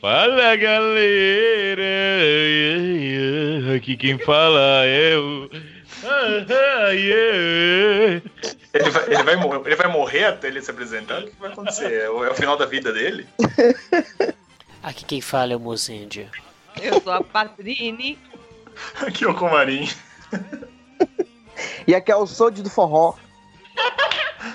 [0.00, 1.84] Fala galera,
[3.76, 5.50] aqui quem fala é o.
[8.72, 9.34] Ele vai, ele, vai,
[9.66, 11.22] ele vai morrer até ele se apresentar?
[11.22, 11.92] O que vai acontecer?
[11.92, 13.26] É o, é o final da vida dele?
[14.82, 16.30] Aqui quem fala é o Mozendia.
[16.80, 18.18] Eu sou a Patrine.
[19.06, 19.90] Aqui é o Comarim.
[21.86, 23.14] E aqui é o Sold do Forró.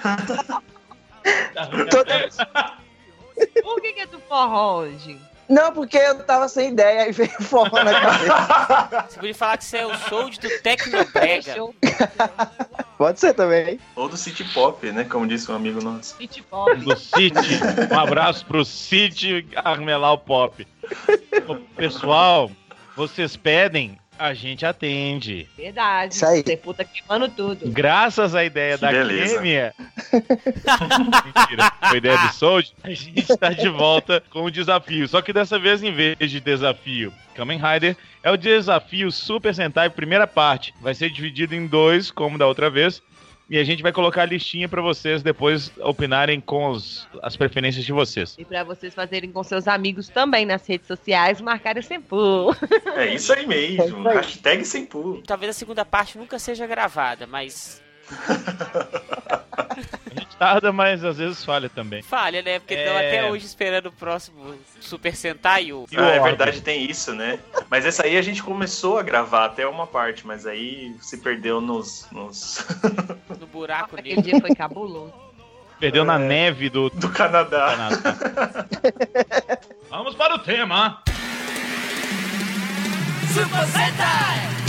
[1.92, 2.79] Toda...
[3.62, 5.20] Por que, que é do forró hoje?
[5.50, 9.08] Não, porque eu tava sem ideia e veio forró na cabeça.
[9.10, 11.56] Você podia falar que você é o Sold do Tecnobrega.
[13.00, 13.80] Pode ser também.
[13.96, 15.04] Ou do City Pop, né?
[15.06, 16.16] Como disse um amigo nosso.
[16.18, 16.76] City Pop.
[16.76, 17.60] Do City.
[17.92, 20.68] Um abraço pro City Armelau Pop.
[21.48, 22.52] Ô, Pessoal,
[22.96, 25.48] vocês pedem, a gente atende.
[25.58, 26.14] Verdade.
[26.14, 26.44] Isso aí.
[26.44, 27.70] Você puta queimando tudo.
[27.70, 28.92] Graças à ideia Que da.
[28.92, 29.74] Kêmia.
[31.36, 32.74] Mentira, foi ideia do Sold.
[32.84, 35.08] A gente tá de volta com o desafio.
[35.08, 39.90] Só que dessa vez, em vez de desafio Kamen Rider, é o desafio Super Sentai
[39.90, 40.74] primeira parte.
[40.82, 43.02] Vai ser dividido em dois, como da outra vez.
[43.50, 47.84] E a gente vai colocar a listinha pra vocês depois opinarem com os- as preferências
[47.84, 48.36] de vocês.
[48.38, 52.56] E pra vocês fazerem com seus amigos também nas redes sociais, marcarem Sempu.
[52.96, 53.82] É isso aí mesmo.
[53.82, 54.16] É isso aí.
[54.18, 55.24] Hashtag sem pulo.
[55.26, 57.82] Talvez a segunda parte nunca seja gravada, mas
[60.12, 62.02] A gente tarda, mas às vezes falha também.
[62.02, 62.60] falha, né?
[62.60, 62.80] Porque É.
[62.84, 65.72] estão até hoje esperando o próximo Super Sentai.
[65.72, 65.86] O...
[65.96, 67.40] Ah, é verdade, tem isso, né?
[67.70, 71.62] Mas essa aí a gente começou a gravar até uma parte, mas aí se perdeu
[71.62, 72.08] nos.
[72.12, 72.66] nos...
[73.40, 74.32] No buraco Aquele negro.
[74.32, 75.14] dia foi cabuloso.
[75.80, 76.20] Perdeu na É.
[76.20, 77.76] neve do do Canadá.
[77.78, 78.68] Canadá.
[79.90, 81.02] Vamos para o tema.
[83.34, 84.69] Super Sentai!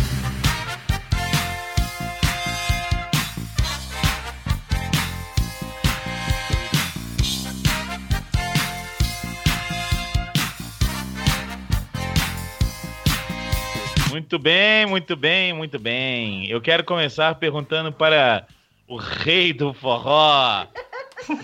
[14.11, 16.51] Muito bem, muito bem, muito bem.
[16.51, 18.45] Eu quero começar perguntando para
[18.89, 20.67] o rei do forró,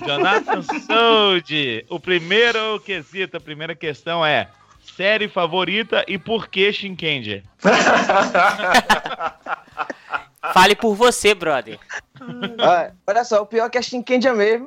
[0.05, 1.87] Jonathan Sold.
[1.89, 4.49] O primeiro quesito, a primeira questão é:
[4.97, 7.45] série favorita e por que Shinkenger?
[10.53, 11.79] Fale por você, brother.
[12.59, 14.67] Ah, olha só, o pior é que é Shinkendia mesmo.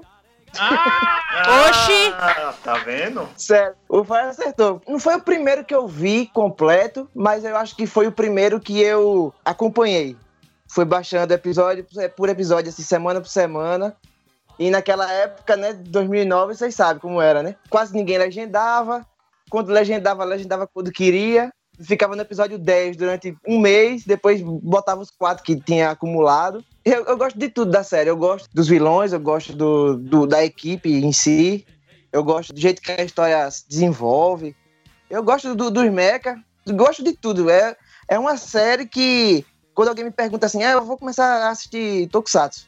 [1.69, 2.13] Oxi!
[2.17, 3.27] Ah, tá vendo?
[3.35, 4.81] Sério, o Fábio acertou.
[4.87, 8.59] Não foi o primeiro que eu vi completo, mas eu acho que foi o primeiro
[8.59, 10.17] que eu acompanhei.
[10.67, 13.95] Fui baixando episódio por episódio, assim, semana por semana.
[14.57, 17.55] E naquela época, né, 2009, vocês sabem como era, né?
[17.69, 19.05] Quase ninguém legendava.
[19.49, 21.51] Quando legendava, legendava quando queria.
[21.81, 26.63] Ficava no episódio 10 durante um mês, depois botava os quatro que tinha acumulado.
[26.83, 28.09] Eu, eu gosto de tudo da série.
[28.09, 31.65] Eu gosto dos vilões, eu gosto do, do- da equipe em si.
[32.11, 34.55] Eu gosto do jeito que a história se desenvolve.
[35.09, 36.35] Eu gosto do, dos mecha.
[36.67, 37.49] Gosto de tudo.
[37.49, 37.75] É,
[38.07, 42.07] é uma série que, quando alguém me pergunta assim, ah, eu vou começar a assistir
[42.09, 42.67] Tokusatsu.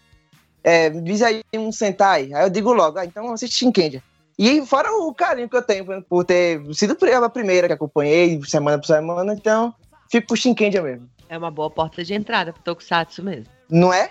[0.63, 2.31] É, diz aí um Sentai.
[2.33, 4.01] Aí eu digo logo, ah, então assiste Shinkendia.
[4.44, 8.79] E fora o carinho que eu tenho por- ter sido a primeira que acompanhei, semana
[8.79, 9.72] por semana, então
[10.09, 11.07] fico com Shinkendia mesmo.
[11.29, 13.46] É uma boa porta de entrada pro Tokusatsu mesmo.
[13.69, 14.09] Não é?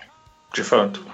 [0.53, 1.05] De fato.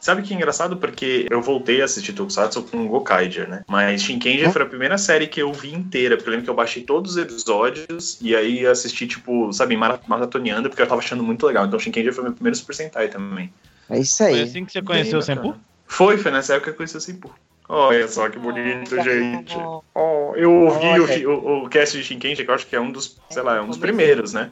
[0.00, 0.76] Sabe que é engraçado?
[0.76, 3.62] Porque eu voltei a assistir Tokusatsu com o Gokaiger, né?
[3.68, 6.16] Mas Shinkenger foi a primeira série que eu vi inteira.
[6.16, 10.00] Porque eu lembro que eu baixei todos os episódios e aí assisti, tipo, sabe, mara-
[10.08, 11.64] maratoneando, porque eu tava achando muito legal.
[11.64, 13.50] Então Shinkenger foi meu primeiro Super Sentai também.
[13.88, 14.42] É isso Foi aí.
[14.42, 15.54] assim que você conheceu o Bem bacana.
[15.54, 15.64] Senpu?
[15.86, 17.30] Foi, foi nessa época que eu conheci o Senpu.
[17.68, 19.56] Olha só que bonito, gente.
[19.94, 22.90] Oh, eu ouvi o, o, o cast de Shinkenger, que eu acho que é um
[22.90, 24.50] dos, sei lá, é um dos primeiros, né?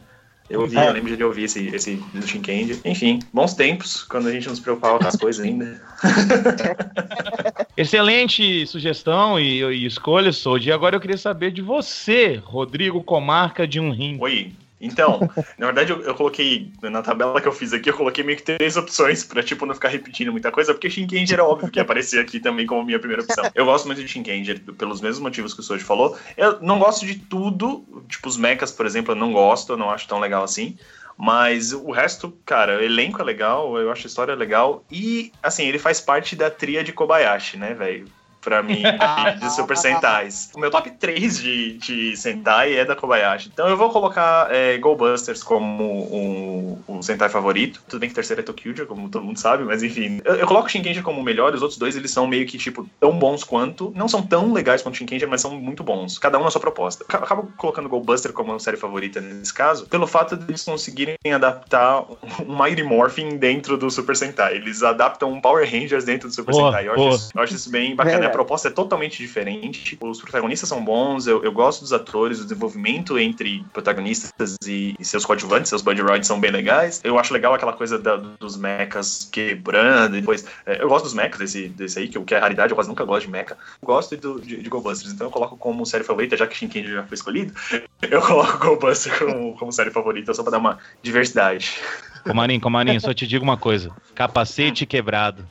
[0.50, 0.88] Eu ouvi, É.
[0.88, 2.78] eu lembro de ouvir esse, esse do Shinkenger.
[2.84, 5.80] Enfim, bons tempos, quando a gente não se preocupava com as coisas ainda.
[7.76, 10.68] Excelente sugestão e, e escolha, Sold.
[10.68, 14.18] E agora eu queria saber de você, Rodrigo Comarca de um rim.
[14.20, 14.52] Oi.
[14.82, 15.20] Então,
[15.56, 18.42] na verdade, eu, eu coloquei, na tabela que eu fiz aqui, eu coloquei meio que
[18.42, 21.84] três opções pra, tipo, não ficar repetindo muita coisa, porque Shinkenger é óbvio que ia
[21.84, 23.48] aparecer aqui também como minha primeira opção.
[23.54, 26.18] Eu gosto muito de Shinkenger, pelos mesmos motivos que o Soji falou.
[26.36, 29.88] Eu não gosto de tudo, tipo, os mechas, por exemplo, eu não gosto, eu não
[29.88, 30.76] acho tão legal assim.
[31.16, 34.84] Mas o resto, cara, o elenco é legal, eu acho a história legal.
[34.90, 38.06] E, assim, ele faz parte da tria de Kobayashi, né, velho?
[38.42, 38.82] Pra mim,
[39.34, 40.50] de, de Super Sentais.
[40.54, 43.50] O meu top 3 de, de Sentai é da Kobayashi.
[43.52, 47.80] Então eu vou colocar é, Go Busters como o, o Sentai favorito.
[47.88, 50.20] Tudo bem que o terceiro é Tokyuja, como todo mundo sabe, mas enfim.
[50.24, 52.86] Eu, eu coloco Shinkenger como o melhor, os outros dois eles são meio que, tipo,
[53.00, 53.92] tão bons quanto.
[53.96, 56.18] Não são tão legais quanto Shinkenger, mas são muito bons.
[56.18, 57.04] Cada um na sua proposta.
[57.08, 60.62] Acabo- Acabo colocando Go Buster como a série favorita nesse caso, pelo fato de eles
[60.64, 62.02] conseguirem adaptar
[62.46, 64.56] um Mighty Morphin dentro do Super Sentai.
[64.56, 66.88] Eles adaptam um Power Rangers dentro do Super Boa, Sentai.
[66.88, 68.16] Eu acho, isso, eu acho isso bem bacana.
[68.16, 68.31] Verdade.
[68.32, 69.96] Proposta é totalmente diferente.
[70.00, 75.04] Os protagonistas são bons, eu, eu gosto dos atores, o desenvolvimento entre protagonistas e, e
[75.04, 77.00] seus coadjuvantes, seus buddy rides são bem legais.
[77.04, 80.44] Eu acho legal aquela coisa da- dos mechas quebrando depois.
[80.66, 83.04] é, eu gosto dos mechas desse, desse aí, que, que é raridade, eu quase nunca
[83.04, 83.56] gosto de mecha.
[83.84, 84.70] Gosto do, de, de
[85.12, 87.52] então eu coloco como série favorita, já que Shinkendi já foi escolhido,
[88.02, 91.78] eu coloco GoBusters como, como série favorita, só pra dar uma diversidade.
[92.24, 93.90] Comarim, Comarim, só te digo uma coisa.
[94.14, 95.46] Capacete quebrado.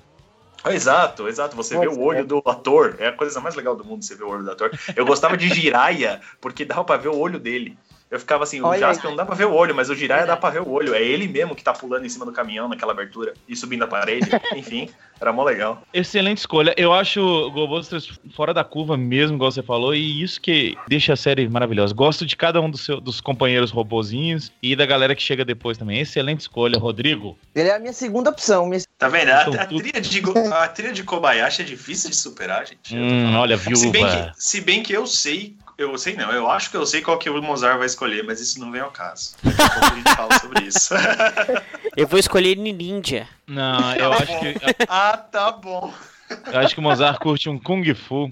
[0.63, 1.55] Ah, Exato, exato.
[1.55, 2.23] Você vê Nossa, o olho é.
[2.23, 2.95] do ator.
[2.99, 4.71] É a coisa mais legal do mundo, você ver o olho do ator.
[4.95, 7.77] Eu gostava de Jiraiya, porque dava pra ver o olho dele.
[8.11, 9.11] Eu ficava assim, o Olha Jasper aí.
[9.11, 10.93] não dá pra ver o olho, mas o Jiraiya dá pra ver o olho.
[10.93, 13.87] É ele mesmo que tá pulando em cima do caminhão naquela abertura e subindo a
[13.87, 14.29] parede.
[14.53, 15.81] Enfim, era mó legal.
[15.93, 16.73] Excelente escolha.
[16.75, 21.13] Eu acho o GoBusters fora da curva mesmo, igual você falou, e isso que deixa
[21.13, 21.93] a série maravilhosa.
[21.93, 25.77] Gosto de cada um dos, seu- dos companheiros robozinhos e da galera que chega depois
[25.77, 26.01] também.
[26.01, 27.37] Excelente escolha, Rodrigo.
[27.55, 28.65] Ele é a minha segunda opção.
[28.67, 28.81] Minha...
[28.97, 29.29] Tá vendo?
[29.29, 30.21] A, a, trilha de,
[30.53, 32.93] a trilha de Kobayashi é difícil de superar, gente.
[32.93, 34.31] Hum, olha, Se bem, viúva.
[34.35, 37.17] que, se bem que eu sei, eu sei não, eu acho que eu sei qual
[37.17, 39.35] que o Mozart vai escolher, mas isso não vem ao caso.
[39.43, 40.93] Daqui a pouco a gente fala sobre isso.
[41.97, 43.27] Eu vou escolher Ninja.
[43.45, 44.55] Não, eu acho que
[44.87, 45.93] ah, tá bom.
[46.29, 48.31] eu acho que o Mozart curte um Kung Fu.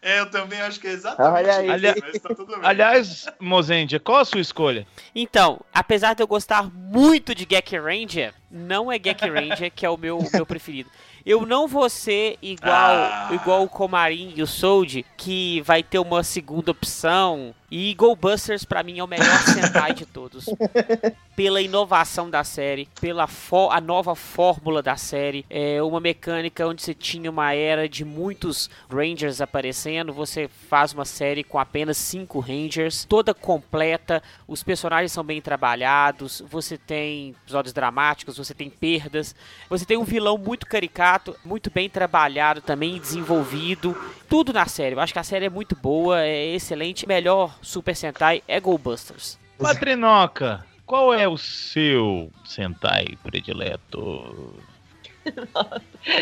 [0.00, 1.64] É, eu também acho que é exatamente aí.
[1.66, 2.34] isso, Ali- mas tá.
[2.62, 4.86] Aliás, Mozendia, qual a sua escolha?
[5.14, 9.90] Então, apesar de eu gostar muito de Gek Ranger, não é Gek Ranger que é
[9.90, 10.88] o meu, o meu preferido.
[11.28, 13.28] Eu não vou ser igual, Ah.
[13.32, 17.54] igual o Komarin e o Sold, que vai ter uma segunda opção.
[17.70, 20.46] E Go Busters, pra mim, é o melhor Sentai de todos.
[21.36, 23.28] Pela inovação da série, pela
[23.70, 25.46] a nova fórmula da série.
[25.48, 30.12] É uma mecânica onde você tinha uma era de muitos Rangers aparecendo.
[30.12, 34.20] Você faz uma série com apenas cinco Rangers, toda completa.
[34.48, 36.42] Os personagens são bem trabalhados.
[36.50, 39.32] Você tem episódios dramáticos, você tem perdas.
[39.70, 43.96] Você tem um vilão muito caricato, muito bem trabalhado também, desenvolvido.
[44.28, 44.96] Tudo na série.
[44.96, 47.06] Eu acho que a série é muito boa, é excelente.
[47.06, 49.38] Melhor Super Sentai é Go Busters.
[49.58, 54.54] Patrinoca, qual é o seu Sentai predileto?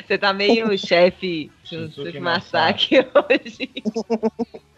[0.06, 3.70] Você tá meio chefe Shinsuke Masaki hoje.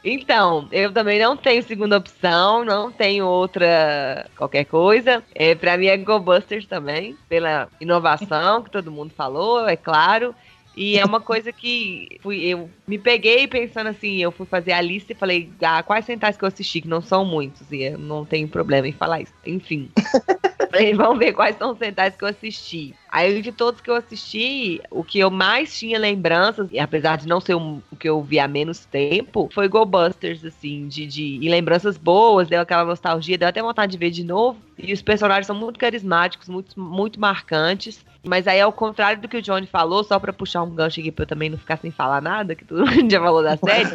[0.05, 5.23] Então, eu também não tenho segunda opção, não tenho outra qualquer coisa.
[5.35, 10.35] É, pra mim é Go Busters também, pela inovação que todo mundo falou, é claro.
[10.81, 14.81] E é uma coisa que fui, eu me peguei pensando assim, eu fui fazer a
[14.81, 17.99] lista e falei, ah, quais centais que eu assisti, que não são muitos, e eu
[17.99, 19.33] não tenho problema em falar isso.
[19.45, 19.91] Enfim.
[20.71, 22.95] Falei, vamos ver quais são os centais que eu assisti.
[23.11, 27.27] Aí, de todos que eu assisti, o que eu mais tinha lembranças, e apesar de
[27.27, 31.07] não ser um- o que eu vi há menos tempo, foi Go Busters, assim, de,
[31.07, 34.61] de e lembranças boas, deu aquela nostalgia, deu até vontade de ver de novo.
[34.77, 38.05] E os personagens são muito carismáticos, muito, muito marcantes.
[38.25, 41.13] Mas aí, ao contrário do que o Johnny falou, só pra puxar um gancho aqui
[41.13, 43.89] pra eu também não ficar sem falar nada, que todo mundo já falou da série,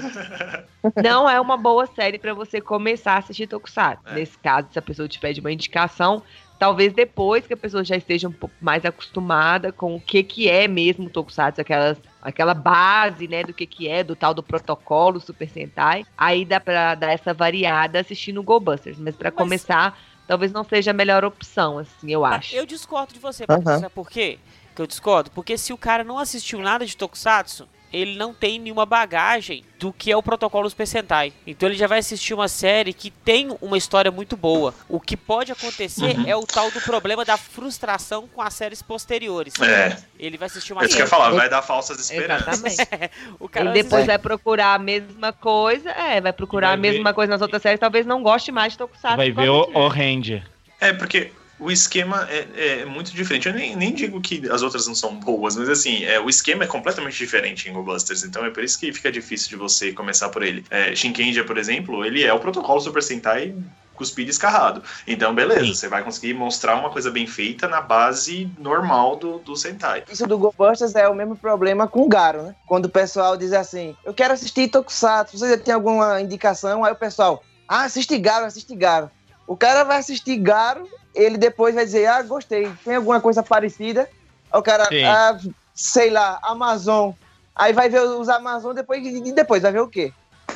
[1.04, 4.02] não é uma boa série pra você começar a assistir Tokusatsu.
[4.08, 4.14] É.
[4.16, 6.24] Nesse caso, se a pessoa te pede uma indicação,
[6.58, 10.50] talvez depois que a pessoa já esteja um pouco mais acostumada com o que que
[10.50, 14.42] é mesmo o Tokusatsu, aquelas, aquela base, né, do que que é, do tal do
[14.42, 19.30] protocolo Super Sentai, aí dá pra dar essa variada assistindo o Go Busters, mas pra
[19.31, 22.56] Mas- começar, talvez não seja a melhor opção, assim, eu acho.
[22.56, 23.45] Eu discordo de você.
[23.45, 24.39] Patrícia, sabe por quê
[24.75, 25.31] que eu discordo?
[25.31, 29.94] Porque se o cara não assistiu nada de Tokusatsu, ele não tem nenhuma bagagem do
[29.94, 31.31] que é o protocolo Super Sentai.
[31.45, 34.73] Então ele já vai assistir uma série que tem uma história muito boa.
[34.90, 36.23] O que pode acontecer Uhum.
[36.28, 39.54] é o tal do problema da frustração com as séries posteriores.
[39.62, 41.21] É, Ele vai assistir uma é isso que eu ia série.
[41.21, 42.64] falar, vai dar falsas esperanças.
[42.64, 43.12] Exatamente.
[43.40, 47.09] O cara E depois vai procurar a mesma coisa, é, vai procurar Vai a mesma
[47.12, 49.18] ver- coisa nas outras séries, talvez não goste mais de Tokusatsu.
[49.18, 50.44] Vai ver o, o Ranger.
[50.81, 51.31] É, porque
[51.64, 53.48] o esquema é, é muito diferente.
[53.48, 56.66] Eu nem, nem digo que as outras não são boas, mas assim, é, o esquema
[56.66, 59.94] é completamente diferente em Go Busters, então é por isso que fica difícil de você
[59.94, 60.66] começar por ele.
[60.70, 63.56] É, Shinkenja, por exemplo, ele é o protocolo Super Sentai
[63.96, 64.82] cuspido e escarrado.
[65.08, 65.74] Então, beleza, Sim.
[65.76, 70.04] você vai conseguir mostrar uma coisa bem feita na base normal do, do Sentai.
[70.12, 72.56] Isso do Go Busters é o mesmo problema com o Garo, né?
[72.66, 76.84] Quando o pessoal diz assim, eu quero assistir Tokusatsu, você tem alguma indicação?
[76.84, 79.12] Aí o pessoal, ah, assiste Garo, assiste Garo.
[79.45, 84.09] O cara vai assistir Garo, ele depois vai dizer, ah, gostei, tem alguma coisa parecida?
[84.52, 85.38] Aí o cara, ah,
[85.73, 87.12] sei lá, Amazon.
[87.56, 90.12] Aí vai ver os Amazon depois, e depois vai ver o quê?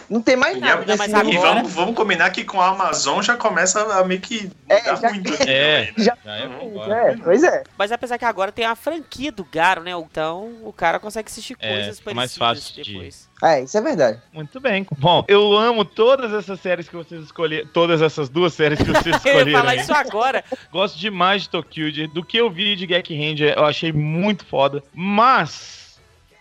[0.10, 0.86] Não tem mais E, nada.
[0.86, 4.04] Não, mas nesse e agora- vamos, vamos combinar que com a Amazon já começa a
[4.06, 5.34] meio que É, mudar já- muito.
[5.34, 5.82] aqui É.
[5.82, 5.94] né?
[5.98, 7.12] Já- Já é.
[7.12, 7.64] É, pois é.
[7.78, 9.92] Mas apesar que agora tem a franquia do Garo, né?
[9.92, 13.28] Então o cara consegue assistir É, coisas fica mais parecidas fácil de- depois.
[13.44, 14.22] É, isso é verdade.
[14.32, 14.88] Muito bem.
[14.98, 17.68] Bom, eu amo todas essas séries que vocês escolheram.
[17.74, 19.60] Todas essas duas séries que vocês Eu ia escolheram.
[19.60, 20.44] falar isso agora.
[20.72, 22.08] Gosto demais de Tokyo.
[22.10, 24.82] Do que eu vi de Gek Ranger, eu achei muito foda.
[24.94, 25.87] Mas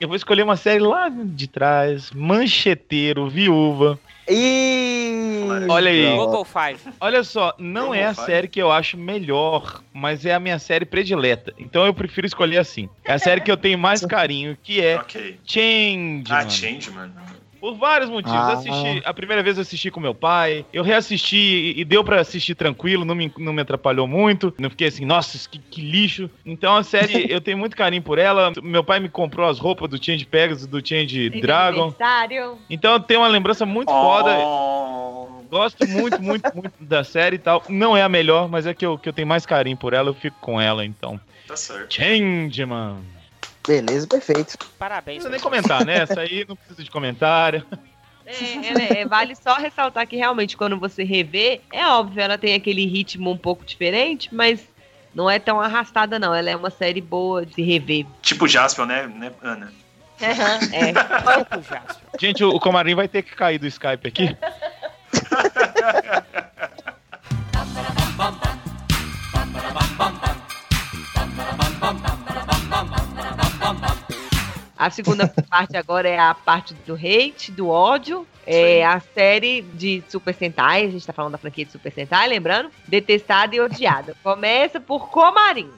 [0.00, 3.99] Eu vou escolher uma série lá de trás, Mancheteiro, Viúva.
[4.29, 6.17] E Olha aí.
[6.17, 6.81] Google Five.
[7.00, 8.26] Olha só, não é a vai?
[8.26, 11.55] série que eu acho melhor, mas é a minha série predileta.
[11.59, 12.88] Então eu prefiro escolher assim.
[13.05, 15.38] É a série que eu tenho mais carinho, que é Ok.
[15.47, 16.25] Change.
[16.29, 17.15] Ah, Change, mano.
[17.67, 18.39] Por vários motivos.
[18.39, 18.53] Ah.
[18.53, 22.21] Assisti, a primeira vez eu assisti com meu pai, eu reassisti e- e deu pra
[22.21, 24.55] assistir tranquilo, não me, não me atrapalhou muito.
[24.57, 26.31] Não fiquei assim, nossa, que, que lixo.
[26.45, 28.53] Então a série, eu tenho muito carinho por ela.
[28.63, 31.91] Meu pai me comprou as roupas do Change Pegasus, do Change Dragon.
[32.71, 34.31] Então eu tenho uma lembrança muito foda.
[34.39, 35.27] Oh.
[35.51, 37.65] Gosto muito, muito, muito da série e tal.
[37.69, 40.09] Não é a melhor, mas é que eu, que eu tenho mais carinho por ela,
[40.11, 41.19] eu fico com ela, então.
[41.49, 41.95] Tá certo.
[41.95, 43.16] Changeman.
[43.67, 44.57] Beleza, perfeito.
[44.61, 45.17] Não Parabéns.
[45.17, 45.99] precisa nem comentar, né?
[45.99, 47.65] Essa aí não precisa de comentário.
[48.25, 52.55] É, ela é- vale só ressaltar que realmente quando você revê, é óbvio, ela tem
[52.55, 54.61] aquele ritmo um pouco diferente, mas
[55.15, 56.35] não é tão arrastada não.
[56.35, 58.05] Ela é uma série boa de se rever.
[58.23, 59.73] Tipo Jaspion, né, né, Ana?
[60.21, 60.93] é.
[61.23, 61.97] Pouco, Jasper.
[62.21, 64.37] Gente, o, o Comarim vai ter que cair do Skype aqui.
[74.76, 78.26] A segunda parte agora é a parte do hate, do ódio.
[78.49, 82.28] É a série de Super Sentai, a gente tá falando da franquia de Super Sentai,
[82.28, 82.71] lembrando?
[82.87, 84.14] Detestada e odiada.
[84.23, 85.68] Começa por Comarim.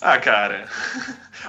[0.00, 0.68] Ah, cara.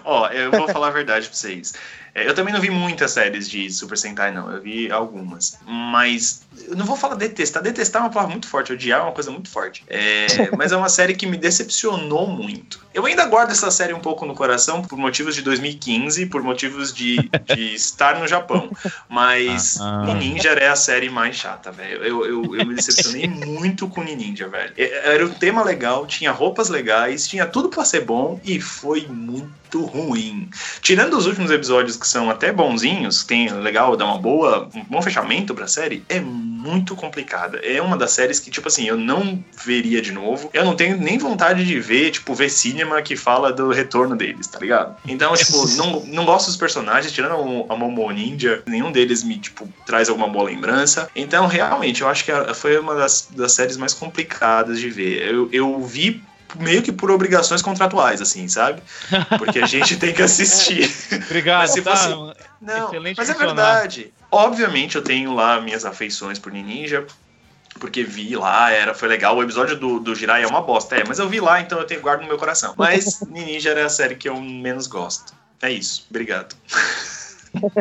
[0.03, 1.73] Ó, eu vou falar a verdade pra vocês.
[2.13, 4.51] É, Eu também não vi muitas séries de Super Sentai, não.
[4.51, 5.57] Eu vi algumas.
[5.65, 7.63] Mas eu não vou falar detestar.
[7.63, 8.73] Detestar é uma palavra muito forte.
[8.73, 9.83] Odiar é uma coisa muito forte.
[9.87, 12.81] É, mas é uma série que me decepcionou muito.
[12.93, 16.93] Eu ainda guardo essa série um pouco no coração por motivos de 2015, por motivos
[16.93, 17.17] de,
[17.55, 18.69] de estar no Japão.
[19.07, 20.13] Mas Ah.
[20.13, 22.03] Ninja é a série mais chata, velho.
[22.03, 24.73] Eu, eu, eu me decepcionei muito com Ninja, velho.
[24.77, 29.07] É- Era um tema legal, tinha roupas legais, tinha tudo pra ser bom e foi
[29.07, 30.49] muito ruim.
[30.81, 35.01] Tirando os últimos episódios que são até bonzinhos, tem legal, dá uma boa, um bom
[35.01, 36.19] fechamento pra série, é
[36.61, 37.57] muito complicada.
[37.59, 40.49] É uma das séries que, tipo assim, eu não veria de novo.
[40.53, 44.47] Eu não tenho nem vontade de ver, tipo, ver cinema que fala do retorno deles,
[44.47, 44.95] tá ligado?
[45.07, 49.67] Então, tipo, não, não gosto dos personagens, tirando a Momo Ninja, nenhum deles me, tipo,
[49.85, 51.09] traz alguma boa lembrança.
[51.15, 55.27] Então, realmente, eu acho que foi uma das, das séries mais complicadas de ver.
[55.27, 56.21] Eu, eu vi
[56.59, 58.81] meio que por obrigações contratuais, assim, sabe?
[59.37, 60.89] Porque a gente tem que assistir.
[61.25, 61.95] Obrigado, Mas se tá?
[61.95, 64.13] fosse- Não, Excelente mas é verdade.
[64.31, 67.05] Obviamente eu tenho lá minhas afeições por Ninja,
[67.79, 69.35] porque vi lá, era, foi legal.
[69.35, 71.85] O episódio do, do Jirai é uma bosta, é, mas eu vi lá, então eu
[71.85, 72.73] tenho guardo no meu coração.
[72.77, 75.33] Mas Ninja era a série que eu menos gosto.
[75.61, 76.55] É isso, obrigado.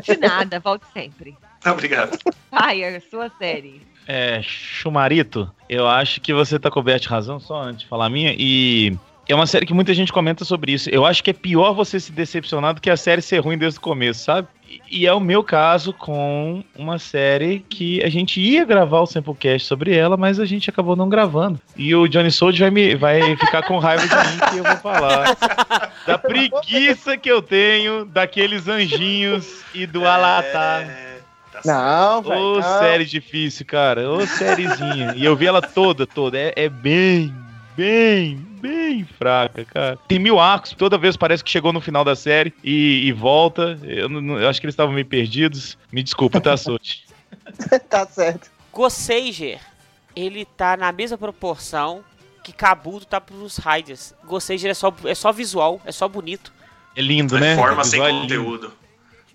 [0.03, 1.37] De nada, volte sempre.
[1.65, 2.19] Obrigado.
[2.51, 3.87] Fire, sua série.
[4.13, 8.11] É, Chumarito, eu acho que você tá coberto de razão, só antes de falar a
[8.11, 8.93] minha, e
[9.29, 10.91] é uma série que muita gente comenta sobre isso.
[10.91, 13.79] Eu acho que é pior você se decepcionar do que a série ser ruim desde
[13.79, 14.49] o começo, sabe?
[14.91, 19.69] E- é o meu caso com uma série que a gente ia gravar o Samplecast
[19.69, 21.61] sobre ela, mas a gente acabou não gravando.
[21.77, 24.77] E o Johnny Sold vai, me, vai ficar com raiva de mim que eu vou
[24.79, 25.37] falar.
[26.05, 30.83] Da preguiça que eu tenho daqueles anjinhos e do Alatar.
[30.83, 31.10] É,
[31.53, 31.61] tá.
[31.65, 32.41] Não, velho.
[32.41, 32.79] Ô, não.
[32.79, 34.11] série difícil, cara.
[34.11, 35.15] Ô, sériezinha.
[35.17, 36.39] E eu vi ela toda, toda.
[36.39, 37.35] É, é bem,
[37.77, 39.99] bem, bem fraca, cara.
[40.09, 40.73] Tem mil arcos.
[40.73, 43.79] Toda vez parece que chegou no final da série e, e volta.
[43.83, 45.77] Eu, não- eu acho que eles estavam meio perdidos.
[45.93, 47.05] Me desculpa, tá, Sochi?
[47.89, 48.51] tá certo.
[48.73, 49.59] Gosseiger,
[50.15, 52.03] ele tá na mesma proporção
[52.43, 54.15] que Kabuto tá pros Riders.
[54.25, 56.53] Gosseiger é só, é só visual, é só bonito.
[56.97, 57.55] É lindo, né?
[57.57, 58.73] Forma sem é conteúdo.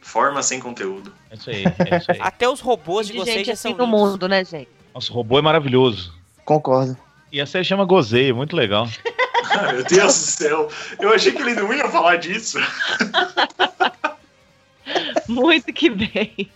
[0.05, 1.11] Forma sem conteúdo.
[1.31, 2.19] É isso aí, é isso aí.
[2.21, 3.99] Até os robôs de De gente Gosseiger assim são no lindos.
[4.11, 4.69] mundo, né, gente?
[4.93, 6.13] Nossa, o robô é maravilhoso.
[6.45, 6.95] Concordo.
[7.31, 8.87] E a série chama Gozei, muito legal.
[9.49, 10.69] Ah, meu Deus do céu.
[10.99, 12.59] Eu achei que ele não ia falar disso.
[15.27, 16.49] Muito que bem.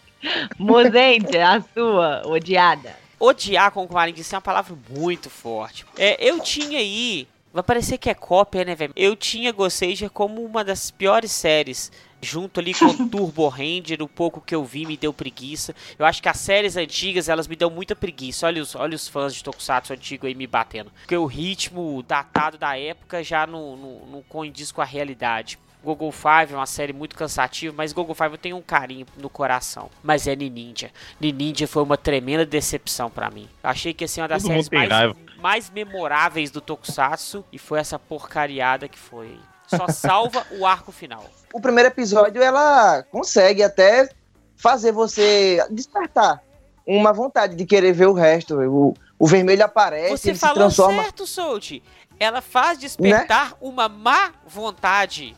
[0.57, 2.95] Mozente, a sua, odiada.
[3.19, 5.85] Odiar, como o Marinho disse, é uma palavra muito forte.
[5.97, 7.27] É, eu tinha aí.
[7.51, 8.93] Vai parecer que é cópia, né, velho?
[8.95, 11.91] Eu tinha Gosseiger como uma das piores séries.
[12.21, 15.75] Junto ali com Turbo Ranger, o pouco que eu vi me deu preguiça.
[15.97, 18.45] Eu acho que as séries antigas, elas me dão muita preguiça.
[18.45, 20.91] Olha os, olha os fãs de Tokusatsu antigo aí me batendo.
[20.91, 25.57] Porque o ritmo datado da época já não, não, não condiz com a realidade.
[25.83, 29.29] Google Five é uma série muito cansativa, mas Google Five eu tenho um carinho no
[29.29, 29.89] coração.
[30.03, 30.91] Mas é Ninja.
[31.19, 33.47] Ninja foi uma tremenda decepção pra mim.
[33.63, 37.57] Eu achei que ia ser uma das Todo séries mais, mais memoráveis do Tokusatsu e
[37.57, 39.37] foi essa porcariada que foi.
[39.69, 41.23] Só salva o arco final.
[41.53, 44.09] O primeiro episódio, ela consegue até
[44.55, 46.41] fazer você despertar
[46.85, 48.55] uma vontade de querer ver o resto.
[48.59, 51.03] O, o vermelho aparece, Você ele se falou transforma.
[51.03, 51.83] certo, Sold.
[52.19, 53.55] Ela faz despertar Né?
[53.61, 55.35] uma má vontade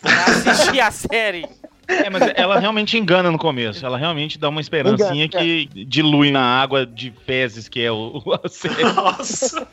[0.00, 1.46] pra assistir a série.
[1.86, 3.84] É, mas ela realmente engana no começo.
[3.84, 8.22] Ela realmente dá uma esperancinha Engana, que dilui na água de fezes, que é o,
[8.24, 8.82] o a série.
[8.84, 9.68] Nossa,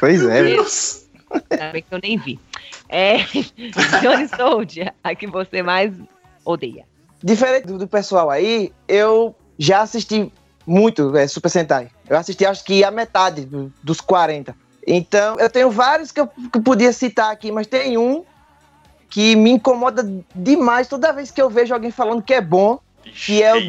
[0.00, 0.56] Pois é, velho.
[0.56, 1.05] Deus.
[1.50, 2.40] Ainda bem que eu nem vi.
[2.88, 3.18] É.
[4.02, 5.92] Johnny Soldier, a que você mais
[6.44, 6.84] odeia.
[7.22, 10.30] Diferente do, do pessoal aí, eu já assisti
[10.66, 11.90] muito é, Super Sentai.
[12.08, 14.54] Eu assisti acho que a metade do- dos 40.
[14.86, 18.24] Então, eu tenho vários que eu, que podia citar aqui, mas tem um
[19.08, 22.78] que me incomoda demais toda vez que eu vejo alguém falando que é bom,
[23.24, 23.68] que é o Ixi,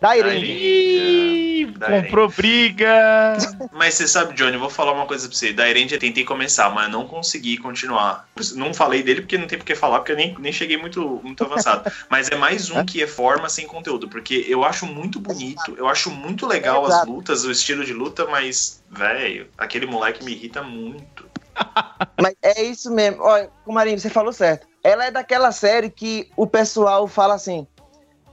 [0.00, 0.46] Dairenja.
[0.46, 3.36] Ih, comprou briga.
[3.72, 5.52] Mas você sabe, Johnny, eu vou falar uma coisa pra você.
[5.52, 8.28] Da Erend eu tentei começar, mas não consegui continuar.
[8.54, 11.20] Não falei dele porque não tem por que falar, porque eu nem, nem cheguei muito,
[11.22, 11.90] muito avançado.
[12.08, 15.88] Mas é mais um que é forma sem conteúdo, porque eu acho muito bonito, eu
[15.88, 17.10] acho muito legal as Exato.
[17.10, 21.28] lutas, o estilo de luta, mas, velho, aquele moleque me irrita muito.
[22.20, 23.22] Mas é isso mesmo.
[23.22, 24.66] Olha, Marinho, você falou certo.
[24.82, 27.66] Ela é daquela série que o pessoal fala assim: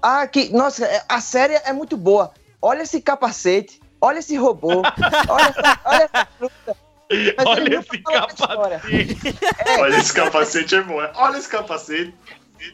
[0.01, 0.49] Ah, que.
[0.49, 2.31] Nossa, é- a série é muito boa.
[2.61, 4.81] Olha esse capacete, olha esse robô,
[5.29, 6.77] olha essa, olha essa fruta.
[7.37, 9.19] Mas Olha esse capacete.
[9.79, 10.95] Olha esse capacete é bom.
[11.15, 12.13] Olha esse capacete.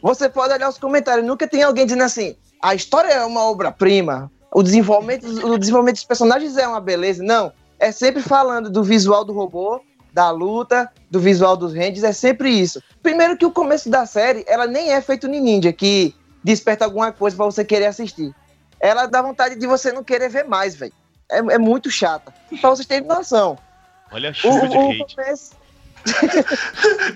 [0.02, 4.30] Você pode olhar os comentários, nunca tem alguém dizendo assim: a história é uma obra-prima,
[4.52, 7.22] o desenvolvimento, o desenvolvimento dos personagens é uma beleza.
[7.22, 7.52] Não.
[7.80, 9.80] É sempre falando do visual do robô,
[10.12, 12.82] da luta, do visual dos ranges, é sempre isso.
[13.02, 16.14] Primeiro que o começo da série, ela nem é feito em ninja, que
[16.48, 18.34] desperta alguma coisa pra você querer assistir.
[18.80, 20.92] Ela dá vontade de você não querer ver mais, velho.
[21.30, 22.32] É, é muito chata.
[22.60, 23.58] Pra vocês terem noção.
[24.10, 25.14] Olha a O, chuva de o hate.
[25.16, 25.52] começo,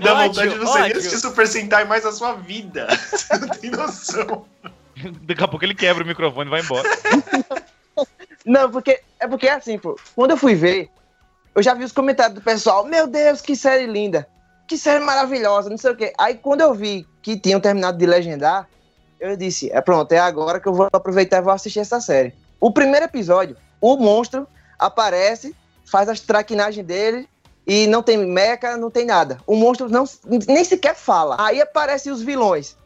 [0.02, 0.98] Dá Ódio, vontade de você nem ódio.
[0.98, 2.88] assistir Super Sentai mais a sua vida.
[3.10, 4.44] Você não tem noção.
[5.22, 6.86] Daqui a pouco ele quebra o microfone e vai embora.
[8.44, 9.98] Não, porque é porque é assim, pô.
[10.14, 10.90] Quando eu fui ver,
[11.54, 14.28] eu já vi os comentários do pessoal: Meu Deus, que série linda!
[14.66, 16.12] Que série maravilhosa, não sei o quê.
[16.18, 18.68] Aí quando eu vi que tinham terminado de legendar,
[19.22, 22.34] eu disse: É pronto, é agora que eu vou aproveitar e vou assistir essa série.
[22.60, 24.46] O primeiro episódio, o monstro
[24.78, 25.54] aparece,
[25.84, 27.28] faz as traquinagens dele
[27.66, 29.38] e não tem meca, não tem nada.
[29.46, 30.04] O monstro não,
[30.48, 31.36] nem sequer fala.
[31.38, 32.76] Aí aparecem os vilões.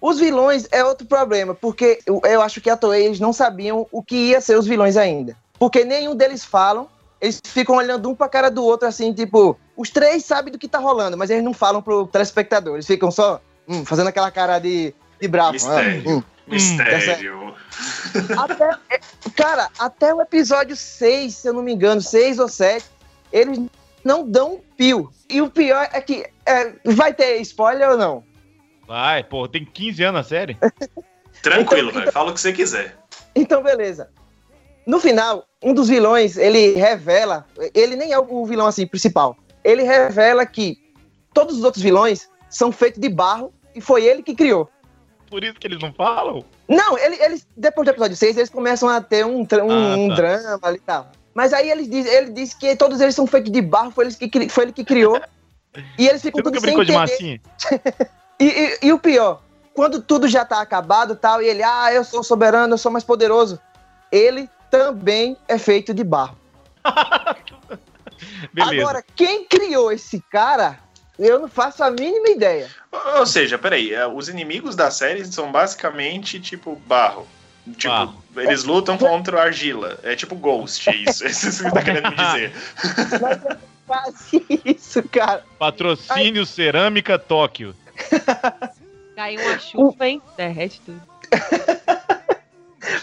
[0.00, 3.86] Os vilões é outro problema, porque eu, eu acho que a Toei eles não sabiam
[3.90, 5.36] o que ia ser os vilões ainda.
[5.58, 6.88] Porque nenhum deles falam,
[7.20, 10.68] eles ficam olhando um pra cara do outro assim, tipo, os três sabem do que
[10.68, 14.60] tá rolando, mas eles não falam pro telespectador, eles ficam só hum, fazendo aquela cara
[14.60, 15.52] de, de bravo.
[15.52, 16.02] Mistério.
[16.06, 16.22] Ah, hum.
[16.46, 17.54] Mistério.
[18.38, 19.00] Até- é,
[19.36, 22.84] cara, até o episódio 6, se eu não me engano, 6 ou 7,
[23.32, 23.60] eles
[24.02, 25.10] não dão um pio.
[25.28, 28.24] E o pior é que é, vai ter spoiler ou não?
[28.86, 30.56] Vai, pô, tem 15 anos a série.
[31.42, 32.10] Tranquilo, velho.
[32.10, 32.96] Fala o que você quiser.
[33.34, 34.08] Então, beleza.
[34.86, 39.36] No final, um dos vilões, ele revela, ele nem é o vilão assim principal.
[39.62, 40.78] Ele revela que
[41.34, 44.70] todos os outros vilões são feitos de barro e foi ele que criou.
[45.28, 46.44] Por isso que eles não falam.
[46.68, 50.08] Não, ele- eles depois do episódio 6, eles começam a ter um, um, Ah, um
[50.08, 50.14] tá.
[50.14, 51.10] drama ali e tal.
[51.34, 54.14] Mas aí ele diz, ele diz que todos eles são feitos de barro, foi ele
[54.14, 55.20] que, foi ele que criou.
[55.98, 57.10] E eles ficam Você tudo sem brincou de entender.
[57.12, 57.40] massinha?
[58.40, 59.42] E, e- e o pior,
[59.74, 63.04] quando tudo já tá acabado tal, e ele, ah, eu sou soberano, eu sou mais
[63.04, 63.60] poderoso.
[64.12, 66.36] Ele também é feito de barro.
[68.52, 68.80] Beleza.
[68.82, 70.78] Agora, quem criou esse cara,
[71.18, 72.68] eu não faço a mínima ideia.
[73.18, 77.26] Ou seja, peraí, é, os inimigos da série são basicamente tipo barro.
[77.76, 78.24] Tipo, Barro.
[78.36, 79.98] eles lutam contra argila.
[80.02, 81.24] É tipo Ghost, é isso.
[81.26, 82.52] É isso que você tá querendo me dizer.
[83.86, 85.44] Quase isso, cara.
[85.58, 87.74] Patrocínio Cerâmica Tóquio.
[89.16, 90.22] Caiu uma chuva, hein?
[90.36, 91.00] Derrete tudo.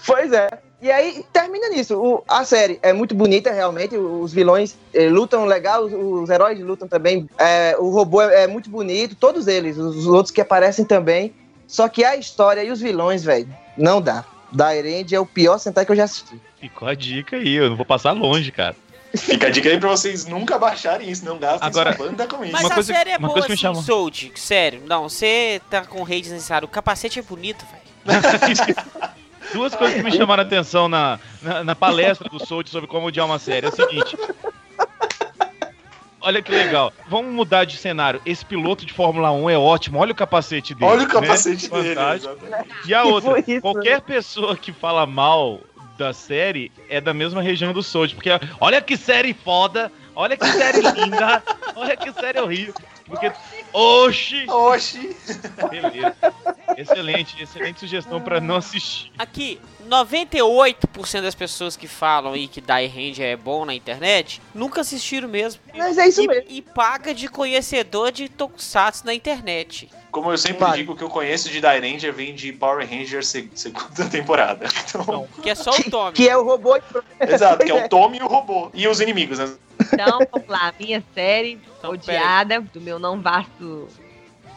[0.05, 0.47] Pois é.
[0.81, 1.97] E aí termina nisso.
[1.97, 3.95] O- a série é muito bonita, realmente.
[3.97, 7.27] Os vilões eh, lutam legal, os, os heróis lutam também.
[7.39, 11.33] É, o robô é, é muito bonito, todos eles, os outros que aparecem também.
[11.67, 14.23] Só que a história e os vilões, velho, não dá.
[14.51, 16.39] Da Erend é o pior Sentai que eu já assisti.
[16.59, 18.75] Ficou a dica aí, eu não vou passar longe, cara.
[19.15, 22.43] Fica a dica aí pra vocês nunca baixarem isso, não gastem Agora- sua banda com
[22.43, 22.51] isso.
[22.53, 23.81] Mas Uma a coisa- série é uma boa coisa que me assim, chamou.
[23.81, 24.83] Sold, sério.
[24.85, 26.67] Não, você tá com rei desnecessário.
[26.67, 27.85] O capacete é bonito, velho.
[29.55, 33.07] Duas coisas que me chamaram a atenção na, na, na palestra do Sold sobre como
[33.07, 33.67] odiar uma série.
[33.67, 34.17] É o seguinte.
[36.19, 36.91] Olha que legal.
[37.07, 38.19] Vamos mudar de cenário.
[38.25, 39.99] Esse piloto de Fórmula 1 é ótimo.
[39.99, 40.91] Olha o capacete dele.
[40.91, 41.13] Olha o né?
[41.13, 41.95] capacete dele.
[41.95, 42.37] Fantástico.
[42.45, 42.69] exatamente.
[42.87, 45.61] E a outra, isso, qualquer pessoa que fala mal
[45.97, 48.15] da série é da mesma região do Sold.
[48.15, 51.43] Porque olha que série foda, olha que série linda,
[51.75, 52.73] olha que série horrível.
[53.05, 53.31] Porque,
[53.75, 55.15] oxi, Oxi.
[55.69, 56.15] beleza.
[56.77, 59.11] Excelente, excelente sugestão pra não assistir.
[59.17, 64.81] Aqui, 98% das pessoas que falam aí que Die Hand é bom na internet nunca
[64.81, 65.61] assistiram mesmo.
[65.75, 66.45] Mas é isso E, mesmo.
[66.49, 69.89] e paga de conhecedor de Tokusatsu na internet.
[70.15, 70.77] Como eu sempre Vai.
[70.77, 74.65] digo, o que eu conheço de Die Ranger vem de Power Rangers seg- segunda temporada.
[74.87, 76.13] Então, Que é só o Tommy.
[76.13, 76.77] Que é o robô.
[77.19, 78.71] exato, que é o Tommy e o robô.
[78.73, 79.53] E os inimigos, né?
[79.91, 83.89] Então, vamos lá, minha série Então, odiada, do meu não vasto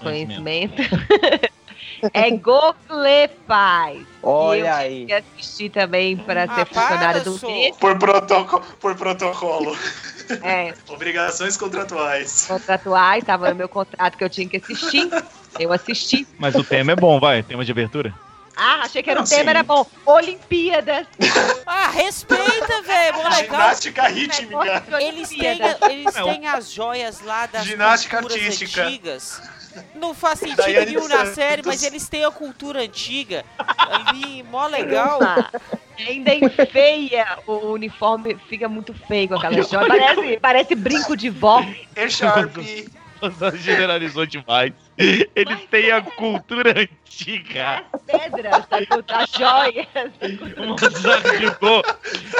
[0.00, 0.80] conhecimento,
[2.14, 4.06] é Goglepaz.
[4.22, 5.06] Olha aí.
[5.08, 7.76] E assisti também para Ah, ser funcionária para, do mês.
[7.78, 9.76] Por, protoco por protocolo.
[10.40, 12.46] É, Obrigações contratuais.
[12.46, 15.08] contratuais, estava no meu contrato que eu tinha que assistir.
[15.58, 16.26] Eu assisti.
[16.38, 17.42] Mas o tema é bom, vai.
[17.42, 18.14] Tema de abertura.
[18.56, 19.50] Ah, achei que era Não, o tema, sim.
[19.50, 19.86] era bom.
[20.04, 21.06] Olimpíadas.
[21.70, 23.18] Ah, respeita, velho.
[23.44, 24.82] Ginástica rítmica.
[25.00, 28.84] Eles têm, eles têm as joias lá das Ginástica culturas artística.
[28.84, 29.42] antigas.
[29.94, 34.66] Não faz sentido Daiane nenhum na série, mas eles têm a cultura antiga ali, mó
[34.66, 35.18] legal.
[35.22, 35.50] Ah,
[35.98, 39.86] Ainda enfeia o uniforme, fica muito feio com aquela joia.
[39.88, 41.62] Parece, parece brinco de vó.
[41.94, 42.56] É Sharp.
[43.58, 44.72] Generalizou demais.
[44.96, 47.84] Eles têm a cultura antiga.
[48.06, 48.66] Pedras,
[49.08, 49.86] as joias.
[51.40, 51.82] Jogou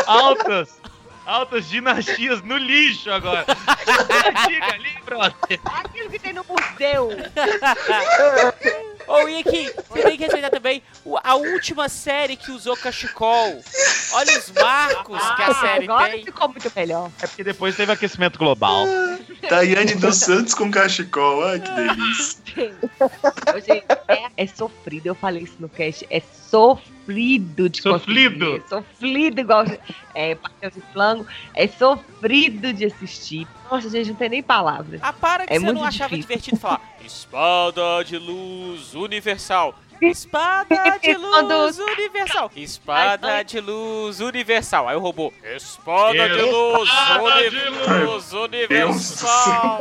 [0.07, 0.81] altas,
[1.27, 3.45] altas dinastias no lixo agora.
[3.49, 5.61] Antiga ali, brother.
[5.65, 7.11] Aquilo que tem no museu.
[9.09, 10.83] Ô, Iki, você tem que respeitar também
[11.25, 13.63] a última série que usou cachecol.
[14.13, 16.25] Olha os marcos que a série Agora tem.
[16.25, 17.11] ficou muito melhor.
[17.23, 18.87] É porque depois teve aquecimento global.
[19.49, 21.45] Tayane dos Santos com cachecol.
[21.45, 22.39] Ai, que delícia.
[23.67, 25.07] Gente, é, é sofrido.
[25.07, 26.07] Eu falei isso no cast.
[26.11, 28.47] É sofrido de Sofrido.
[28.47, 28.69] conseguir.
[28.69, 29.65] Sofrido igual
[30.15, 31.27] é, pastel de flango.
[31.55, 33.47] É sofrido de assistir.
[33.71, 35.01] Nossa, gente, não tem nem palavras.
[35.03, 36.29] Ah, para que É você muito não achava difícil.
[36.29, 39.75] divertido falar Espada de luz universal.
[40.01, 42.51] Espada de luz universal.
[42.55, 44.89] Espada de luz universal.
[44.89, 45.33] Aí o robô.
[45.43, 46.89] Espada de luz,
[47.51, 49.81] de luz universal.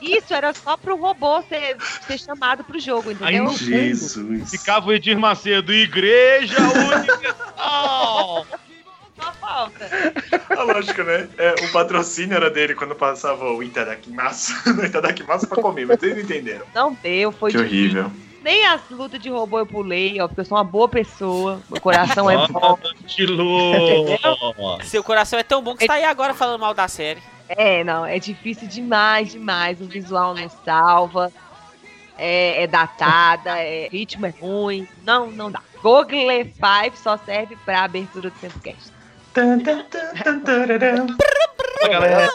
[0.00, 3.44] Isso era só pro robô ser, ser chamado pro jogo, entendeu?
[3.44, 4.50] no Jesus.
[4.50, 8.46] Ficava o Edir Macedo, Igreja Universal.
[9.16, 9.90] Só falta.
[10.56, 11.28] A lógica, né?
[11.38, 14.52] É, o patrocínio era dele quando passava o Itadakimasu.
[14.76, 16.66] no Itadakimasu pra comer, mas vocês não entenderam.
[16.74, 18.10] Não deu, foi Que horrível.
[18.42, 21.60] Nem as lutas de robô eu pulei, ó, porque eu sou uma boa pessoa.
[21.68, 22.78] Meu coração é bom.
[23.04, 24.20] de luz.
[24.84, 27.20] Seu coração é tão bom que você tá aí agora falando mal da série.
[27.48, 29.80] É, não, é difícil demais, demais.
[29.80, 31.32] O visual não salva.
[32.18, 34.86] É, é datada, é, ritmo é ruim.
[35.04, 35.60] Não, não dá.
[35.82, 38.95] Google Five só serve pra abertura do Tempocast.
[41.90, 42.28] Galera.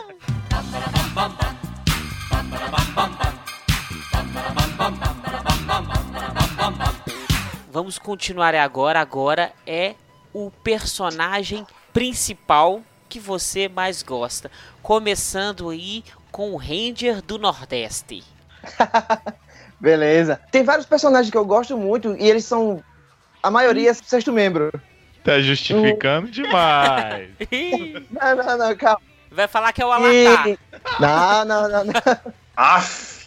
[7.72, 9.00] Vamos continuar agora.
[9.00, 9.96] Agora é
[10.32, 14.52] o personagem principal que você mais gosta.
[14.84, 18.24] Começando aí com o Ranger do Nordeste.
[19.80, 20.40] Beleza.
[20.52, 22.84] Tem vários personagens que eu gosto muito e eles são.
[23.42, 24.72] A maioria é sexto membro.
[25.24, 27.30] Tá justificando demais.
[28.12, 29.02] Não, não, não, calma.
[29.32, 30.48] Vai falar que é o Alatar.
[30.50, 30.60] E-
[31.00, 31.94] Não, não, não, não.
[32.58, 33.26] Aff.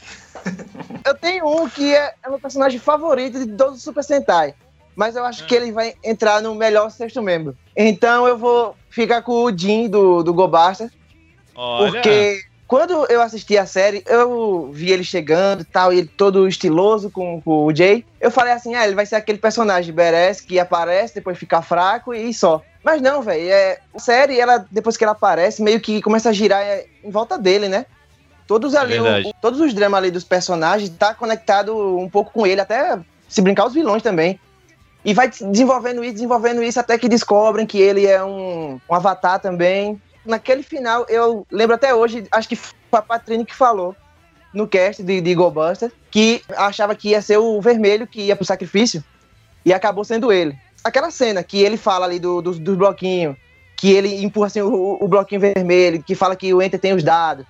[1.05, 4.55] Eu tenho um que é, é meu personagem favorito de todos os Super Sentai.
[4.97, 7.57] Mas eu acho que ele vai entrar no melhor sexto membro.
[7.77, 10.91] Então eu vou ficar com o Jin do, do Gobasta.
[11.55, 12.43] Olha, Porque
[12.75, 17.09] quando eu assisti a série, eu vi ele chegando e tal, e ele todo estiloso
[17.09, 18.05] com, com o Jay.
[18.21, 22.13] Eu falei assim, ah, ele vai ser aquele personagem badass que aparece, depois fica fraco
[22.13, 22.61] e só.
[22.83, 26.33] Mas não, velho, é, a série, ela, depois que ela aparece, meio que começa a
[26.33, 27.87] girar é, em volta dele, né?
[28.49, 29.27] Todos ali, verdade.
[29.27, 32.99] o- o- todos os dramas ali dos personagens tá conectado um pouco com ele, até
[33.29, 34.41] se brincar os vilões também.
[35.05, 39.39] E vai desenvolvendo isso, desenvolvendo isso, até que descobrem que ele é um, um avatar
[39.39, 40.01] também.
[40.25, 43.95] Naquele final, eu lembro até hoje, acho que foi a Patrine que falou
[44.53, 48.37] no cast de, de Go Buster, que achava que ia ser o vermelho que ia
[48.37, 49.03] pro sacrifício,
[49.65, 50.57] e acabou sendo ele.
[50.83, 53.37] Aquela cena que ele fala ali do, do, do bloquinho,
[53.77, 57.03] que ele empurra assim, o, o bloquinho vermelho, que fala que o Enter tem os
[57.03, 57.45] dados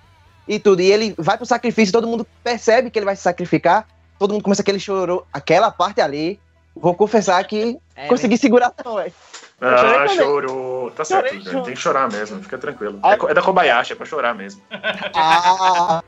[0.47, 3.87] e tudo, e ele vai pro sacrifício, todo mundo percebe que ele vai se sacrificar,
[4.17, 6.39] todo mundo começa aquele chorou, aquela parte ali,
[6.75, 9.13] vou confessar que É, consegui segurar não, velho.
[9.61, 10.91] Ah, chorou.
[10.91, 12.99] Tá certo, Chorei, tem que chorar mesmo, fica tranquilo.
[13.01, 13.13] Ah.
[13.13, 14.61] É, é da Kobayashi, é pra chorar mesmo.
[15.13, 16.01] Ah,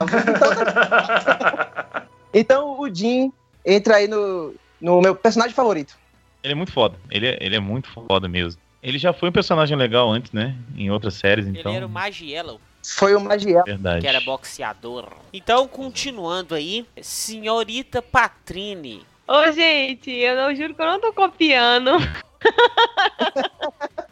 [2.33, 3.31] então o Jin
[3.65, 5.95] entra aí no, no meu personagem favorito.
[6.43, 6.97] ele é muito foda.
[7.09, 8.61] Ele é, ele é muito foda mesmo.
[8.83, 10.55] Ele já foi um personagem legal antes, né?
[10.75, 11.71] Em outras séries, então.
[11.71, 13.63] Ele era o Magiello, Foi o Magiel.
[13.65, 14.01] Verdade.
[14.01, 15.09] que era boxeador.
[15.33, 21.91] Então, continuando aí, senhorita Patrine, Ô, gente, eu não juro que eu não tô copiando.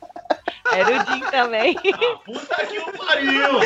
[0.74, 1.76] Era o Jim também.
[1.94, 3.60] Ah, puta que o pariu!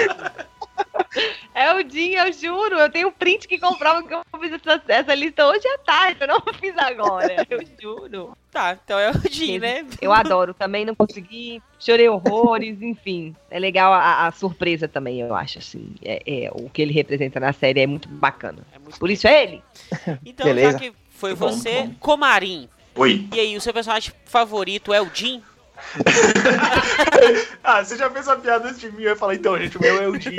[1.56, 2.76] É o Jim, eu juro.
[2.76, 6.18] Eu tenho print que comprova que eu fiz essa, essa lista hoje à tarde.
[6.22, 7.46] Eu não fiz agora.
[7.50, 8.38] Eu juro.
[8.52, 9.86] Tá, então é o Jim, né?
[10.02, 10.54] Eu adoro.
[10.54, 11.62] Também não consegui.
[11.80, 13.36] Chorei horrores, enfim.
[13.50, 15.94] É legal a, a surpresa também, eu acho, assim.
[16.04, 18.60] É, é, o que ele representa na série é muito bacana.
[18.74, 19.64] É muito Por isso é ele.
[20.26, 20.72] Então, Beleza.
[20.74, 21.94] já que foi você, bom.
[22.00, 22.70] Comarim.
[23.00, 23.30] Oi.
[23.34, 25.42] E aí, o seu personagem favorito é o Jim?
[27.64, 29.82] Ah, você já fez uma piada antes de mim, eu ia falar, então, gente, o
[29.82, 30.38] meu é o Jim.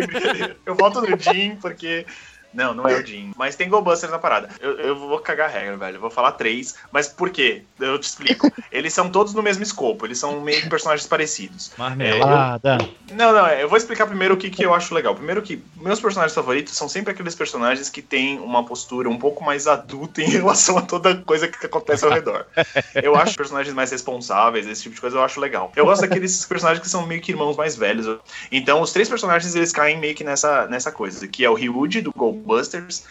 [0.67, 2.05] Eu volto no Jim, porque.
[2.53, 3.33] Não, não é o Jim.
[3.37, 4.49] Mas tem Goldbusters na parada.
[4.61, 5.97] Eu, eu vou cagar a regra, velho.
[5.97, 6.75] Eu vou falar três.
[6.93, 7.63] Mas por quê?
[7.79, 8.51] Eu te explico.
[8.71, 10.07] Eles são todos no mesmo escopo.
[10.07, 11.73] Eles são meio que personagens parecidos.
[11.77, 12.79] Marmelada.
[13.13, 15.15] Não, não, é, eu vou explicar primeiro o que, que eu acho legal.
[15.15, 19.45] Primeiro que meus personagens favoritos são sempre aqueles personagens que têm uma postura um pouco
[19.45, 22.47] mais adulta em relação a toda coisa que acontece ao redor.
[22.95, 25.73] Eu acho personagens mais responsáveis, esse tipo de coisa eu acho legal.
[25.75, 28.19] Eu gosto daqueles personagens que são meio que irmãos mais velhos.
[28.51, 32.01] Então, os três personagens, eles caem meio que nessa, nessa coisa, que é o Ryuji,
[32.01, 32.13] do
[32.47, 33.07] Goldbusters,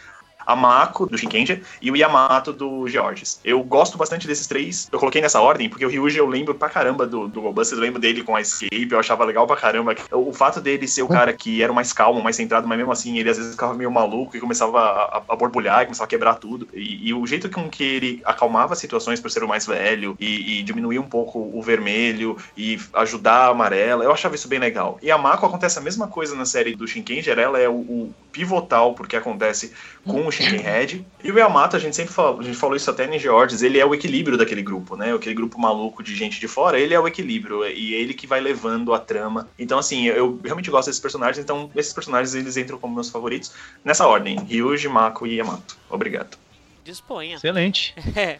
[0.50, 3.40] a Mako, do Shinkenja, e o Yamato, do Georges.
[3.46, 4.90] Eu gosto bastante desses três.
[4.92, 7.86] Eu coloquei nessa ordem, porque o Ryuji eu lembro pra caramba do, do Goldbusters, eu
[7.86, 9.96] lembro dele com a Escape, eu achava legal pra caramba.
[10.12, 12.80] O, o fato dele ser o cara que era o mais calmo, mais centrado, mas
[12.80, 16.06] mesmo assim, ele às vezes ficava meio maluco e começava a, a, borbulhar, e começava
[16.06, 16.68] a quebrar tudo.
[16.74, 20.18] E, e o jeito com que ele acalmava as situações por ser o mais velho,
[20.20, 24.58] e, e diminuir um pouco o vermelho, e ajudar a amarela, eu achava isso bem
[24.58, 24.98] legal.
[25.00, 28.14] E a Mako acontece a mesma coisa na série do Shinkenger, ela é o, o
[28.32, 29.74] pivotal porque acontece
[30.06, 31.06] com o Shinkenhead.
[31.24, 33.80] E o Yamato, a gente sempre falou, a gente falou isso até em Georges, ele
[33.80, 35.14] é o equilíbrio daquele grupo, né?
[35.14, 38.40] Aquele grupo maluco de gente de fora, ele é o equilíbrio, e ele que vai
[38.40, 39.48] levando a trama.
[39.58, 43.52] Então, assim, eu realmente gosto desses personagens, então esses personagens eles entram como meus favoritos
[43.84, 45.78] nessa ordem: Ryuji, Mako e Yamato.
[45.90, 46.38] Obrigado.
[46.84, 47.36] Disponha.
[47.36, 47.94] Excelente.
[48.16, 48.40] É.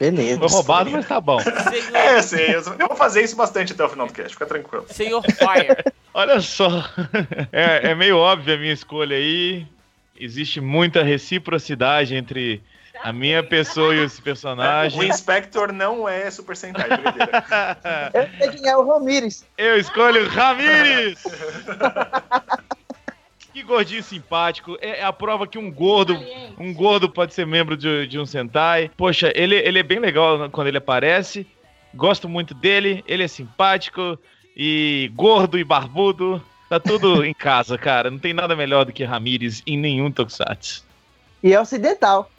[0.00, 0.40] Beleza.
[0.40, 1.38] Foi roubado, mas tá bom.
[1.38, 4.46] Senhor, É, sim, eu eu vou fazer isso bastante até o final do cast, fica
[4.46, 4.84] tranquilo.
[4.90, 5.92] senhor Fire.
[6.12, 6.68] Olha só.
[7.52, 9.64] É, é meio óbvio a minha escolha aí.
[10.18, 12.62] Existe muita reciprocidade entre
[13.02, 15.08] a minha pessoa e esse O personagem.
[15.08, 16.88] Inspector não é Super Sentai.
[18.14, 19.44] Eu sei quem é o Ramires.
[19.58, 21.22] Eu escolho Ramires!
[23.52, 24.76] Que gordinho simpático.
[24.80, 26.18] É é a prova que um gordo,
[26.58, 28.90] um gordo pode ser membro de, de um Sentai.
[28.96, 31.46] Poxa, ele, ele é bem legal quando ele aparece.
[31.94, 33.04] Gosto muito dele.
[33.06, 34.18] Ele é simpático
[34.56, 36.42] e gordo e barbudo.
[36.68, 38.10] Tá tudo em casa, cara.
[38.10, 40.84] Não tem nada melhor do que Ramires em nenhum Tokusatsu.
[41.42, 42.30] E é ocidental,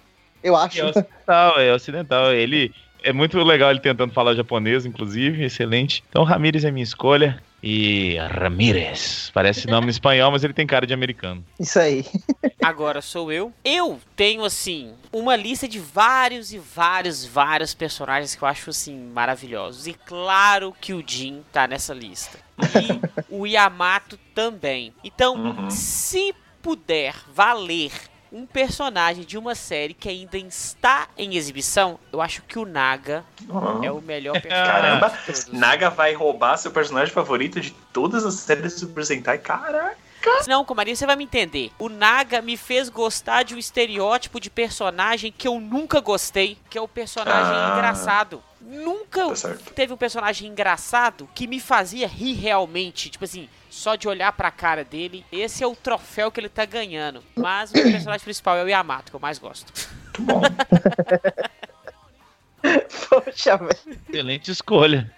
[0.44, 0.80] eu acho.
[0.80, 2.34] É ocidental, é ocidental.
[2.34, 6.04] Ele é muito legal ele tentando falar japonês, inclusive, excelente.
[6.10, 7.42] Então, Ramírez é minha escolha.
[7.62, 9.32] E Ramírez.
[9.34, 11.44] Parece nome espanhol, mas ele tem cara de americano.
[11.60, 12.06] Isso aí.
[12.64, 13.52] Agora sou eu.
[13.64, 18.96] Eu tenho, assim, uma lista de vários e vários, vários personagens que eu acho, assim,
[19.14, 19.88] maravilhosos.
[19.88, 22.45] E claro que o Jin tá nessa lista.
[22.60, 24.94] E o Yamato também.
[25.04, 25.70] Então, Uhum.
[25.70, 27.91] se puder valer
[28.32, 33.24] um personagem de uma série que ainda está em exibição, eu acho que o Naga
[33.48, 33.84] Uhum.
[33.84, 35.46] é o melhor personagem Caramba, de todos.
[35.54, 39.38] Naga vai roubar seu personagem favorito de todas as séries de Super Sentai.
[39.38, 39.98] Caraca.
[40.48, 41.72] Não, Comaria, você vai me entender.
[41.80, 46.78] O Naga me fez gostar de um estereótipo de personagem que eu nunca gostei, que
[46.78, 47.74] é o personagem Ah.
[47.74, 48.44] engraçado.
[48.62, 53.10] Nunca Tá teve um personagem engraçado que me fazia rir realmente.
[53.12, 55.24] Tipo assim, só de olhar pra cara dele.
[55.32, 57.24] Esse é o troféu que ele tá ganhando.
[57.36, 59.72] Mas o meu personagem principal é o Yamato, que eu mais gosto.
[60.18, 60.42] Muito bom.
[63.10, 64.00] Poxa, velho.
[64.10, 65.12] Excelente escolha.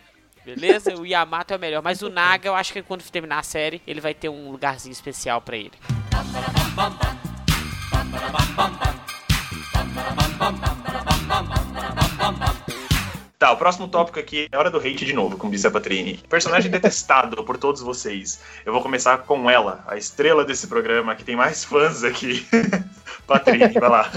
[0.55, 0.95] Beleza?
[0.95, 1.83] O Yamato é o melhor.
[1.83, 4.93] Mas o Naga, eu acho que quando terminar a série, ele vai ter um lugarzinho
[4.93, 5.73] especial pra ele.
[13.37, 16.17] Tá, o próximo tópico aqui é hora do hate de novo, como disse a Patrini.
[16.29, 18.41] Personagem detestado por todos vocês.
[18.65, 22.47] Eu vou começar com ela, a estrela desse programa, que tem mais fãs aqui.
[23.27, 24.11] Patrini, vai lá.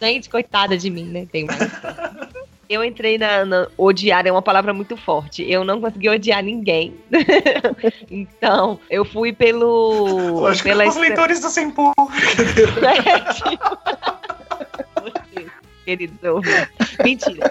[0.00, 1.26] Gente, coitada de mim, né?
[1.30, 1.58] Tem mais.
[2.68, 5.42] Eu entrei na, na- Odiar é uma palavra muito forte.
[5.50, 6.94] Eu não consegui odiar ninguém.
[8.10, 10.40] então, eu fui pelo.
[10.40, 11.92] Lógico, pela os leitores do Senpu.
[12.78, 13.58] Sete.
[15.02, 15.50] Vocês,
[15.84, 16.68] queridos ouvintes.
[17.02, 17.50] Mentira.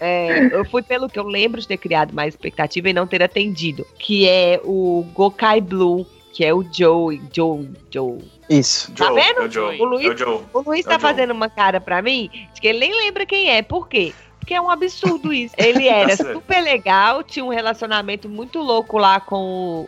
[0.00, 3.22] É, eu fui pelo que eu lembro de ter criado mais expectativa e não ter
[3.22, 8.18] atendido, que é o Gokai Blue, que é o Joe, Joe, Joe.
[8.48, 8.92] Isso.
[8.92, 9.40] Tá Joe, vendo?
[9.42, 9.80] É o Joe.
[9.80, 10.40] O Luiz- É o Joe.
[10.52, 11.10] O Luiz É o tá Joe.
[11.10, 13.60] fazendo uma cara pra mim de que ele nem lembra quem é.
[13.62, 14.12] Por quê?
[14.48, 15.54] Porque é um absurdo isso.
[15.58, 19.36] Ele era Tá super legal, tinha um relacionamento muito louco lá com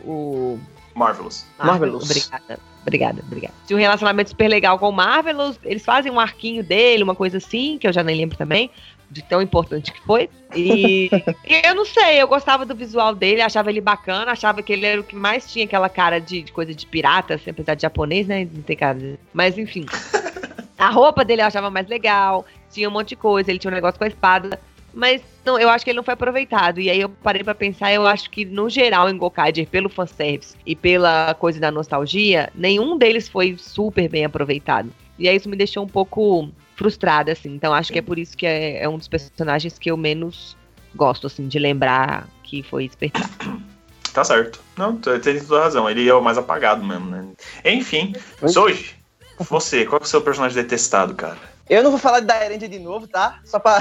[0.05, 0.11] o,
[0.55, 0.59] o
[0.93, 1.47] Marvelous.
[1.57, 2.03] Marvelous.
[2.03, 2.59] Obrigada.
[2.83, 3.53] Obrigada, obrigada.
[3.65, 5.57] Tinha um relacionamento super legal com o Marvelous.
[5.63, 8.69] Eles fazem um arquinho dele, uma coisa assim, que eu já nem lembro também,
[9.09, 10.29] de tão importante que foi.
[10.55, 11.09] E
[11.47, 14.85] e eu não sei, eu gostava do visual dele, achava ele bacana, achava que ele
[14.85, 17.81] era o que mais tinha aquela cara de, de coisa de pirata, assim, apesar de
[17.81, 18.47] japonês, né?
[18.53, 18.99] Não tem cara.
[18.99, 19.85] de- Mas enfim.
[20.77, 23.73] A roupa dele eu achava mais legal, tinha um monte de coisa, ele tinha um
[23.75, 24.59] negócio com a espada.
[24.93, 26.79] Mas não, eu acho que ele não foi aproveitado.
[26.81, 30.55] E aí eu parei pra pensar, eu acho que no geral em Gokaiger, pelo fanservice
[30.65, 34.91] e pela coisa da nostalgia, nenhum deles foi super bem aproveitado.
[35.17, 37.53] E aí isso me deixou um pouco frustrada, assim.
[37.53, 40.57] Então acho que é por isso que é, é um dos personagens que eu menos
[40.93, 43.31] gosto, assim, de lembrar que foi desperdiçado.
[44.13, 44.59] Tá certo.
[44.77, 45.89] Não, tu- tem toda razão.
[45.89, 47.25] Ele é o mais apagado mesmo, né?
[47.63, 48.13] Enfim,
[48.45, 48.93] Soji,
[49.39, 51.37] você, qual que é o seu personagem detestado, cara?
[51.71, 53.39] Eu não vou falar de Dairanger de novo, tá?
[53.45, 53.79] Só pra.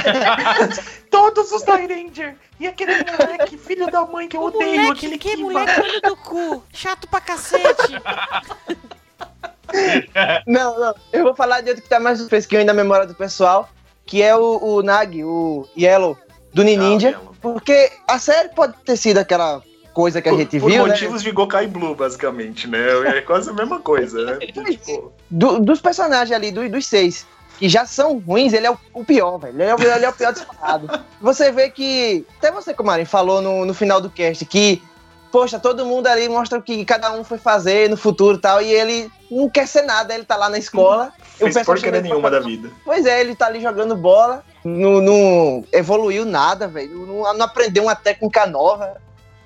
[1.11, 2.37] Todos os Ranger!
[2.61, 5.42] E aquele moleque, filho da mãe que eu odeio, aquele que Kiba.
[5.50, 6.62] moleque olho do cu.
[6.72, 7.90] Chato pra cacete.
[10.46, 10.94] não, não.
[11.12, 13.68] Eu vou falar de outro que tá mais fresquinho ainda na memória do pessoal,
[14.07, 16.16] que é o, o Nag, o Yellow,
[16.55, 17.09] do Ninja.
[17.09, 17.35] Ah, Yellow.
[17.40, 19.61] porque a série pode ter sido aquela
[19.92, 20.90] coisa que a Por, gente por viu, né?
[20.90, 22.79] motivos de Gokai Blue, basicamente, né?
[23.16, 24.46] É quase a mesma coisa, né?
[24.46, 27.26] Tipo, Do- dos personagens ali, do- dos seis,
[27.61, 29.55] que já são ruins, ele é o, o pior, velho.
[29.55, 30.88] Ele é, o- ele é o pior disparado.
[31.20, 32.27] Você vê que.
[32.38, 34.83] Até você, Comarim, falou no, no final do cast que.
[35.31, 38.61] Poxa, todo mundo ali mostra o que cada um foi fazer no futuro e tal,
[38.61, 41.12] e ele não quer ser nada, ele tá lá na escola.
[41.38, 42.68] fez porcaria nenhuma da vida.
[42.85, 47.85] Pois é, ele tá ali jogando bola, não, não evoluiu nada, velho, não, não aprendeu
[47.85, 48.96] uma técnica nova.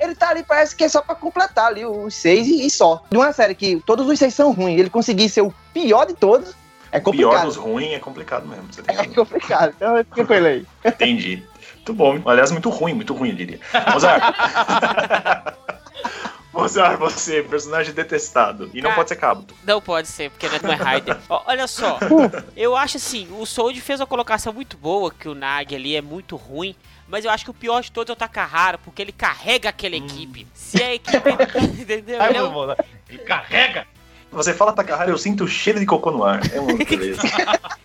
[0.00, 3.02] Ele tá ali, parece que é só pra completar ali os seis e, e só.
[3.10, 6.14] De uma série que todos os seis são ruins, ele conseguir ser o pior de
[6.14, 6.54] todos,
[6.94, 7.44] é O pior complicado.
[7.46, 8.72] dos ruins é complicado mesmo.
[8.72, 10.66] Você tem É complicado, então fica com ele aí.
[10.92, 11.42] Entendi.
[11.76, 12.22] Muito bom.
[12.30, 13.60] Aliás, muito ruim, muito ruim, eu diria.
[13.92, 14.22] Mozart.
[16.52, 18.70] Mozart, você, personagem detestado.
[18.72, 18.94] E não Cara.
[18.94, 19.54] pode ser Kabuto.
[19.64, 21.16] Não pode ser, porque não é Raider.
[21.28, 21.98] Olha só,
[22.56, 26.00] eu acho assim, o Sold fez uma colocação muito boa, que o Nag ali é
[26.00, 26.76] muito ruim,
[27.08, 29.96] mas eu acho que o pior de todos é o Takahara, porque ele carrega aquela
[29.96, 30.46] equipe.
[30.54, 31.30] Se a equipe...
[31.80, 32.22] entendeu?
[32.22, 32.74] Ai, Ele é um-
[33.08, 33.86] Ele carrega!
[34.34, 36.40] Você fala Takahara, eu sinto o cheiro de cocô no ar.
[36.52, 37.22] É uma beleza.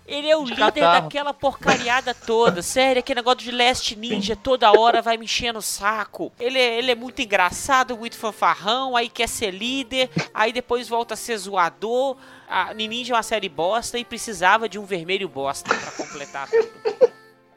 [0.07, 1.01] Ele é o De líder catarro.
[1.03, 2.61] daquela porcariada toda.
[2.63, 6.31] Sério, aquele negócio de Last Ninja toda hora vai me enchendo o saco.
[6.39, 11.13] Ele é, ele é muito engraçado, muito fanfarrão, aí quer ser líder, aí depois volta
[11.13, 12.17] a ser zoador.
[12.49, 16.69] A Ninja é uma série bosta e precisava de um vermelho bosta pra completar tudo.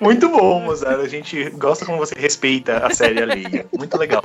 [0.00, 1.00] Muito bom, Mozart.
[1.00, 3.66] A gente gosta como você respeita a série alheia.
[3.72, 4.22] Muito legal.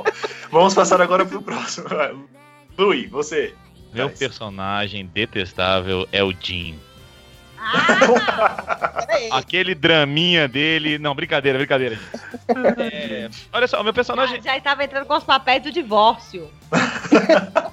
[0.51, 1.87] Vamos passar agora pro próximo.
[2.77, 3.53] Lui, você.
[3.93, 6.79] Meu personagem detestável é o Jim.
[9.07, 9.29] Peraí.
[9.31, 10.97] Aquele draminha dele.
[10.97, 11.99] Não, brincadeira, brincadeira.
[12.77, 14.41] É, olha só, o meu personagem.
[14.41, 16.49] Já estava entrando com os papéis do divórcio.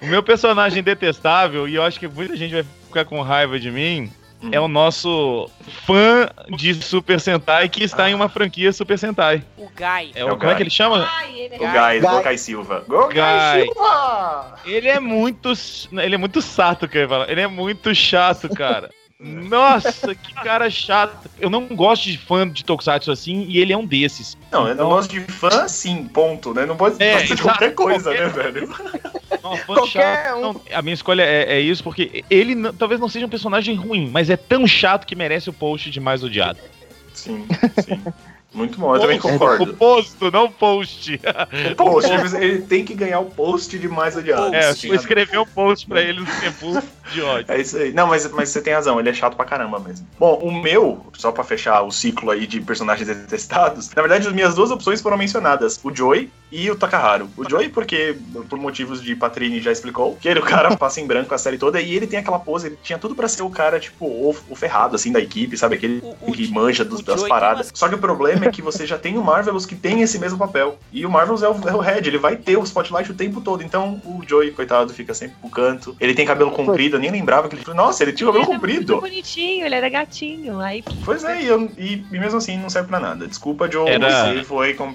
[0.00, 3.70] O meu personagem detestável, e eu acho que muita gente vai ficar com raiva de
[3.70, 4.10] mim.
[4.50, 5.48] É o nosso
[5.86, 9.44] fã de Super Sentai que está em uma franquia Super Sentai.
[9.56, 10.12] O Guy.
[10.14, 10.56] É É o, como é Guy.
[10.56, 11.08] que ele chama?
[11.08, 11.68] Ai, ele O Guy.
[11.68, 12.00] Guy, Guy.
[12.00, 12.84] Gokai Silva.
[12.88, 13.62] Gokai Guy.
[13.72, 14.54] Silva!
[14.64, 15.52] Ele é muito.
[15.92, 16.98] Ele é muito sato, que.
[17.28, 18.90] Ele é muito chato, cara.
[19.24, 21.30] Nossa, que cara chato.
[21.38, 24.36] Eu não gosto de fã de Tokusatsu assim, e ele é um desses.
[24.50, 26.66] Não, eu não gosto de fã, sim, ponto, né?
[26.66, 28.68] Não pode É, de exato, qualquer coisa, qualquer- né, velho?
[29.42, 30.36] Não, fã Qualquer chato.
[30.38, 30.40] um.
[30.40, 33.76] Não, a minha escolha é, é isso, porque ele não- talvez não seja um personagem
[33.76, 36.58] ruim, mas é tão chato que merece o post de mais odiado.
[37.14, 37.46] Sim,
[37.84, 38.02] sim.
[38.54, 39.74] Muito bom, eu também O concordo.
[39.74, 41.18] posto, não post.
[41.70, 44.54] O post, ele tem que ganhar o post de mais odiado.
[44.54, 47.46] É, vou escrever um post pra ele no tempo de ódio.
[47.50, 47.92] É isso aí.
[47.92, 50.06] Não, mas, mas você tem razão, ele é chato pra caramba mesmo.
[50.18, 54.32] Bom, o meu, só pra fechar o ciclo aí de personagens detestados, na verdade as
[54.34, 57.30] minhas duas opções foram mencionadas, o Joey e o Takaharu.
[57.36, 58.14] O Joey porque,
[58.50, 61.56] por motivos de Patrini já explicou, que ele o cara passa em branco a série
[61.56, 64.36] toda e ele tem aquela pose, ele tinha tudo pra ser o cara, tipo, o,
[64.50, 65.76] o ferrado, assim, da equipe, sabe?
[65.76, 67.68] Aquele O- o que manja dos, o das paradas.
[67.68, 70.18] umas- Só que o problema é que você já tem o Marvelous que tem esse
[70.18, 70.78] mesmo papel.
[70.92, 73.40] E o Marvelous é o, é o Red, ele vai ter o spotlight o tempo
[73.40, 73.62] todo.
[73.62, 75.96] Então o Joey, coitado, fica sempre pro canto.
[76.00, 77.64] Ele tem cabelo comprido, eu nem lembrava que ele.
[77.74, 78.92] Nossa, ele tinha cabelo Ele era comprido.
[78.92, 80.60] muito bonitinho, ele era gatinho.
[80.60, 83.26] Aí, Pois é, e, eu- e- e mesmo assim não serve pra nada.
[83.26, 84.94] Desculpa, Joe, Era- você foi como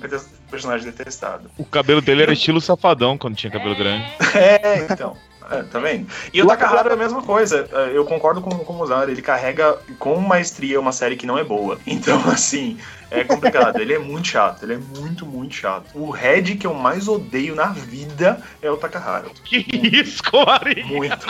[0.49, 1.49] personagem detestado.
[1.57, 4.05] O cabelo dele era estilo safadão quando tinha cabelo grande.
[4.35, 5.15] É, então.
[5.49, 6.07] É, tá vendo?
[6.33, 7.67] E o Takahara é a mesma coisa.
[7.71, 9.09] É, Eu concordo com, com o Mozart.
[9.09, 11.77] Ele carrega com maestria uma série que não é boa.
[11.87, 12.77] Então, assim,
[13.09, 13.79] é complicado.
[13.79, 14.63] ele é muito chato.
[14.63, 15.85] Ele é muito, muito chato.
[15.93, 19.25] O Red que eu mais odeio na vida é o Takahara.
[19.43, 19.65] Que
[19.97, 20.83] isso, Comarim?
[20.83, 21.25] Muito.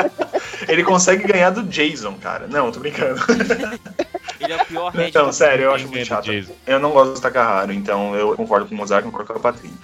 [0.68, 2.46] ele consegue ganhar do Jason, cara.
[2.48, 3.20] Não, tô brincando.
[3.28, 3.80] Ele
[4.40, 6.24] Ele é o pior Red Então, do sério, eu acho muito medo, chato.
[6.24, 6.52] Jason.
[6.66, 9.78] Eu não gosto do Takaharo, então eu concordo com o Mozart, concordo com a Patrícia.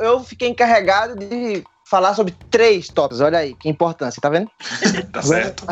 [0.00, 3.20] Eu fiquei encarregado de falar sobre três tópicos.
[3.20, 4.50] Olha aí, que importância, tá vendo?
[5.12, 5.66] Tá certo?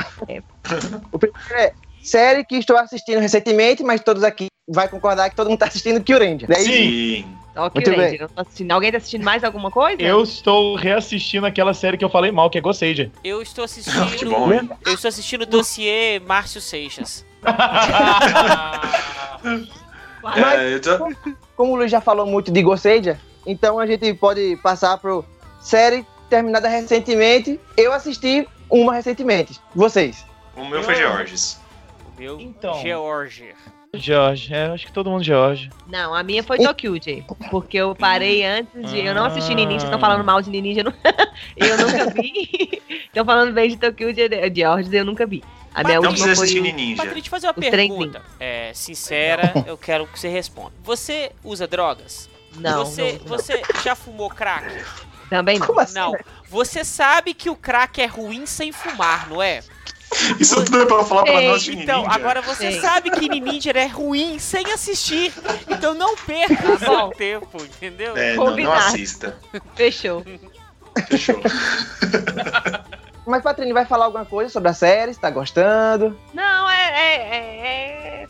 [1.13, 1.73] O primeiro é
[2.03, 6.03] série que estou assistindo recentemente, mas todos aqui vai concordar que todo mundo tá assistindo
[6.03, 6.49] Kyuranger.
[6.49, 7.35] Daí, Sim.
[7.57, 8.29] Ó, que Muito bem.
[8.37, 8.71] assistindo.
[8.73, 10.01] Alguém tá assistindo mais alguma coisa?
[10.01, 13.11] Eu estou reassistindo aquela série que eu falei mal, que é Gosseja.
[13.25, 14.31] Eu estou que assistindo.
[14.31, 14.69] bom, hein?
[14.87, 17.25] eu estou assistindo o dossiê Márcio Seixas.
[20.37, 23.19] É, eu tô- como o Luiz já falou muito de Gosseja,
[23.51, 25.25] então a gente pode passar pro
[25.61, 27.59] série terminada recentemente.
[27.77, 29.59] Eu assisti uma recentemente.
[29.75, 30.25] Vocês?
[30.57, 31.61] O meu foi Georges.
[32.17, 32.81] O meu Então.
[32.83, 33.55] George.
[33.95, 35.71] Jorge, é, acho que todo mundo Jorge.
[35.87, 37.25] Não, a minha foi Tokyo, Jay.
[37.51, 38.99] Porque eu parei antes de.
[38.99, 40.81] Eu não assisti Ninja, estão falando mal de Ninja.
[40.81, 40.93] Eu, não-
[41.57, 42.83] eu nunca vi.
[43.09, 45.43] Estão falando bem de Tokyo de George, eu nunca vi.
[45.75, 46.45] A minha Não última precisa foi.
[46.45, 47.03] assistir o- Ninja.
[47.03, 48.23] Patrícia, fazer uma pergunta.
[48.39, 50.73] É, sincera, eu quero que você responda.
[50.85, 52.29] Você usa drogas?
[52.57, 53.27] Não, Você, não, não.
[53.39, 54.85] você já fumou crack?
[55.31, 55.67] Também não.
[55.67, 55.95] Como assim?
[55.95, 56.15] Não.
[56.49, 59.61] Você sabe que o crack é ruim sem fumar, não é?
[60.41, 62.15] Isso tudo é pra falar pra Ei, nós de Então, Ninja.
[62.15, 62.81] agora você Sim.
[62.81, 65.33] sabe que Ninja é ruim sem assistir.
[65.69, 68.17] Então não perca Tá seu tempo, entendeu?
[68.17, 69.37] É, não, não assista.
[69.77, 70.25] Fechou.
[71.09, 71.39] Fechou.
[73.27, 75.11] Mas Patrícia vai falar alguma coisa sobre a série?
[75.11, 76.19] Está gostando?
[76.33, 76.91] Não, é.
[76.97, 78.27] é, é, é-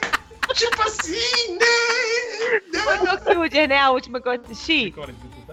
[0.54, 2.80] tipo assim, né?
[2.82, 3.78] Foi Tokyo, né?
[3.78, 4.94] A última que eu assisti.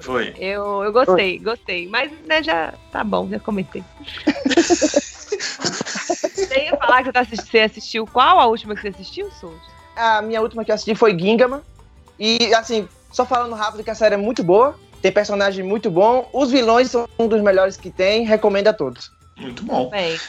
[0.02, 0.34] Foi.
[0.38, 1.88] Eu, eu gostei, gostei.
[1.88, 3.84] Mas, né, já tá bom, já comentei.
[5.32, 9.32] Você ia falar que você, tá assisti- você assistiu qual a última que você assistiu,
[9.32, 9.56] Souza?
[9.96, 11.62] A minha última que eu assisti foi Gingaman.
[12.20, 14.78] E, assim, só falando rápido que a série é muito boa.
[15.02, 16.30] Tem personagem muito bom.
[16.34, 18.26] Os vilões são um dos melhores que tem.
[18.26, 19.12] Recomendo a todos.
[19.38, 19.90] Muito bom.
[19.90, 20.20] Bem.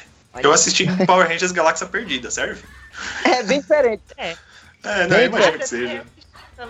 [0.42, 2.62] Eu assisti Power Rangers Galáxia Perdida, serve?
[3.24, 4.02] É bem diferente.
[4.16, 4.34] É,
[4.84, 6.02] não, Bem, imagino que seja.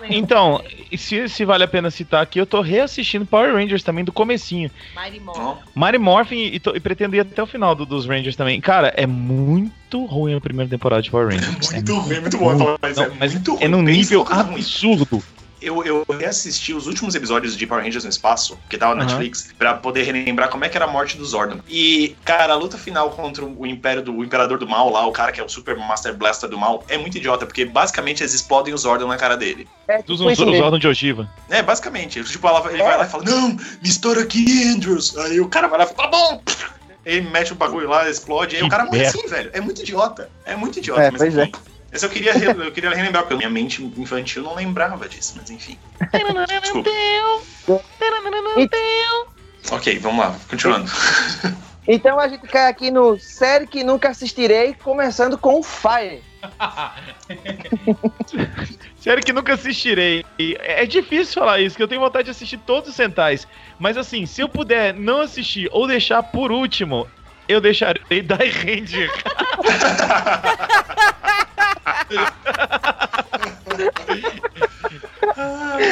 [0.09, 0.59] Então,
[0.97, 4.71] se, se vale a pena citar aqui, eu tô reassistindo Power Rangers também do comecinho.
[4.95, 5.57] Mighty Morphin.
[5.75, 8.59] Mary Morphin e, e pretendo ir até o final do- dos Rangers também.
[8.59, 11.69] Cara, é muito ruim a primeira temporada de Power Rangers.
[11.71, 15.23] É Muito ruim, muito bom falar, mas Não, é mas é num nível absurdo.
[15.63, 19.11] Eu, eu reassisti os últimos episódios de Power Rangers no Espaço, que tava na Aham.
[19.11, 21.59] Netflix, pra poder relembrar como é que era a morte do Zordon.
[21.67, 25.11] E, cara, a luta final contra o Império do o Imperador do Mal lá, o
[25.11, 28.33] cara que é o Super Master Blaster do Mal, é muito idiota, porque basicamente eles
[28.33, 29.67] explodem o Zordon na cara dele.
[29.87, 30.21] É tipo os.
[30.21, 31.29] Ordem de Ogiva.
[31.49, 32.23] É, basicamente.
[32.23, 35.17] Tipo, ela- ele vai lá e fala, não, me estoura aqui, Andrews.
[35.17, 36.41] Aí o cara vai lá e fala, tá bom.
[37.05, 39.49] Ele mete o bagulho lá, explode, aí Que o cara morre assim, velho.
[39.53, 40.29] É muito idiota.
[40.45, 41.51] É muito idiota, É, mas pois é.
[41.93, 45.77] Esse eu queria, eu queria relembrar, porque minha mente infantil não lembrava disso, mas enfim.
[46.61, 46.89] Desculpa.
[49.71, 50.91] Ok, vamos lá, continuando.
[51.87, 56.23] Então a gente cai aqui no série que nunca assistirei, começando com Fire.
[58.99, 60.25] Sério que nunca assistirei.
[60.59, 63.47] É difícil falar isso, que eu tenho vontade de assistir todos os Sentais.
[63.77, 67.07] Mas assim, se eu puder não assistir ou deixar por último,
[67.47, 69.11] eu deixarei Die Ranger.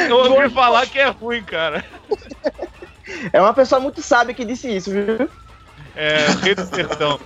[0.08, 1.84] Eu ouvi falar que é ruim, cara.
[3.32, 5.28] É uma pessoa muito sábia que disse isso, viu?
[5.94, 7.20] É, Rei do Sertão.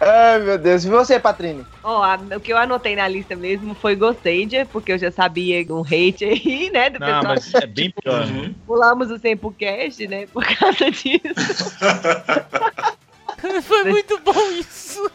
[0.00, 0.84] Ai, meu Deus.
[0.84, 1.66] E você, Patrine?
[1.82, 5.64] Ó, a- o que eu anotei na lista mesmo foi Gostadia, porque eu já sabia
[5.74, 7.24] um hate aí, né, do Não, pessoal.
[7.24, 8.22] mas é bem pior.
[8.26, 8.54] Uhum.
[8.66, 11.20] Pulamos o Tempo Cast, né, por causa disso.
[13.62, 15.10] Foi muito bom isso.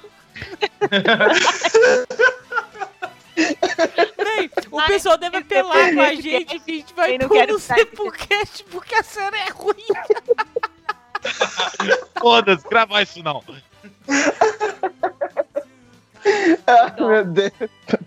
[3.35, 7.59] Bem, o Ai, pessoal deve apelar com a gente que a gente vai pôr no
[7.59, 9.75] Sepulcast porque a série é ruim.
[12.19, 13.43] Foda-se, gravar isso não.
[16.65, 17.51] Ah, meu Deus.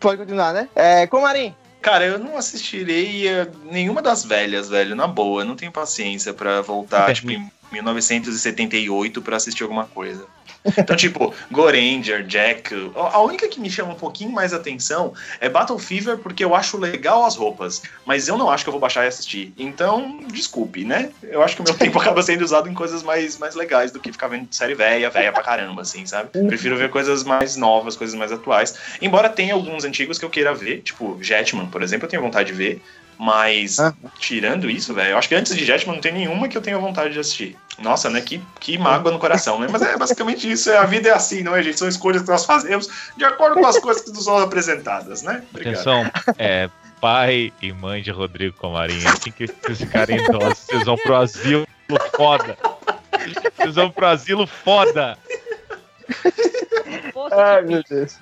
[0.00, 0.68] Pode continuar, né?
[0.74, 1.54] É, Comarim.
[1.80, 5.42] Cara, eu não assistirei eh, nenhuma das velhas, velho, na boa.
[5.42, 7.14] Eu não tenho paciência pra voltar, É.
[7.14, 10.26] tipo, em 1978 pra assistir alguma coisa.
[10.76, 12.74] Então, tipo, Goranger, Jack.
[12.94, 16.78] A única que me chama um pouquinho mais atenção é Battle Fever, porque eu acho
[16.78, 17.82] legal as roupas.
[18.04, 19.52] Mas eu não acho que eu vou baixar e assistir.
[19.58, 21.10] Então, desculpe, né?
[21.22, 24.00] Eu acho que o meu tempo acaba sendo usado em coisas mais, mais legais do
[24.00, 26.30] que ficar vendo série velha, velha pra caramba, assim, sabe?
[26.46, 28.74] Prefiro ver coisas mais novas, coisas mais atuais.
[29.00, 32.48] Embora tenha alguns antigos que eu queira ver, tipo Jetman, por exemplo, eu tenho vontade
[32.48, 32.82] de ver.
[33.18, 33.92] Mas, Ah.
[34.18, 36.78] tirando isso, velho, eu acho que antes de Jetman não tem nenhuma que eu tenha
[36.78, 37.56] vontade de assistir.
[37.80, 38.20] Nossa, né?
[38.20, 39.66] Que, que mágoa no coração, né?
[39.70, 40.70] Mas é basicamente isso.
[40.70, 41.78] é- A vida é assim, não é, gente?
[41.78, 45.42] São escolhas que nós fazemos de acordo com as coisas que nos são apresentadas, né?
[45.50, 45.74] Obrigado.
[45.74, 46.68] Atenção, é,
[47.00, 49.04] pai e mãe de Rodrigo Comarim.
[49.06, 51.66] Assim que vocês ficarem idosos, vocês vão pro asilo
[52.16, 52.56] foda.
[53.56, 55.16] Vocês vão pro asilo foda.
[57.32, 58.16] Ai, meu Deus.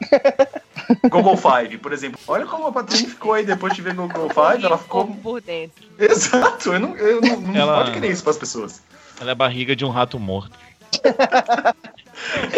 [1.08, 2.20] Google Five, por exemplo.
[2.26, 5.06] Olha como a Patrícia ficou aí depois de ver Google Five, ela ficou.
[5.06, 5.84] por dentro.
[5.98, 8.82] Exato, eu não, eu não, não Ela- pode crer isso pras pessoas.
[9.20, 10.58] Ela é a barriga de um rato morto.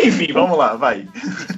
[0.03, 1.09] Enfim, vamos lá, vai.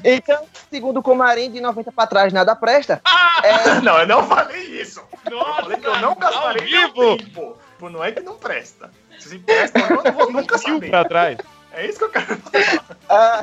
[0.05, 3.01] Então, segundo o Comarim, de 90 pra trás nada presta.
[3.83, 5.01] Não, eu não falei isso.
[5.31, 7.17] eu falei que eu não gastarei vivo.
[7.17, 7.57] tempo.
[7.81, 8.91] Não é que não presta.
[9.21, 10.91] Se presta, eu não vou nunca saber.
[10.91, 11.39] pra trás?
[11.73, 12.85] É isso que eu quero falar.
[13.09, 13.43] Ah,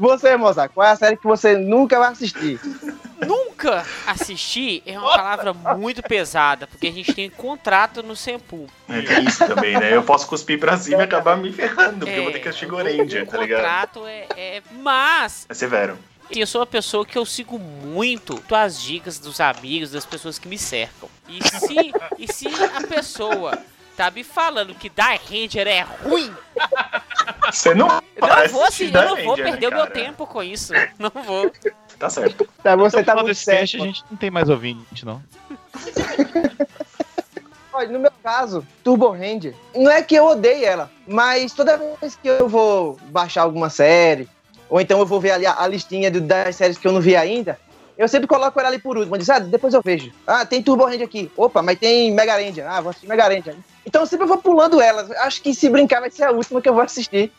[0.00, 2.58] você, Mozart, qual é a série que você nunca vai assistir?
[3.26, 8.66] Nunca assistir é uma palavra muito pesada, porque a gente tem contrato no Sempu.
[8.88, 9.94] É, tem isso também, né?
[9.94, 12.66] Eu posso cuspir pra cima e acabar me ferrando, porque eu vou ter que assistir
[12.66, 13.60] Goranger, o tá ligado?
[13.60, 15.98] contrato é, é- Mas É severo.
[16.30, 20.48] eu sou uma pessoa que eu sigo muito as dicas dos amigos, das pessoas que
[20.48, 21.08] me cercam.
[21.28, 23.58] E se, e se a pessoa
[24.00, 26.32] tá me falando que Dark Ranger é ruim,
[27.52, 27.86] Você não
[28.16, 29.90] eu não vou, assistir assim, eu não vou Ranger, né, perder o meu cara?
[29.90, 30.72] tempo com isso.
[30.98, 31.52] Não vou.
[31.98, 32.48] Tá certo.
[32.62, 33.82] Tá, você Então, tá muito cast, certo.
[33.82, 35.22] a gente não tem mais ouvinte, não.
[37.72, 42.16] Olha, no meu caso, Turbo Ranger, não é que eu odeie ela, mas toda vez
[42.16, 44.28] que eu vou baixar alguma série,
[44.68, 47.00] ou então eu vou ver ali a, a listinha do- das séries que eu não
[47.00, 47.58] vi ainda,
[47.96, 49.16] eu sempre coloco ela ali por último.
[49.18, 50.10] Digo, ah, depois eu vejo.
[50.26, 51.30] Ah, tem Turbo Ranger aqui.
[51.36, 52.66] Opa, mas tem Mega Ranger.
[52.66, 53.54] Ah, vou assistir Mega Ranger.
[53.84, 55.10] Então eu sempre vou pulando elas.
[55.12, 57.32] Acho que se brincar vai ser a última que eu vou assistir.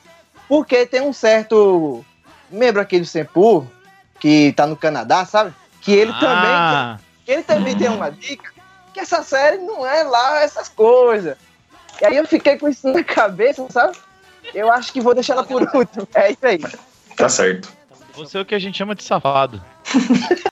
[0.48, 2.04] Porque tem um certo
[2.50, 3.66] membro aqui do Sempu,
[4.20, 5.54] que tá no Canadá, sabe?
[5.82, 8.52] Que ele também Ah, ele também tem uma dica
[8.94, 11.38] que essa série não é lá essas coisas.
[12.02, 13.98] E aí eu fiquei com isso na cabeça, sabe?
[14.54, 16.08] Eu acho que vou deixar ela por último.
[16.14, 16.60] É isso aí.
[17.16, 17.72] Tá certo.
[18.14, 19.64] você é o que a gente chama de safado.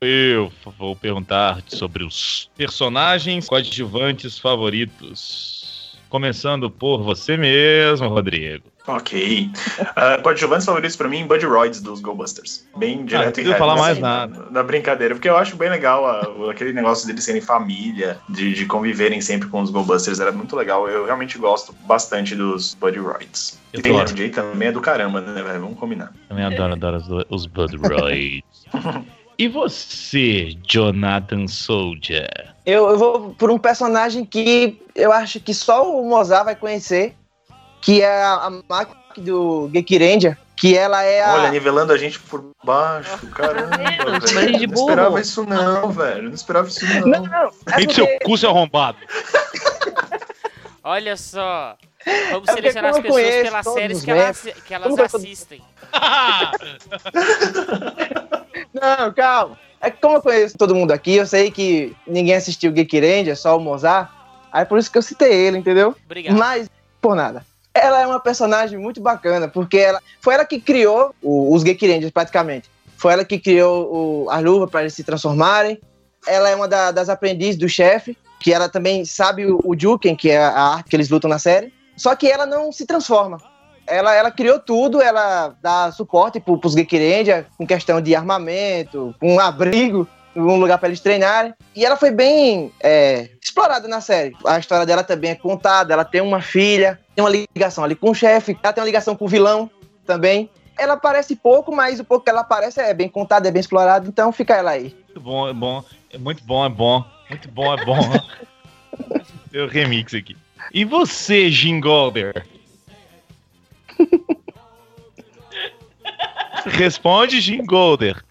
[0.00, 5.98] Eu vou perguntar sobre os personagens coadjuvantes favoritos.
[6.08, 8.64] Começando por você mesmo, Rodrigo.
[8.86, 9.50] Ok.
[9.78, 12.66] Uh, coadjuvantes favoritos pra mim, Buddy Royds dos Go Busters.
[12.78, 13.58] Bem direto não e reto.
[13.58, 14.46] falar mais assim, nada.
[14.50, 18.64] Na, brincadeira, porque eu acho bem legal a- aquele negócio deles serem família, de, de
[18.64, 20.18] conviverem sempre com os Go Busters.
[20.20, 20.88] Era muito legal.
[20.88, 23.60] Eu realmente gosto bastante dos Buddy Royds.
[23.74, 23.92] E tem.
[23.92, 25.60] MJ também é do caramba, né, velho?
[25.60, 26.14] Vamos combinar.
[26.26, 28.42] Também adoro, adoro os, os Bud Royds.
[29.38, 32.28] E você, Jonathan Soldier?
[32.66, 37.14] Eu, eu vou por um personagem que eu acho que só o Mozart vai conhecer,
[37.80, 41.34] que é a, a Maki do Geki Ranger, que ela é a...
[41.34, 43.24] Olha, nivelando a gente por baixo.
[43.30, 44.66] Caramba, velho.
[44.68, 46.22] Não esperava isso não, velho.
[46.24, 47.06] Não esperava isso não.
[47.06, 48.98] Não, não, é Vem pro seu porque- cu, seu arrombado.
[50.82, 51.76] Olha só.
[52.30, 55.62] Vamos É porque selecionar as pessoas conheço pelas séries que elas, que elas assistem.
[58.80, 59.58] Não, calma.
[59.80, 63.36] É que como eu conheço todo mundo aqui, eu sei que ninguém assistiu Geki Ranger,
[63.36, 64.10] só o Mozart,
[64.52, 65.94] aí por isso que eu citei ele, entendeu?
[66.04, 66.36] Obrigado.
[66.36, 66.68] Mas,
[67.00, 67.46] por nada.
[67.72, 71.86] Ela é uma personagem muito bacana, porque ela foi ela que criou o- os Geki
[71.92, 72.68] Rangers, praticamente.
[72.96, 75.80] Foi ela que criou o, as luvas para eles se transformarem.
[76.26, 80.16] Ela é uma da- das aprendizes do chefe, que ela também sabe o, o Juken,
[80.16, 81.72] que é a arte que eles lutam na série.
[81.96, 83.38] Só que ela não se transforma.
[83.88, 89.14] Ela, ela criou tudo, ela dá suporte para os Geki Ranger, com questão de armamento,
[89.18, 91.54] com um abrigo, um lugar para eles treinarem.
[91.74, 94.36] E ela foi bem é, explorada na série.
[94.44, 98.10] A história dela também é contada, ela tem uma filha, tem uma ligação ali com
[98.10, 99.70] o chefe, ela tem uma ligação com o vilão
[100.06, 100.50] também.
[100.76, 104.08] Ela aparece pouco, mas o pouco que ela aparece é bem contado, é bem explorado,
[104.08, 104.94] então fica ela aí.
[105.06, 105.84] Muito bom, é bom.
[106.12, 107.04] É muito bom, é bom.
[107.28, 107.98] Muito bom, é bom.
[109.50, 110.36] Tem o remix aqui.
[110.72, 112.46] E você, Jim Golder?
[116.66, 118.22] Responde, Jim Golder.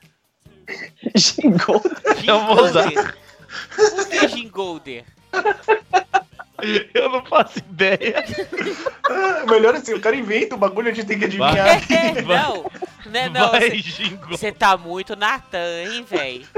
[1.16, 1.82] Xingou.
[2.26, 2.92] Eu vou usar.
[3.76, 5.06] Por que Jim Golder?
[6.94, 8.26] Eu não faço ideia.
[9.10, 11.56] Ah, melhor assim, o cara inventa o bagulho, a gente tem que adivinhar.
[11.90, 12.66] É, não,
[13.06, 13.52] né, não.
[13.72, 14.38] Jim Golder.
[14.38, 16.48] você tá muito Natan, hein, velho?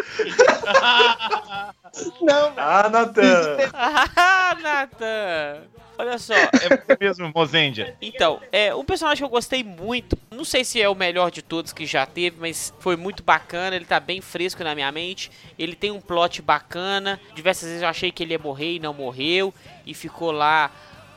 [2.22, 3.58] Não, Ah, Natan.
[3.74, 5.64] Ah, Natan!
[6.00, 7.94] Olha só, É você mesmo, Mozendia.
[8.02, 10.18] então, é um personagem que eu gostei muito.
[10.32, 13.76] Não sei se é o melhor de todos que já teve, mas foi muito bacana.
[13.76, 15.30] Ele tá bem fresco na minha mente.
[15.58, 17.20] Ele tem um plot bacana.
[17.36, 19.54] Diversas vezes eu achei que ele ia morrer e não morreu.
[19.86, 20.72] E ficou lá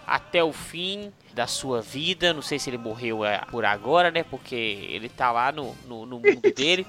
[0.06, 2.32] até o fim da sua vida.
[2.32, 4.22] Não sei se ele morreu é, por agora, né?
[4.22, 6.86] Porque ele tá lá no, no, no mundo dele.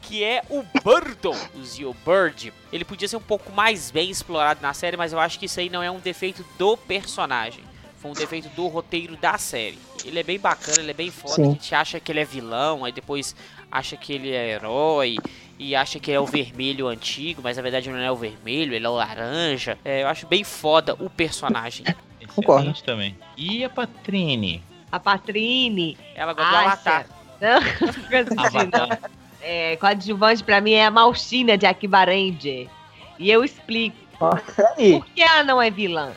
[0.00, 2.52] que é o Burdon, o Zio Bird.
[2.72, 5.60] Ele podia ser um pouco mais bem explorado na série, mas eu acho que isso
[5.60, 7.64] aí não é um defeito do personagem.
[7.96, 9.78] Foi um defeito do roteiro da série.
[10.04, 11.36] Ele é bem bacana, ele é bem foda.
[11.36, 11.42] Sim.
[11.42, 13.36] A gente acha que ele é vilão, aí depois
[13.70, 15.16] acha que ele é herói
[15.58, 18.84] e acha que é o vermelho antigo, mas na verdade não é o vermelho, ele
[18.84, 19.78] é o laranja.
[19.84, 21.86] É, eu acho bem foda o personagem.
[22.34, 22.60] Concordo.
[22.62, 23.16] Excelente também.
[23.36, 24.62] E a Patrine?
[24.90, 25.96] A Patrine.
[26.14, 27.06] Ela gosta acha- Avatar.
[27.40, 28.38] Não, assistindo.
[28.38, 28.98] Avatar.
[29.40, 32.68] É, coadjuvante pra mim é a Malchina de Akiba Ranger.
[33.18, 33.96] E eu explico.
[34.76, 36.12] Aí, Por que ela não é vilã?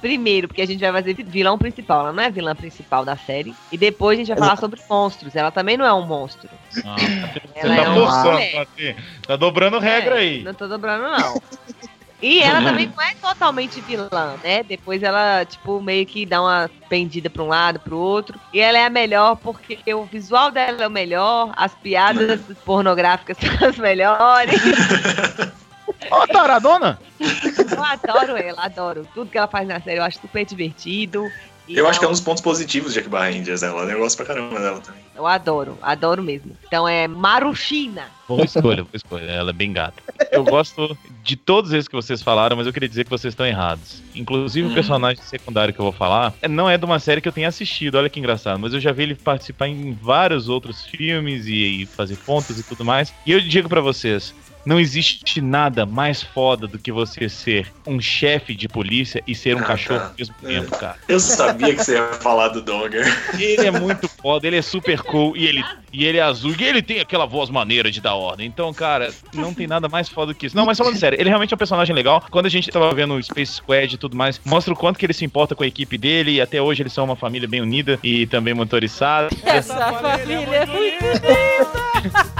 [0.00, 2.00] Primeiro, porque a gente vai fazer vilão principal.
[2.00, 3.54] Ela não é vilã principal da série.
[3.70, 5.34] E depois a gente vai falar sobre monstros.
[5.36, 6.48] Ela também não é um monstro.
[6.84, 9.02] Ah, você Ela tá é forçando.
[9.26, 10.42] Tá dobrando regra É, aí.
[10.42, 11.40] Não tô dobrando, não.
[12.20, 14.62] E ela também não é totalmente vilã, né?
[14.62, 18.38] Depois ela, tipo, meio que dá uma pendida pra um lado, pro outro.
[18.52, 23.36] E ela é a melhor porque o visual dela é o melhor, as piadas pornográficas
[23.38, 24.60] são as melhores.
[26.10, 26.98] Ó, Taradona!
[27.18, 29.08] Eu adoro ela, adoro.
[29.14, 31.30] Tudo que ela faz na série eu acho super divertido.
[31.68, 33.82] E Eu acho que é um não- dos pontos positivos de Akiba Rangers, ela.
[33.82, 35.00] Eu gosto pra caramba dela também.
[35.16, 36.56] Eu adoro, adoro mesmo.
[36.66, 38.04] Então é Marushina.
[38.28, 39.24] Boa escolha, boa escolha.
[39.24, 40.02] Ela é bem gata.
[40.30, 43.46] Eu gosto de todos esses que vocês falaram, mas eu queria dizer que vocês estão
[43.46, 44.02] errados.
[44.14, 47.28] Inclusive o personagem secundário que eu vou falar é- não é de uma série que
[47.28, 50.84] eu tenha assistido, olha que engraçado, mas eu já vi ele participar em vários outros
[50.84, 53.12] filmes e, e fazer contas e tudo mais.
[53.24, 54.34] E eu digo pra vocês,
[54.66, 59.54] não existe nada mais foda do que você ser um chefe de polícia e ser
[59.56, 60.06] um Ah, cachorro tá.
[60.08, 60.96] ao mesmo tempo, cara.
[61.08, 63.06] Eu sabia que você ia falar do Dogger.
[63.38, 66.64] Ele é muito foda, ele é super cool e ele, e ele é azul e
[66.64, 68.46] ele tem aquela voz maneira de dar ordem.
[68.46, 70.56] Então, cara, não tem nada mais foda do que isso.
[70.56, 72.24] Não, mas falando sério, ele realmente é um personagem legal.
[72.30, 75.06] Quando a gente tava vendo o Space Squad e tudo mais, mostra o quanto que
[75.06, 77.60] ele se importa com a equipe dele e até hoje eles são uma família bem
[77.60, 79.28] unida e também motorizada.
[79.44, 81.04] Essa família é muito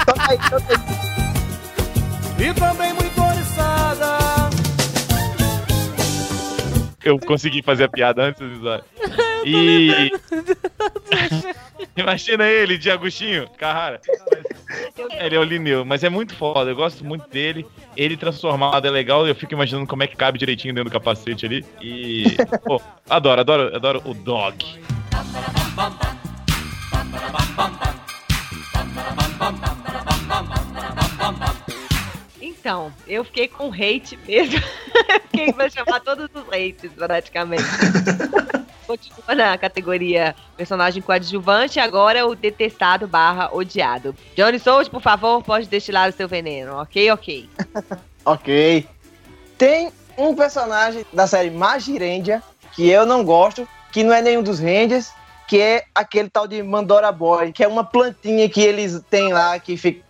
[0.04, 1.25] toca aí, toca aí.
[2.38, 4.18] E também muito oriçada.
[7.04, 8.84] Eu consegui fazer a piada antes episódio.
[9.46, 10.10] E.
[11.96, 14.00] Imagina ele de Agostinho Carrara.
[15.20, 16.70] Ele é o Lineu, mas é muito foda.
[16.70, 17.64] Eu gosto muito dele.
[17.96, 19.24] Ele transformado é legal.
[19.24, 21.64] Eu fico imaginando como é que cabe direitinho dentro do capacete ali.
[21.80, 22.36] E.
[22.66, 24.80] Pô, adoro, adoro, adoro o Dog.
[32.66, 34.60] Então, eu fiquei com hate mesmo.
[35.30, 37.62] fiquei pra chamar todos os hates, praticamente.
[38.84, 44.16] Continua na categoria personagem coadjuvante, agora o detestado barra odiado.
[44.34, 47.12] Johnny Souls, por favor, pode destilar o seu veneno, ok?
[47.12, 47.48] Ok.
[48.24, 48.84] Ok.
[49.56, 52.42] Tem um personagem da série Magirendia
[52.72, 55.12] que eu não gosto, que não é nenhum dos Rangers,
[55.46, 59.56] que é aquele tal de Mandora Boy, que é uma plantinha que eles têm lá
[59.60, 60.02] que fica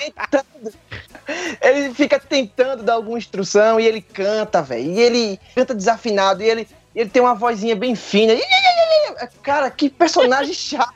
[0.00, 0.72] tentando.
[1.60, 4.90] Ele fica tentando dar alguma instrução e ele canta, velho.
[4.90, 8.32] E ele canta desafinado e ele, ele tem uma vozinha bem fina.
[9.42, 10.94] Cara, que personagem chato.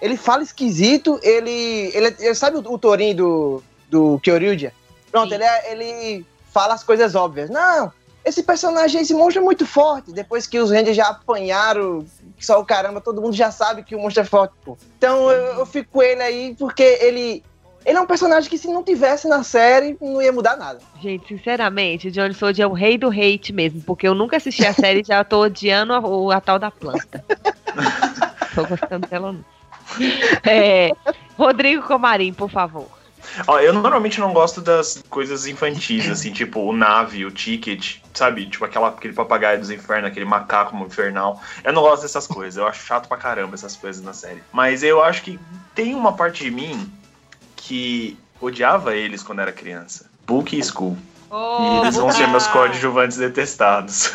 [0.00, 1.90] Ele fala esquisito, ele.
[1.94, 4.72] ele, ele sabe o, o Torinho do, do Kyoryuja?
[5.10, 5.34] Pronto, Sim.
[5.36, 7.48] ele, é- ele fala as coisas óbvias.
[7.48, 7.90] Não,
[8.24, 10.12] esse personagem, esse monstro é muito forte.
[10.12, 12.04] Depois que os Rangers já apanharam,
[12.38, 14.76] só o caramba, todo mundo já sabe que o monstro é forte, pô.
[14.98, 17.42] Então eu, eu fico com ele aí porque ele.
[17.84, 20.80] Ele é um personagem que se não tivesse na série, não ia mudar nada.
[21.00, 24.72] Gente, sinceramente, Johnny Souls é o rei do hate mesmo, porque eu nunca assisti a
[24.72, 27.22] série e já tô odiando a, o- a tal da planta.
[28.54, 29.44] tô gostando dela não.
[30.46, 30.90] É,
[31.36, 32.86] Rodrigo Comarim, por favor.
[33.46, 38.46] Ó, eu normalmente não gosto das coisas infantis, assim, tipo o nave, o ticket, sabe?
[38.46, 41.40] Tipo aquela, aquele papagaio dos infernos, aquele macaco infernal.
[41.62, 44.42] Eu não gosto dessas coisas, eu acho chato pra caramba essas coisas na série.
[44.52, 45.38] Mas eu acho que
[45.74, 46.86] tem uma parte de mim
[47.66, 50.10] que odiava eles quando era criança.
[50.26, 50.96] Book e School.
[51.32, 54.12] E eles vão ser meus coadjuvantes detestados.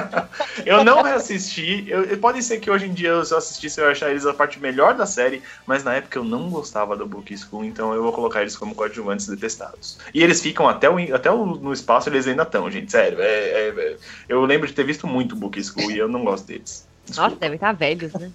[0.64, 1.84] eu não reassisti.
[1.86, 4.24] Eu, pode ser que hoje em dia, eu, se eu assistisse, eu ia achar eles
[4.24, 5.42] a parte melhor da série.
[5.66, 8.74] Mas na época eu não gostava do Book School, então eu vou colocar eles como
[8.74, 9.98] coadjuvantes detestados.
[10.14, 12.90] E eles ficam até, o, até o, no espaço, eles ainda estão, gente.
[12.90, 13.20] Sério.
[13.20, 13.96] é- é- é-
[14.28, 16.86] eu lembro de ter visto muito Book School e eu não gosto deles.
[17.08, 17.36] Nossa, Desculpa.
[17.40, 18.30] devem estar velhos, né?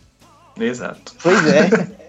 [0.60, 1.16] Exato.
[1.24, 2.09] Pois é.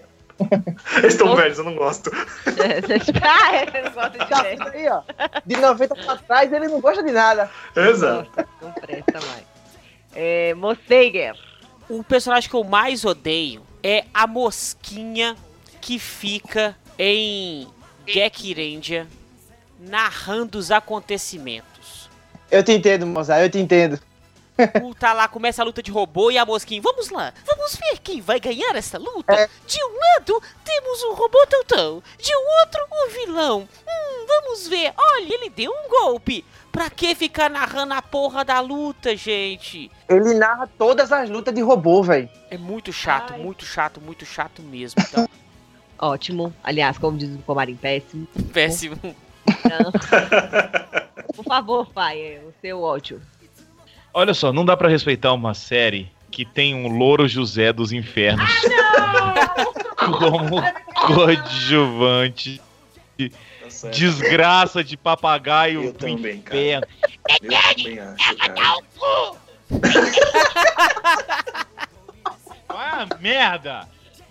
[0.97, 2.11] Eles estão velhos, eu não gosto.
[2.13, 4.67] ah, é, não de velho.
[4.67, 5.01] aí, ó.
[5.45, 7.49] De 90 pra trás, ele não gosta de nada.
[7.75, 8.29] Exato.
[8.61, 9.43] Não presta mais.
[10.13, 10.53] É.
[11.89, 15.35] O personagem que eu mais odeio é a mosquinha
[15.79, 17.67] que fica em
[18.05, 19.07] Jack Ranger
[19.79, 22.09] narrando os acontecimentos.
[22.49, 23.99] Eu te entendo, moça, eu te entendo.
[24.83, 26.81] O- Tá lá, começa a luta de robô e a mosquinha.
[26.81, 29.33] Vamos lá, vamos ver quem vai ganhar essa luta.
[29.33, 29.49] É.
[29.65, 33.67] De um lado temos o robô Tantão, de um outro o vilão.
[33.87, 34.93] Hum, vamos ver.
[34.97, 36.45] Olha, ele deu um golpe.
[36.71, 39.91] Pra que ficar narrando a porra da luta, gente?
[40.07, 42.29] Ele narra todas as lutas de robô, velho.
[42.49, 43.39] É muito chato, Ai.
[43.39, 45.01] muito chato, muito chato mesmo.
[45.05, 45.27] Então,
[45.99, 46.53] Ótimo.
[46.63, 48.25] Aliás, como diz o Comarim, péssimo.
[48.53, 48.97] péssimo.
[49.45, 49.91] Então,
[51.35, 53.21] Por favor, pai, o seu ótimo.
[54.13, 58.49] Olha só, não dá pra respeitar uma série que tem um louro José dos Infernos
[59.97, 60.61] como
[61.07, 62.61] coadjuvante.
[63.81, 63.89] Tá.
[63.89, 66.57] Desgraça de papagaio Eu do também, cara.
[66.59, 66.87] inferno.
[67.29, 68.15] Eu também acho, cara.
[72.73, 73.87] Ah, merda!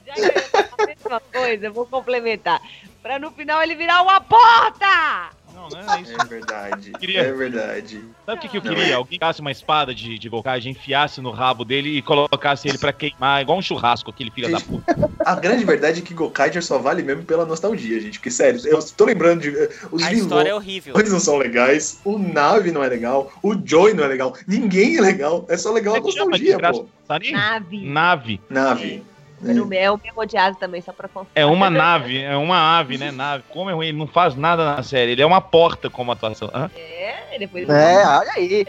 [0.07, 2.61] Já a mesma coisa, eu vou complementar.
[3.03, 5.31] Pra no final ele virar uma porta!
[5.68, 6.12] Não, não é isso.
[6.20, 6.92] É verdade.
[6.92, 8.04] Queria- É verdade.
[8.24, 8.92] Sabe o que, que eu Não, queria?
[8.92, 8.94] é.
[8.94, 12.92] Alguém pegasse uma espada de, de Gokage, enfiasse no rabo dele e colocasse ele pra
[12.92, 15.11] queimar, igual um churrasco, aquele filho da Gente, puta.
[15.24, 18.18] A grande verdade é que Gokaiger só vale mesmo pela nostalgia, gente.
[18.18, 19.56] Porque, sério, eu tô lembrando de.
[19.56, 20.94] eh, Os A vilões história é horrível.
[21.08, 25.00] não são legais, o Nave não é legal, o Joy não é legal, ninguém é
[25.00, 25.44] legal.
[25.48, 26.86] É só legal a Como é nostalgia, pô.
[27.08, 27.80] Nave.
[27.84, 28.40] Nave.
[28.48, 29.02] Nave.
[29.45, 29.53] É.
[29.53, 31.32] no- É o mesmo odiado também, só pra constar.
[31.34, 33.11] É uma nave, é uma ave, né?
[33.11, 33.45] Nave.
[33.51, 35.12] Como é ruim, ele não faz nada na série.
[35.12, 36.51] Ele é uma porta como atuação.
[36.55, 36.70] Hã?
[36.76, 37.68] É, depois.
[37.68, 38.66] É, olha aí.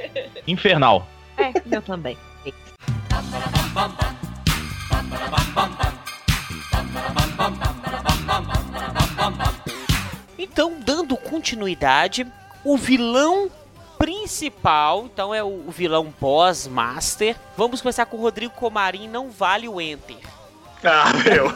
[0.48, 1.08] Infernal.
[1.38, 2.18] É, meu também.
[10.38, 12.26] Então, dando continuidade,
[12.64, 13.50] o vilão
[13.98, 17.36] principal, então é o o vilão boss master.
[17.56, 20.18] Vamos começar com o Rodrigo Comarim, não vale o enter.
[20.84, 21.52] Ah, meu.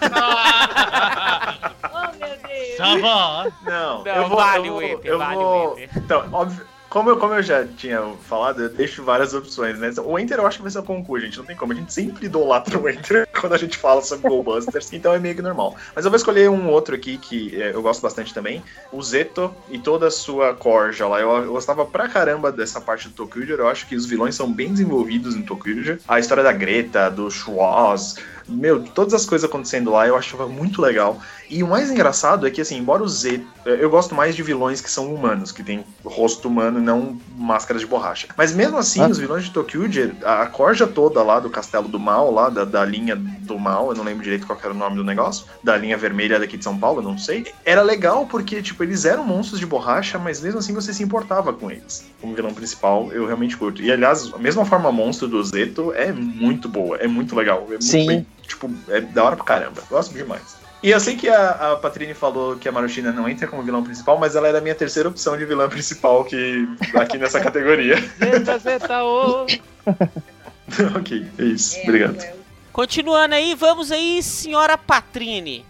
[1.92, 2.78] Oh, meu Deus!
[2.78, 3.46] Savó.
[3.64, 4.38] Não, Não, eu vou.
[4.38, 5.98] vale eu o Enter, eu vale vou- o Enter.
[5.98, 6.66] Então, óbvio.
[6.88, 9.92] Como eu, como eu já tinha falado, eu deixo várias opções, né?
[10.06, 11.38] O Enter eu acho que vai ser o concurso, gente.
[11.38, 11.74] Não tem como.
[11.74, 15.36] A gente sempre idolatra o Enter quando a gente fala sobre Goldbusters, então é meio
[15.36, 15.76] que normal.
[15.94, 18.64] Mas eu vou escolher um outro aqui que é, eu gosto bastante também.
[18.94, 21.20] O Zeto e toda a sua corja lá.
[21.20, 23.60] Eu, eu gostava pra caramba dessa parte do Tokuger.
[23.60, 26.00] Eu acho que os vilões são bem desenvolvidos no Tokuger.
[26.08, 28.16] A história da Greta, do Schwarz,
[28.48, 31.20] meu, todas as coisas acontecendo lá eu achava muito legal.
[31.50, 33.42] E o mais engraçado é que, assim, embora o Z.
[33.66, 37.82] Eu gosto mais de vilões que são humanos, que tem rosto humano e não máscaras
[37.82, 38.28] de borracha.
[38.38, 39.08] Mas mesmo assim, Ah.
[39.08, 42.84] os vilões de Tokyuger, a corja toda lá do Castelo do Mal, lá da, da
[42.86, 45.98] linha do Mal, eu não lembro direito qual era o nome do negócio, da linha
[45.98, 47.46] vermelha daqui de São Paulo, não sei.
[47.64, 51.54] Era legal porque, tipo, eles eram monstros de borracha, mas mesmo assim você se importava
[51.54, 52.06] com eles.
[52.22, 53.82] Como vilão principal, eu realmente curto.
[53.82, 57.64] E aliás, a mesma forma monstro do Zeto é muito boa, é muito legal.
[57.66, 58.08] É muito Sim.
[58.08, 59.82] bem- tipo, é da hora pra caramba.
[59.90, 60.58] Gosto demais.
[60.84, 63.84] E eu sei que a, a Patrine falou que a Marushina não entra como vilão
[63.84, 67.98] principal, mas ela era a minha terceira opção de vilã principal que aqui nessa categoria.
[68.20, 69.46] Zeta, zeta, ô.
[70.96, 71.80] ok, é isso.
[71.82, 72.24] Obrigado.
[72.72, 75.66] Continuando aí, vamos aí, senhora Patrine.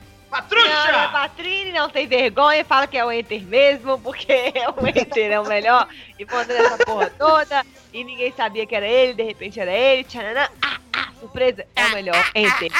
[0.49, 5.39] Senhora Patrine não tem vergonha, fala que é o Enter mesmo, porque o Enter é
[5.39, 5.87] o melhor.
[6.19, 7.65] E manda essa porra toda.
[7.93, 10.03] E ninguém sabia que era ele, de repente era ele.
[10.03, 10.79] Tchananã, ah,
[11.25, 12.31] surpresa, é o melhor.
[12.35, 12.71] Enter.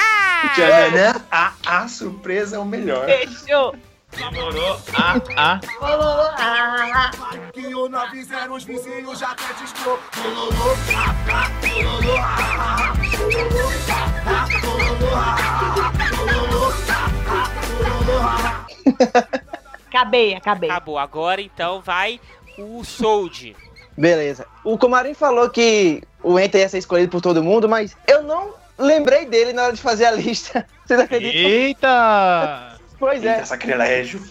[0.53, 3.05] Tchananã, a, a surpresa é o melhor.
[3.05, 3.75] Fechou.
[4.15, 4.79] Demorou.
[4.93, 5.59] Ah, ah.
[5.79, 7.11] Falou, ah,
[7.51, 9.99] Que o 90 os vizinhos já até discou.
[10.15, 15.35] Bololô, ah, ah, bololô, ah, ah, bololô, ah, ah, bololô, ah,
[15.75, 18.65] ah, bololô, ah, ah, bololô, ah,
[19.13, 19.45] ah.
[19.89, 20.69] Acabei, acabei.
[20.69, 20.97] Acabou.
[20.97, 22.19] Agora então vai
[22.57, 23.55] o Sold.
[23.97, 24.45] Beleza.
[24.63, 28.53] O Comarim falou que o Enter ia ser escolhido por todo mundo, mas eu não
[28.77, 30.65] lembrei dele na hora de fazer a lista.
[30.85, 31.39] Vocês acreditam?
[31.49, 32.77] Eita!
[32.99, 33.33] Pois é.
[33.35, 34.21] Eita, sacrilégio.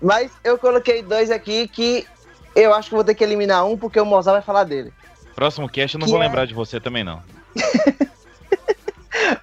[0.00, 2.06] Mas eu coloquei dois aqui que
[2.54, 4.92] eu acho que vou ter que eliminar um porque o Mozart vai falar dele.
[5.34, 7.22] Próximo cast eu não Que vou é- lembrar de você também, não.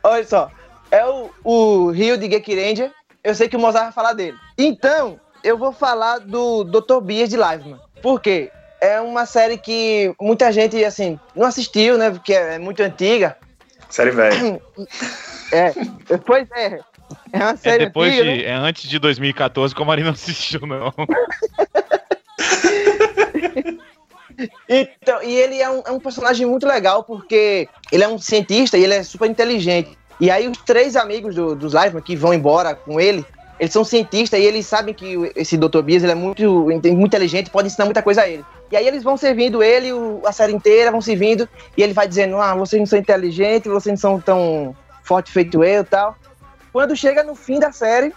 [0.03, 0.51] Olha só.
[0.89, 2.91] É o, o Rio de Gekiranger.
[3.23, 4.37] Eu sei que o Mozart vai falar dele.
[4.57, 6.99] Então, eu vou falar do Dr.
[7.01, 7.79] Bias de Liveman.
[8.01, 8.51] Por quê?
[8.81, 12.09] É uma série que muita gente, assim, não assistiu, né?
[12.09, 13.37] Porque é muito antiga.
[13.89, 14.61] Série velho.
[15.53, 15.73] É,
[16.25, 16.79] pois é.
[17.33, 18.37] É uma É série depois antiga, né?
[18.37, 18.45] de.
[18.45, 20.93] É antes de 2014 que o Marina não assistiu, não.
[24.67, 28.77] Então, e ele é um, é um personagem muito legal porque ele é um cientista
[28.77, 29.97] e ele é super inteligente.
[30.19, 33.25] E aí os três amigos do, dos Liveman que vão embora com ele,
[33.61, 35.83] eles são cientistas e eles sabem que esse Dr.
[35.83, 38.43] Bias ele é muito, muito inteligente, pode ensinar muita coisa a ele.
[38.71, 41.47] E aí eles vão servindo ele o- a série inteira, vão servindo,
[41.77, 45.63] e ele vai dizendo, ah, vocês não são inteligentes, vocês não são tão forte feito
[45.63, 46.15] eu tal.
[46.73, 48.11] Quando chega no fim da série,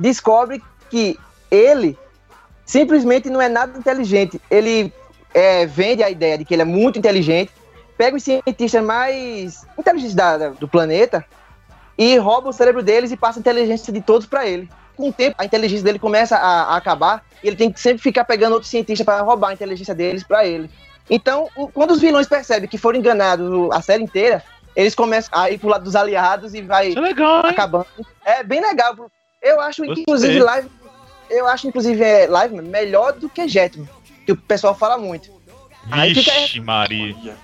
[0.00, 0.60] descobre
[0.90, 1.16] que
[1.48, 1.96] ele
[2.66, 4.40] simplesmente não é nada inteligente.
[4.50, 4.92] Ele
[5.32, 7.52] é, vende a ideia de que ele é muito inteligente,
[7.96, 11.24] pega os cientistas mais inteligentes da- do planeta
[11.98, 14.68] e rouba o cérebro deles e passa a inteligência de todos para ele.
[14.96, 18.02] com o tempo, a inteligência dele começa a, a acabar e ele tem que sempre
[18.02, 20.70] ficar pegando outros cientistas para roubar a inteligência deles para ele.
[21.10, 24.42] Então, o- quando os vilões percebem que foram enganados a série inteira,
[24.76, 27.86] eles começam a ir pro lado dos aliados e vai é legal, acabando.
[28.24, 28.94] É bem legal.
[29.42, 30.02] Eu acho, Gostei.
[30.02, 30.68] inclusive, live.
[31.30, 33.88] Eu acho, inclusive, é, live melhor do que Jetman.
[34.26, 35.30] Que o pessoal fala muito.
[35.90, 37.34] Aí fica- Vixe, Maria.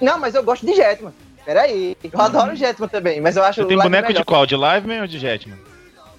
[0.00, 1.12] Não, mas eu gosto de Jetman.
[1.46, 1.96] Peraí.
[2.12, 4.18] Eu adoro Jetman também, mas eu acho Você tem o live boneco melhor.
[4.20, 4.44] de qual?
[4.46, 5.56] De Liveman ou de Jetman?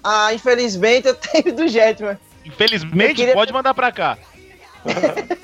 [0.02, 2.18] Ah, infelizmente eu tenho do Jetman.
[2.44, 4.16] Infelizmente, queria- pode mandar pra cá.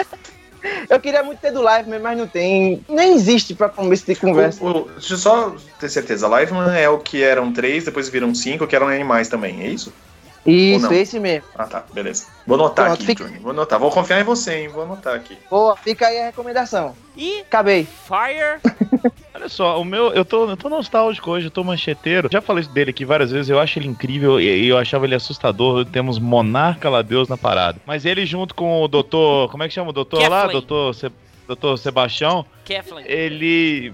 [0.88, 2.82] Eu queria muito ter do Live, mas não tem.
[2.88, 4.64] Nem existe pra começo de conversa.
[4.64, 6.26] O- o- deixa eu só ter certeza.
[6.26, 9.92] Liveman é o que eram três, depois viram cinco, que eram animais também, é isso?
[10.46, 11.46] Isso, esse mesmo.
[11.54, 12.26] Ah, tá, beleza.
[12.46, 13.38] Vou anotar Pronto, aqui, fica- Johnny.
[13.40, 13.78] Vou anotar.
[13.78, 14.68] Vou confiar em você, hein?
[14.68, 15.36] Vou anotar aqui.
[15.50, 16.94] Boa, fica aí a recomendação.
[17.14, 17.86] E Acabei.
[18.06, 18.60] Fire.
[19.34, 22.28] Olha só, o meu, eu tô, eu tô nostálgico hoje, eu tô mancheteiro.
[22.32, 25.84] Já falei dele aqui várias vezes, eu acho ele incrível e eu achava ele assustador.
[25.84, 27.78] Temos Monarca lá Deus na parada.
[27.86, 30.42] Mas ele junto com o doutor, como é que chama o doutor lá?
[30.42, 30.52] Keflin.
[30.52, 31.12] Doutor, Se,
[31.46, 33.06] doutor Sebastião, Kathleen.
[33.08, 33.92] ele.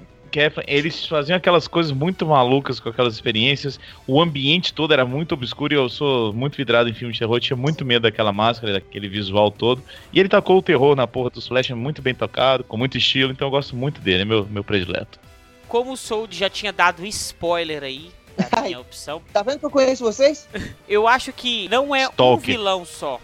[0.66, 3.80] Eles faziam aquelas coisas muito malucas com aquelas experiências.
[4.06, 7.40] O ambiente todo era muito obscuro e eu sou muito vidrado em filme de terror.
[7.40, 9.82] Tinha muito medo daquela máscara, daquele visual todo.
[10.12, 13.32] E ele tacou o terror na porra dos Flash, muito bem tocado, com muito estilo.
[13.32, 15.18] Então eu gosto muito dele, é meu, meu predileto.
[15.68, 18.10] Como o Sold já tinha dado um spoiler aí
[18.50, 20.48] da minha opção, Tá vendo que eu conheço vocês?
[20.88, 22.46] eu acho que não é um Stalker.
[22.46, 23.20] vilão só.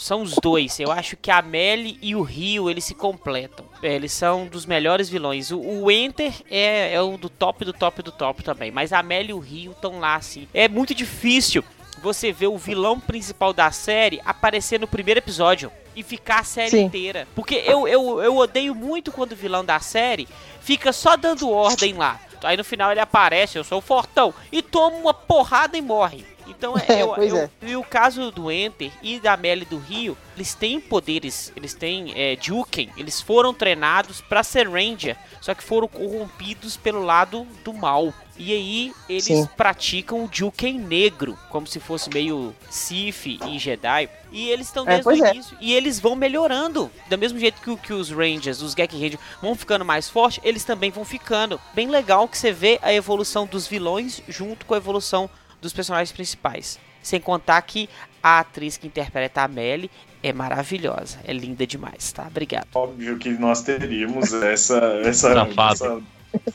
[0.00, 0.80] São os dois.
[0.80, 3.66] Eu acho que a Melly e o Rio, eles se completam.
[3.82, 5.50] É, Eles são dos melhores vilões.
[5.50, 8.70] O, o Enter é, é o do top do top do top também.
[8.70, 10.48] Mas a Melly e o Rio estão lá, assim.
[10.54, 11.62] É muito difícil
[12.02, 16.70] você ver o vilão principal da série aparecer no primeiro episódio e ficar a série
[16.70, 16.84] Sim.
[16.84, 17.28] inteira.
[17.34, 20.26] Porque eu, eu, eu odeio muito quando o vilão da série
[20.62, 22.18] fica só dando ordem lá.
[22.42, 26.24] Aí no final ele aparece, eu sou o Fortão, e toma uma porrada e morre.
[26.50, 27.50] Então é, É, eu, eu- é.
[27.62, 32.12] e o caso do Enter e da Melly do Rio, eles têm poderes, eles têm
[32.16, 37.72] é, Juken, eles foram treinados pra ser Ranger, só que foram corrompidos pelo lado do
[37.72, 38.12] mal.
[38.42, 39.46] E aí eles Sim.
[39.54, 44.08] praticam o Juken negro, como se fosse meio Sith e Jedi.
[44.32, 45.34] E eles estão É, desde pois o é.
[45.34, 45.56] início.
[45.60, 46.90] E eles vão melhorando.
[47.10, 50.64] Do mesmo jeito que, que os Rangers, os Gek Rangers, vão ficando mais fortes, eles
[50.64, 51.60] também vão ficando.
[51.74, 55.28] Bem legal que você vê a evolução dos vilões junto com a evolução
[55.60, 56.78] dos personagens principais.
[57.02, 57.88] Sem contar que
[58.22, 59.90] a atriz que interpreta a Melly
[60.22, 61.18] é maravilhosa.
[61.24, 62.26] É linda demais, tá?
[62.26, 62.68] Obrigado.
[62.74, 66.02] Óbvio que nós teríamos essa, essa, essa,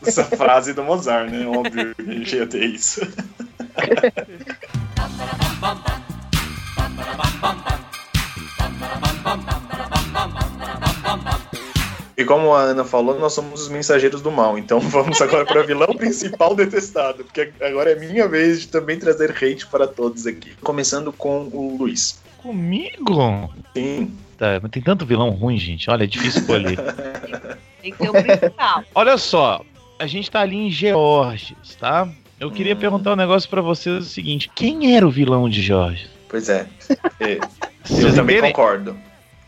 [0.05, 1.45] essa frase do Mozart, né?
[1.47, 3.01] Óbvio que a gente ia ter isso.
[12.17, 14.57] E como a Ana falou, nós somos os mensageiros do mal.
[14.57, 18.97] Então vamos agora para o vilão principal detestado, porque agora é minha vez de também
[18.97, 20.51] trazer hate para todos aqui.
[20.61, 22.21] Começando com o Luiz.
[22.41, 23.53] Comigo?
[23.75, 24.13] Sim.
[24.37, 25.89] Tá, mas tem tanto vilão ruim, gente.
[25.89, 26.77] Olha, é difícil escolher.
[27.81, 28.83] Tem que ter o principal.
[28.95, 29.61] Olha só,
[29.99, 32.09] a gente tá ali em Georges, tá?
[32.39, 32.79] Eu queria Hum.
[32.79, 36.09] perguntar um negócio pra vocês o seguinte: quem era o vilão de Georges?
[36.27, 36.65] Pois é.
[38.01, 38.97] Eu também concordo.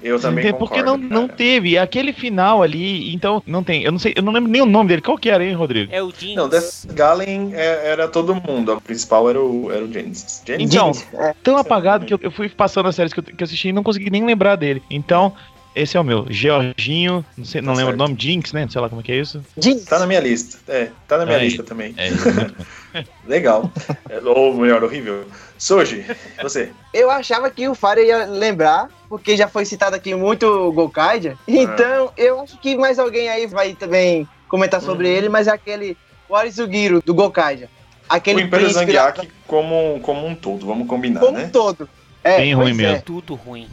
[0.02, 0.60] Eu também Entende?
[0.60, 0.76] concordo.
[0.76, 1.38] Porque não, não cara.
[1.38, 1.78] teve.
[1.78, 3.84] Aquele final ali, então não tem.
[3.84, 5.02] Eu não sei, eu não lembro nem o nome dele.
[5.02, 5.92] Qual que era, hein, Rodrigo?
[5.94, 6.36] É o Jeans.
[6.36, 8.74] Não, Death Galen é- era todo mundo.
[8.76, 10.44] O principal era o, era o Jennings.
[10.46, 10.74] Jennings?
[10.74, 11.34] Então, É.
[11.42, 13.74] Tão apagado que eu, eu fui passando as séries que eu, que eu assisti e
[13.74, 14.84] não consegui nem lembrar dele.
[14.90, 15.34] Então,
[15.82, 16.26] esse é o meu.
[16.30, 18.68] Georginho, não, sei, não Tá lembro o nome, Jinx, né?
[18.70, 19.44] Sei lá como é que é isso.
[19.58, 19.86] Jeans.
[19.86, 20.58] Tá na minha lista.
[20.68, 21.46] É, tá na minha Aí.
[21.46, 21.94] lista também.
[21.98, 23.02] É, bom.
[23.28, 23.72] Legal.
[24.10, 25.26] É, ou melhor, horrível.
[25.58, 26.06] Soji,
[26.42, 26.72] você.
[26.94, 31.38] Eu achava que o Fire ia lembrar, porque já foi citado aqui muito o Gokaidia.
[31.48, 35.14] Então, eu acho que mais alguém aí vai também comentar sobre Uhum.
[35.14, 35.98] ele, mas é aquele
[36.30, 37.70] Warisugiro do Gokaidia.
[38.10, 41.50] Aquele o Império príncipe Zangiak como, como um todo, vamos combinar, como um né?
[41.52, 41.90] todo.
[42.24, 42.74] É, Bem ruim é.
[42.74, 43.02] mesmo.
[43.02, 43.68] Tudo ruim.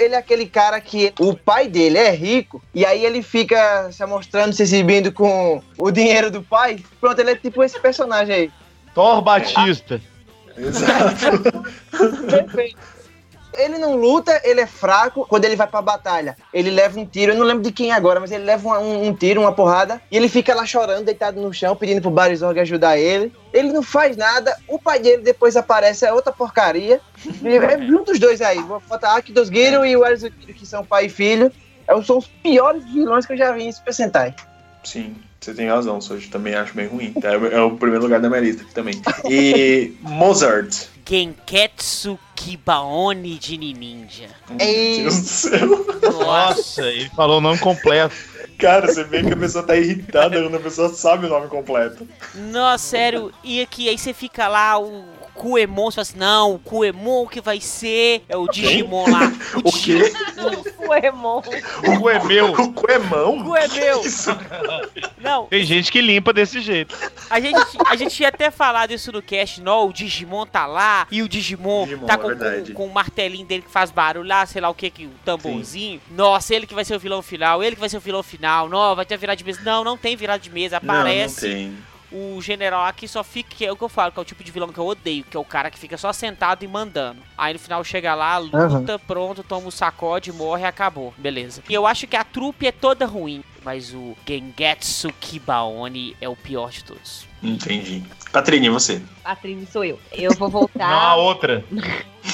[0.00, 4.04] Ele é aquele cara que o pai dele é rico e aí ele fica se
[4.06, 6.82] mostrando, se exibindo com o dinheiro do pai.
[7.00, 8.50] Pronto, ele é tipo esse personagem aí.
[8.94, 10.00] Thor Batista.
[10.56, 11.64] Exato.
[12.26, 12.99] Perfeito.
[13.54, 15.26] Ele não luta, ele é fraco.
[15.28, 17.32] Quando ele vai pra batalha, ele leva um tiro.
[17.32, 20.00] Eu não lembro de quem agora, mas ele leva um, um- um tiro, uma porrada.
[20.10, 23.32] E ele fica lá chorando, deitado no chão, pedindo pro Barizorg ajudar ele.
[23.52, 24.56] Ele não faz nada.
[24.68, 27.00] O pai dele depois aparece, é outra porcaria.
[27.42, 28.58] E é junto os dois aí.
[28.62, 31.50] Vou botar Aki dos Giro e o Arizugiro, que são pai e filho.
[31.88, 34.34] É, São os piores vilões que eu já vi em Super Sentai.
[34.84, 36.28] Sim, você tem razão, Soji.
[36.28, 37.12] Também acho bem ruim.
[37.22, 38.94] É, é o primeiro lugar da minha lista aqui também.
[39.28, 40.86] E Mozart.
[41.10, 44.28] Genketsu Kibaone de Ninja.
[44.48, 45.00] Meu Ei.
[45.02, 45.86] Deus do céu.
[46.20, 48.14] Nossa, ele falou o nome completo.
[48.60, 52.06] Cara, você vê que a pessoa tá irritada quando a pessoa sabe o nome completo.
[52.36, 53.32] Nossa, sério.
[53.42, 55.04] E aqui, aí você fica lá o-
[55.40, 59.32] Kuemon, você fala assim, não, o Kuemon que vai ser é o Digimon lá.
[59.64, 60.12] O quê?
[60.86, 61.38] O Emon.
[61.38, 62.52] O cu é meu.
[62.52, 63.38] O cu é mão?
[63.38, 63.66] O cu é.
[65.18, 66.96] Não, Tem gente que limpa desse jeito.
[67.28, 71.06] a gente, a gente tinha até falado isso no cast, não, o Digimon tá lá
[71.10, 74.44] e o Digimon, Digimon, tá com, com, com o martelinho dele que faz barulho lá,
[74.46, 76.00] sei lá o que, que o tamborzinho.
[76.10, 78.68] Nossa, ele que vai ser o vilão final, ele que vai ser o vilão final.
[78.68, 79.60] Não, vai ter virada de mesa.
[79.62, 80.80] Não, não tem virada de mesa.
[80.82, 81.78] Não, não Aparece tem.
[82.12, 84.42] O general aqui só fica, que é o que eu falo, que é o tipo
[84.42, 87.20] de vilão que eu odeio, que é o cara que fica só sentado e mandando.
[87.36, 91.14] Aí no final chega lá, luta, pronto, toma o sacode, morre e acabou.
[91.16, 91.62] Beleza.
[91.68, 96.36] E eu acho que a trupe é toda ruim, mas o Gengetsu Kibaoni é o
[96.36, 97.29] pior de todos.
[97.42, 98.02] Entendi.
[98.32, 99.02] Patrine, você?
[99.24, 99.98] Patrine sou eu.
[100.12, 101.64] Eu vou voltar, Não há outra.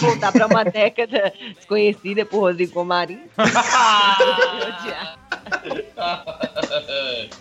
[0.00, 3.20] voltar pra uma década desconhecida por Rodrigo Marim.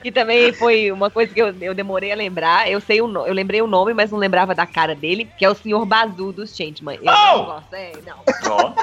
[0.02, 2.70] que também foi uma coisa que eu, eu demorei a lembrar.
[2.70, 5.46] Eu sei o no- eu lembrei o nome, mas não lembrava da cara dele, que
[5.46, 5.86] é o Sr.
[5.86, 7.00] Bazu dos Changeman.
[7.02, 7.38] Eu Oh!
[7.38, 8.18] não gosto, é, não.
[8.52, 8.74] Ó,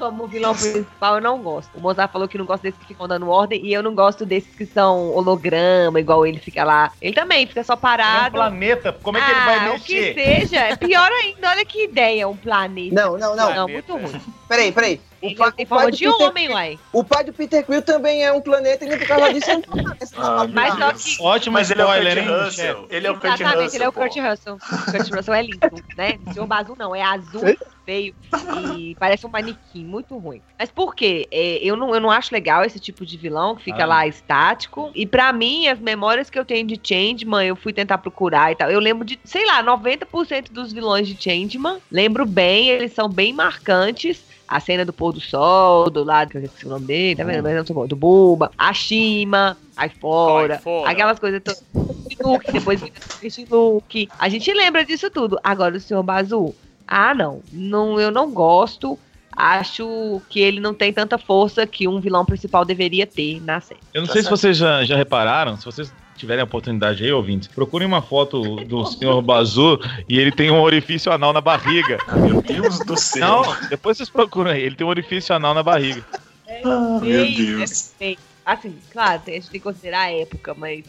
[0.00, 1.70] Como, vilão principal, eu não gosto.
[1.76, 4.24] O Mozart falou que não gosta desses que ficam dando ordem, e eu não gosto
[4.24, 6.90] desses que são holograma, igual ele fica lá.
[7.02, 8.34] Ele também fica só É um parado.
[8.34, 8.96] planeta.
[9.02, 10.14] Como é que ele ah, vai o que mexer?
[10.14, 11.50] seja, é pior ainda.
[11.50, 12.94] Olha que ideia, um planeta.
[12.94, 13.54] Não, não, não.
[13.54, 14.20] Não, muito ruim.
[14.48, 15.00] Peraí, peraí.
[15.22, 16.78] O Ele pai, tem o pai de Peter, homem, uai.
[16.92, 19.56] o pai do Peter Quill também é um planeta e nem por causa disso é
[19.58, 19.62] um.
[20.16, 21.16] Ah, Mas só Deus.
[21.16, 22.86] que- Ótimo Mas ele é o Kurt Russell.
[22.88, 23.76] Ele é o Kurt Exatamente, Russell.
[23.76, 23.92] ele é o.
[23.92, 24.54] Kurt Russell.
[24.54, 26.18] O Kurt Russell é lindo, né?
[26.26, 27.42] O Senhor Bazu não, é azul,
[27.84, 28.14] feio
[28.78, 30.40] e parece um manequim, muito ruim.
[30.58, 31.26] Mas por quê?
[31.30, 33.86] É, eu, não, eu não acho legal esse tipo de vilão que fica Ah.
[33.86, 34.90] lá estático.
[34.94, 38.54] E pra mim, as memórias que eu tenho de Changeman, eu fui tentar procurar e
[38.54, 38.70] tal.
[38.70, 41.78] Eu lembro de, sei lá, 90% dos vilões de Changeman.
[41.90, 44.29] Lembro bem, eles são bem marcantes.
[44.50, 47.22] A cena do pôr do sol, do lado, que eu esqueci o nome dele, tá
[47.22, 47.44] vendo?
[47.44, 47.86] Mas não bom.
[47.86, 50.90] Do Buba, a Shima, aí fora, fora.
[50.90, 51.64] aquelas coisas todas.
[52.20, 52.82] Luke, depois
[53.48, 54.08] Luke.
[54.18, 55.38] A gente lembra disso tudo.
[55.44, 56.52] Agora o senhor Bazu,
[56.84, 57.40] ah, não.
[57.52, 58.00] não.
[58.00, 58.98] Eu não gosto.
[59.32, 63.80] Acho que ele não tem tanta força que um vilão principal deveria ter na série.
[63.94, 67.48] Eu não sei se vocês já, já repararam, se vocês tiverem a oportunidade aí, ouvintes,
[67.48, 69.20] procurem uma foto do Sr.
[69.22, 71.98] Bazu e ele tem um orifício anal na barriga.
[72.14, 73.42] Meu Deus do céu.
[73.42, 76.04] Não, depois vocês procuram aí, ele tem um orifício anal na barriga.
[76.64, 77.94] Ah, meu Deus.
[78.00, 78.16] é.
[78.44, 80.84] Assim, claro, a gente tem que considerar a época, mas.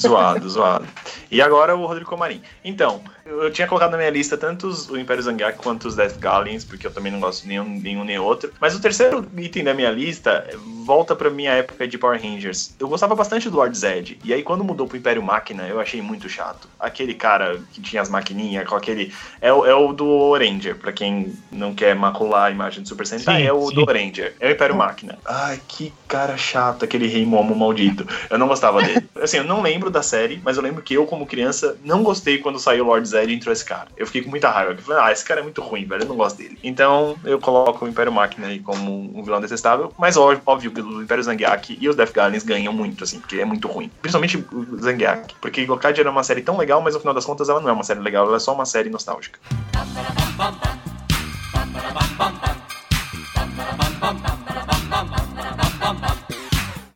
[0.00, 0.86] Zoado, zoado.
[1.30, 2.40] E agora o Rodrigo Comarim.
[2.64, 6.18] Então, eu tinha colocado na minha lista tanto os- o Império Zangiak quanto os Death
[6.18, 8.52] Galleons, porque eu também não gosto de nenhum, nenhum nem outro.
[8.60, 10.46] Mas o terceiro item da minha lista
[10.84, 12.74] volta pra minha época de Power Rangers.
[12.78, 14.18] Eu gostava bastante do Lord Zed.
[14.24, 16.68] E aí, quando mudou pro Império Máquina, eu achei muito chato.
[16.78, 19.12] Aquele cara que tinha as maquininhas, com aquele.
[19.40, 23.06] É, o- é o do Oranger, pra quem não quer macular a imagem do Super
[23.06, 23.74] Sentai, Sim, é o sim.
[23.74, 24.34] do Oranger.
[24.38, 25.18] É o Império Máquina.
[25.24, 28.06] Ai, que cara chato, aquele rei momo maldito.
[28.30, 29.08] Eu não gostava dele.
[29.20, 32.38] Assim, eu não lembro da série, mas eu lembro que eu, como criança, não gostei
[32.38, 33.88] quando saiu Lord Zed e entrou esse cara.
[33.96, 34.72] Eu fiquei com muita raiva.
[34.72, 36.56] Eu falei, ah, esse cara é muito ruim, velho, eu não gosto dele.
[36.62, 41.02] Então, eu coloco o Império Máquina aí como um vilão detestável, mas óbvio que o
[41.02, 43.90] Império Zangiak e os Death Galleons ganham muito, assim, porque é muito ruim.
[44.00, 47.48] Principalmente o Zangiak, porque Gokaiger era uma série tão legal, mas no final das contas
[47.48, 49.40] ela não é uma série legal, ela é só uma série nostálgica.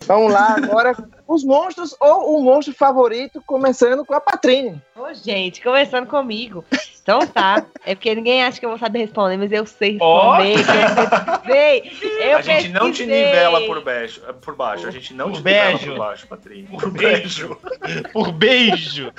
[0.06, 0.96] Vamos lá, agora
[1.30, 4.82] os monstros ou o monstro favorito, começando com a Patrine.
[4.96, 6.64] Ô, gente, começando comigo.
[7.00, 7.64] Então tá.
[7.86, 10.54] É porque ninguém acha que eu vou saber responder, mas eu sei responder.
[10.64, 12.20] que Eu.
[12.30, 14.86] Eu a gente não te nivela por baixo, por baixo.
[14.86, 15.86] A gente não Por te nivela beijo.
[15.92, 16.78] por baixo, Patrícia.
[16.78, 17.58] Por beijo.
[18.12, 19.12] Por beijo.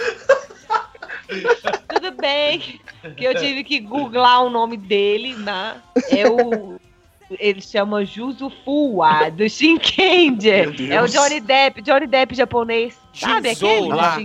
[1.87, 2.59] Tudo bem.
[3.15, 5.81] Que eu tive que googlar o nome dele, né?
[6.09, 6.79] É o.
[7.39, 10.73] Ele chama Juzo Fuwa, do Shinkenger.
[10.91, 12.99] É o Johnny Depp, Johnny Depp japonês.
[13.13, 13.87] Sabe aquele?
[13.87, 14.17] lá.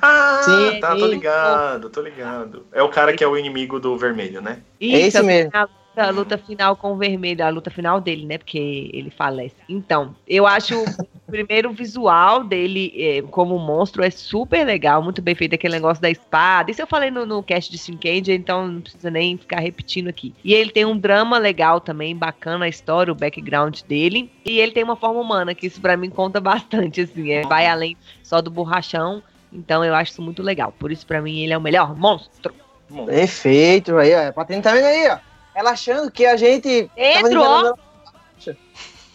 [0.00, 2.66] Ah, Sim, tá, tô ligado, tô ligado.
[2.72, 4.60] É o cara que é o inimigo do vermelho, né?
[4.80, 5.50] Isso, esse mesmo.
[5.52, 8.38] A luta, a luta final com o vermelho, a luta final dele, né?
[8.38, 9.56] Porque ele falece.
[9.68, 10.84] Então, eu acho
[11.32, 16.02] o primeiro visual dele eh, como monstro é super legal, muito bem feito aquele negócio
[16.02, 16.70] da espada.
[16.70, 20.34] Isso eu falei no, no cast de Shinkenger, então não precisa nem ficar repetindo aqui.
[20.44, 24.30] E ele tem um drama legal também, bacana a história, o background dele.
[24.44, 27.32] E ele tem uma forma humana, que isso pra mim conta bastante, assim.
[27.32, 29.22] É, vai além só do borrachão.
[29.50, 30.70] Então eu acho isso muito legal.
[30.78, 32.54] Por isso, pra mim, ele é o melhor monstro.
[33.06, 34.28] Perfeito, aí, ó.
[34.28, 35.18] A Patrine tá vendo aí, ó.
[35.54, 36.90] Ela achando que a gente.
[36.94, 37.58] tava Entro, ó.
[37.58, 37.78] enganando
[38.46, 38.56] ela.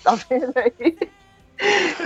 [0.04, 1.17] Tá vendo aí?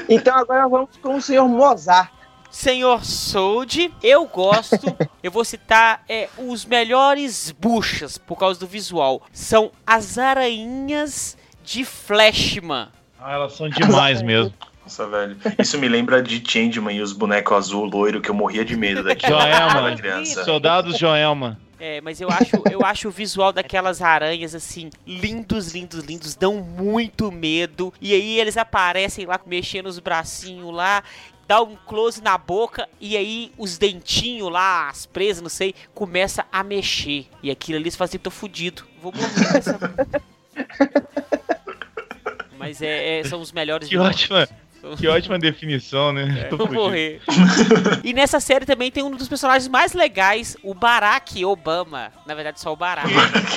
[0.09, 2.11] Então agora vamos com o senhor Mozart.
[2.49, 4.77] Senhor Sold, eu gosto.
[5.23, 9.21] eu vou citar é, os melhores buchas por causa do visual.
[9.31, 12.89] São as aranhas de Flashman.
[13.17, 14.53] Ah, elas são demais mesmo.
[14.83, 15.37] Nossa, velho.
[15.57, 19.03] Isso me lembra de Changeman e os bonecos azul loiro que eu morria de medo
[19.03, 19.39] daquilo.
[19.39, 19.95] Joelma.
[19.95, 20.43] criança.
[20.43, 21.57] Soldados Joelma.
[21.83, 26.57] É, mas eu acho, eu acho o visual daquelas aranhas, assim, lindos, lindos, lindos, dão
[26.57, 27.91] muito medo.
[27.99, 31.03] E aí eles aparecem lá, mexendo os bracinhos lá,
[31.47, 36.45] dá um close na boca, e aí os dentinhos lá, as presas, não sei, começa
[36.51, 37.25] a mexer.
[37.41, 39.79] E aquilo ali você fala assim, tô fudido, vou morrer nessa...
[42.59, 44.55] Mas é, é- são os melhores Que ótima, São-
[44.97, 46.41] que ótima definição, né?
[46.41, 46.83] É, Tô vou fudido.
[46.83, 47.21] morrer.
[48.03, 52.11] e nessa série também tem um dos personagens mais legais, o Barack Obama.
[52.25, 53.07] Na verdade, só o Barack.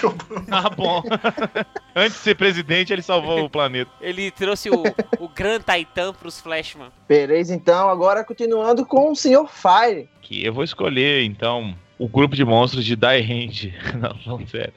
[0.01, 0.14] Que eu-
[0.51, 1.03] Ah, bom.
[1.97, 3.91] Antes de ser presidente, ele salvou o planeta.
[4.01, 4.83] Ele trouxe o,
[5.18, 6.89] o Gran Titan pros Flashman.
[7.09, 9.47] Beleza, então, agora continuando com o Sr.
[9.49, 10.09] Fire.
[10.20, 13.72] Que eu vou escolher, então, o grupo de monstros de Die Hand.
[13.99, 14.72] Não, não, sério.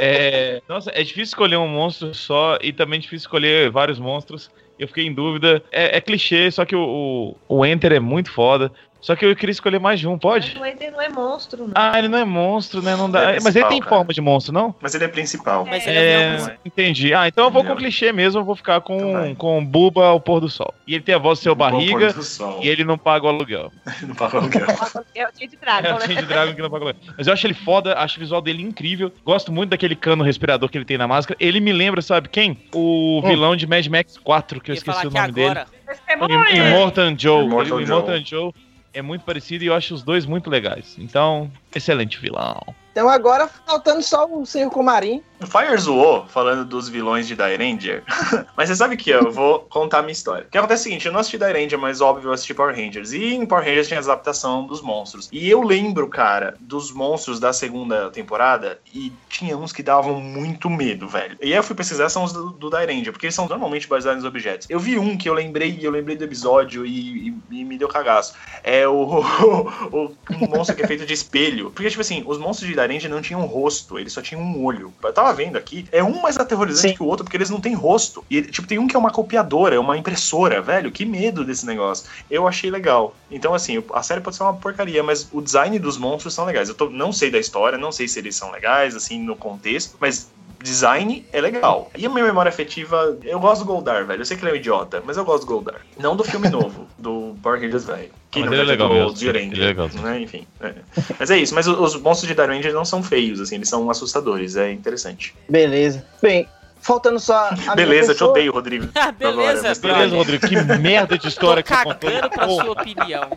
[0.00, 4.50] É, nossa, é difícil escolher um monstro só e também difícil escolher vários monstros.
[4.78, 5.62] Eu fiquei em dúvida.
[5.70, 8.72] É, é clichê, só que o, o, o Enter é muito foda.
[9.04, 10.56] Só que eu queria escolher mais de um, pode?
[10.58, 11.72] Mas ele não é monstro, não.
[11.74, 12.96] Ah, ele não é monstro, né?
[12.96, 13.32] Não dá.
[13.32, 13.90] É Mas ele tem cara.
[13.96, 14.74] forma de monstro, não?
[14.80, 15.66] Mas ele é principal.
[15.66, 17.12] Mas ele é, É, entendi.
[17.12, 17.82] Ah, então eu vou com Entendeu?
[17.82, 19.34] clichê mesmo, eu vou ficar Então com, vai.
[19.34, 20.72] com Buba ao pôr do sol.
[20.86, 22.60] E ele tem a voz do seu barriga pôr do sol.
[22.62, 23.70] e ele não paga o aluguel.
[24.08, 24.66] Não paga aluguel.
[25.14, 26.06] É o Tia de É Dragon, o né?
[26.06, 27.14] Change Dragon que não paga o aluguel.
[27.18, 29.12] Mas eu acho ele foda, acho o visual dele incrível.
[29.22, 31.36] Gosto muito daquele cano respirador que ele tem na máscara.
[31.38, 32.58] Ele me lembra, sabe quem?
[32.74, 35.50] O vilão de Mad Max 4, que eu falar esqueci o nome dele.
[35.50, 35.66] agora.
[36.08, 36.56] É é.
[36.56, 37.44] Immortan Joe.
[37.44, 38.52] O Immortan Joe
[38.94, 40.96] é muito parecido e eu acho os dois muito legais.
[40.98, 42.74] Então, excelente vilão.
[42.94, 44.70] Então agora faltando só o Sr.
[44.70, 45.20] Comarim.
[45.42, 48.04] O Fire zoou falando dos vilões de Die Ranger.
[48.56, 50.46] mas você sabe que eu vou contar a minha história.
[50.46, 52.54] O que acontece é o seguinte: eu não assisti Die Ranger, mas óbvio eu assisti
[52.54, 53.12] Power Rangers.
[53.12, 55.28] E em Power Rangers tinha a adaptação dos monstros.
[55.32, 58.78] E eu lembro, cara, dos monstros da segunda temporada.
[58.94, 61.36] E tinha uns que davam muito medo, velho.
[61.42, 63.88] E aí eu fui pesquisar, são os do, do Die Ranger, porque eles são normalmente
[63.88, 64.68] baseados nos objetos.
[64.70, 67.88] Eu vi um que eu lembrei, eu lembrei do episódio e, e- e me deu
[67.88, 68.34] cagaço.
[68.62, 69.18] É o,
[69.92, 71.70] o, um monstro que é feito de espelho.
[71.72, 74.64] Porque, tipo assim, os monstros de Die Ranger não tinham rosto, eles só tinham um
[74.64, 74.92] olho.
[75.02, 76.94] Eu tava vendo aqui, é um mais aterrorizante Sim.
[76.94, 78.24] que o outro, porque eles não têm rosto.
[78.30, 80.90] E, tipo, tem um que é uma copiadora, é uma impressora, velho.
[80.90, 82.06] Que medo desse negócio.
[82.30, 83.14] Eu achei legal.
[83.30, 86.68] Então, assim, a série pode ser uma porcaria, mas o design dos monstros são legais.
[86.68, 89.96] Eu tô- não sei da história, não sei se eles são legais, assim, no contexto,
[90.00, 90.28] mas
[90.64, 91.90] design é legal.
[91.96, 94.22] E a minha memória afetiva, eu gosto do Goldar, velho.
[94.22, 95.80] Eu sei que ele é um idiota, mas eu gosto do Goldar.
[95.98, 98.10] Não do filme novo, do Power Rangers velho.
[98.30, 99.08] Que Mas na ele é legal do mesmo.
[99.10, 99.88] Old Ranger, Ele é legal.
[100.02, 100.20] né?
[100.20, 100.46] Enfim.
[100.60, 100.72] é.
[101.20, 103.88] Mas é isso, mas o- os monstros de Dark não são feios, assim, eles são
[103.90, 105.34] assustadores, é interessante.
[105.48, 106.04] Beleza.
[106.20, 106.48] Bem,
[106.80, 108.88] faltando só Beleza, eu te odeio, Rodrigo.
[108.96, 110.16] Ah, beleza, Agora, Beleza.
[110.16, 110.48] Rodrigo?
[110.48, 112.10] Que merda de história Tô que você contou.
[112.10, 113.28] cagando pra sua opinião.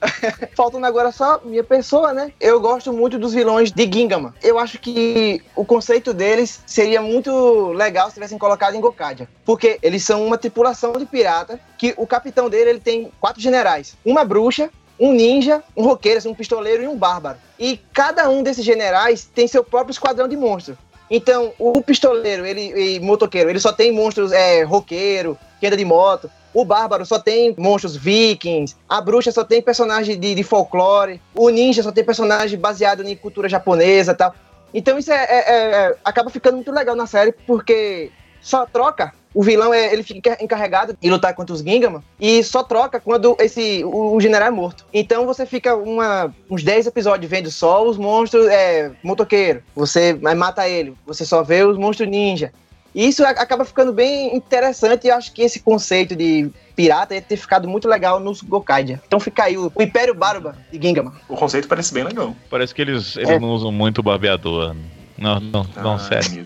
[0.56, 2.32] Faltando agora só minha pessoa, né?
[2.40, 4.34] Eu gosto muito dos vilões de Gingama.
[4.42, 9.28] Eu acho que o conceito deles seria muito legal se tivessem colocado em Gokadia.
[9.44, 13.96] Porque eles são uma tripulação de pirata que o capitão dele ele tem quatro generais.
[14.04, 17.38] Uma bruxa, um ninja, um roqueiro, um pistoleiro e um bárbaro.
[17.58, 20.76] E cada um desses generais tem seu próprio esquadrão de monstros.
[21.10, 25.84] Então, o pistoleiro ele, e motoqueiro, ele só tem monstros é, roqueiro, que anda de
[25.84, 26.30] moto.
[26.52, 28.74] O bárbaro só tem monstros vikings.
[28.88, 31.20] A bruxa só tem personagem de, de folclore.
[31.34, 34.34] O ninja só tem personagem baseado em cultura japonesa e tal.
[34.74, 39.12] Então isso é, é- é- acaba ficando muito legal na série, porque só troca.
[39.32, 43.36] O vilão é, ele fica encarregado de lutar contra os Gingama e só troca quando
[43.38, 44.84] esse o, o general é morto.
[44.92, 49.62] Então você fica uma- uns 10 episódios vendo só os monstros é, motoqueiro.
[49.76, 52.52] Você mata ele, você só vê os monstros ninja.
[52.94, 57.22] E isso acaba ficando bem interessante e eu acho que esse conceito de pirata ia
[57.22, 59.00] ter ficado muito legal nos Gokaidia.
[59.06, 61.14] Então fica aí o, o Império Barba de Gingama.
[61.28, 62.34] O conceito parece bem legal.
[62.48, 63.38] Parece que eles, eles É.
[63.38, 64.74] não usam muito barbeador.
[65.16, 66.30] Não, não, não, Ai, sério.
[66.32, 66.44] Meu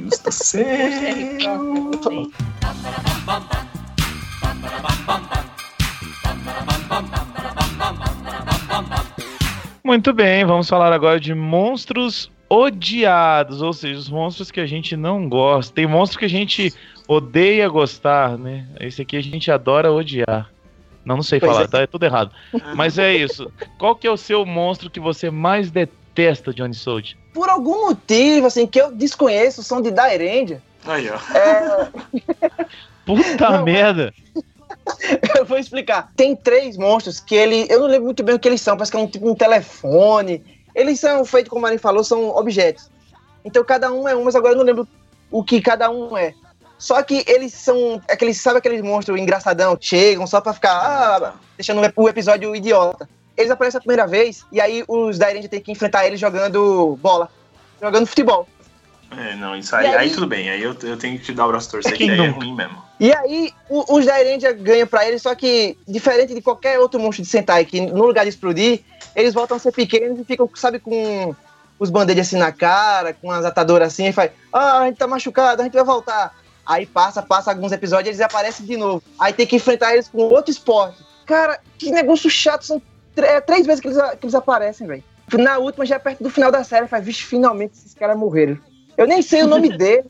[0.00, 0.64] Deus do céu.
[9.84, 14.96] Muito bem, vamos falar agora de monstros odiados, ou seja, os monstros que a gente
[14.96, 15.74] não gosta.
[15.74, 16.72] Tem monstro que a gente
[17.08, 18.66] odeia gostar, né?
[18.80, 20.50] Esse aqui a gente adora odiar.
[21.04, 21.68] Não, não sei Pois falar, é.
[21.68, 21.80] tá?
[21.82, 22.32] É tudo errado.
[22.74, 23.50] Mas é isso.
[23.78, 27.16] Qual que é o seu monstro que você mais detesta, Johnny Sold?
[27.32, 30.60] Por algum motivo, assim, que eu desconheço, são de Dairendia.
[30.84, 31.86] Aí, ó.
[33.04, 34.12] Puta Não, merda!
[35.36, 36.12] Eu vou explicar.
[36.16, 37.66] Tem três monstros que ele.
[37.68, 39.34] Eu não lembro muito bem o que eles são, parece que é um tipo um
[39.34, 40.42] telefone.
[40.76, 42.90] Eles são feitos, como a Marinho falou, são objetos.
[43.42, 44.86] Então cada um é um, mas agora eu não lembro
[45.30, 46.34] o que cada um é.
[46.78, 48.02] Só que eles são.
[48.10, 50.72] Aqueles, sabe aqueles monstros engraçadão que chegam só pra ficar.
[50.74, 53.08] Ah, deixando o episódio idiota.
[53.34, 57.30] Eles aparecem a primeira vez e aí os Dairendia tem que enfrentar eles jogando bola.
[57.80, 58.46] Jogando futebol.
[59.16, 60.50] É, não, isso aí, aí- aí tudo bem.
[60.50, 62.54] Aí eu, eu tenho que te dar o braço torcer, que Quem daí é ruim
[62.54, 62.82] mesmo.
[62.98, 67.22] E aí, o- os Dairanger ganham pra ele, só que, diferente de qualquer outro monstro
[67.22, 68.80] de Sentai, que no lugar de explodir,
[69.16, 71.34] eles voltam a ser pequenos e ficam, sabe, com
[71.78, 75.06] os band-aids assim na cara, com as atadoras assim, e faz, ah, a gente tá
[75.06, 76.34] machucado, a gente vai voltar.
[76.64, 79.02] Aí passa, passa alguns episódios, eles aparecem de novo.
[79.18, 80.98] Aí tem que enfrentar eles com outro esporte.
[81.24, 82.82] Cara, que negócio chato, são
[83.16, 85.04] é, três vezes que eles, que eles aparecem, velho.
[85.32, 88.58] Na última, já perto do final da série, faz, vixe, finalmente esses caras morreram.
[88.96, 90.08] Eu nem sei o nome dele,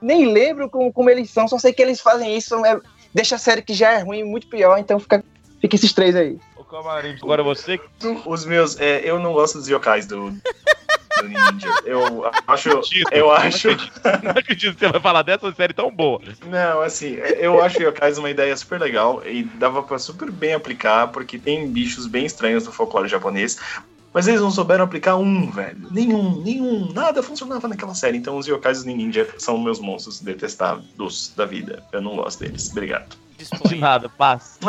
[0.00, 2.80] nem lembro como, como eles são, só sei que eles fazem isso, é-
[3.12, 5.22] deixa a série que já é ruim muito pior, então fica,
[5.60, 6.38] fica esses três aí.
[6.70, 7.80] Camarim, agora você.
[8.26, 8.78] Os meus.
[8.80, 10.30] é, eu não gosto dos yokais do.
[10.30, 11.72] do Ninja.
[11.84, 12.70] Eu acho.
[12.70, 13.70] Acredito, Eu não acho.
[13.70, 14.00] acredito.
[14.22, 16.20] Não acredito que você vai falar dessa série tão boa.
[16.46, 21.08] Não, assim, eu acho yokais uma ideia super legal e dava pra super bem aplicar,
[21.08, 23.58] porque tem bichos bem estranhos no folclore japonês.
[24.12, 25.86] Mas eles não souberam aplicar um, velho.
[25.90, 26.92] Nenhum, nenhum.
[26.92, 28.16] Nada funcionava naquela série.
[28.18, 31.82] Então os yokais do Ninja são meus monstros detestados da vida.
[31.92, 32.70] Eu não gosto deles.
[32.70, 33.16] Obrigado.
[33.66, 34.58] De nada, paz.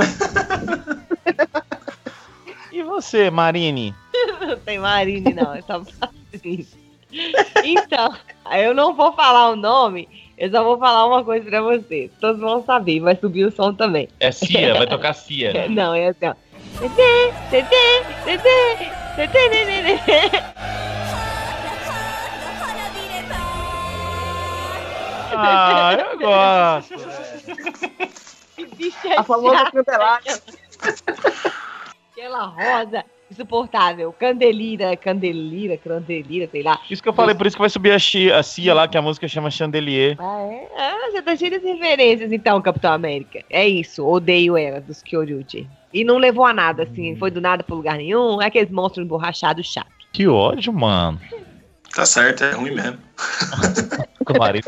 [2.80, 3.94] E você, Marine?
[4.40, 5.54] não tem Marine, não.
[5.54, 5.82] É só
[7.62, 8.16] Então,
[8.54, 10.08] eu não vou falar o nome,
[10.38, 12.10] eu só vou falar uma coisa pra vocês.
[12.22, 14.08] Todos vão saber, vai subir o som também.
[14.22, 15.52] É Cia, vai tocar Cia.
[15.52, 15.68] Né?
[15.68, 16.36] Não, é assim, ó.
[25.36, 26.96] Ah, eu gosto.
[28.56, 30.42] Que bicha A famosa cantelada.
[32.20, 34.12] Aquela rosa insuportável.
[34.12, 36.78] Candelira, candelira, candelira, sei lá.
[36.90, 38.98] Isso que eu falei, por isso que vai subir a, Chi- a Cia lá, que
[38.98, 40.18] a música chama Chandelier.
[40.20, 40.68] Ah, é?
[40.76, 43.42] Ah, já tá cheio de referências, então, Capitão América.
[43.50, 45.70] É isso, odeio ela, dos Kyoryuji.
[45.94, 48.42] E não levou a nada, assim, foi do nada pro lugar nenhum.
[48.42, 49.88] É aqueles monstros emborrachados chato.
[50.12, 51.20] Que ódio, mano.
[51.92, 53.00] Tá certo, é ruim mesmo.
[54.24, 54.60] Camarim.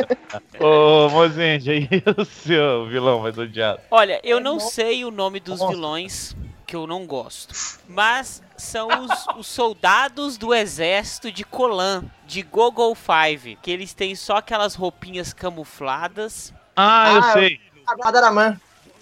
[0.59, 1.87] Ô, Mozende, aí
[2.17, 3.79] o seu vilão mais odiado.
[3.91, 6.35] Olha, eu não sei o nome dos vilões
[6.71, 7.53] que eu não gosto.
[7.85, 13.57] Mas são os, os soldados do exército de Colan, de Gogol Five.
[13.61, 16.53] Que eles têm só aquelas roupinhas camufladas.
[16.73, 17.59] Ah, eu Ah, sei.
[17.85, 18.57] A Adaraman.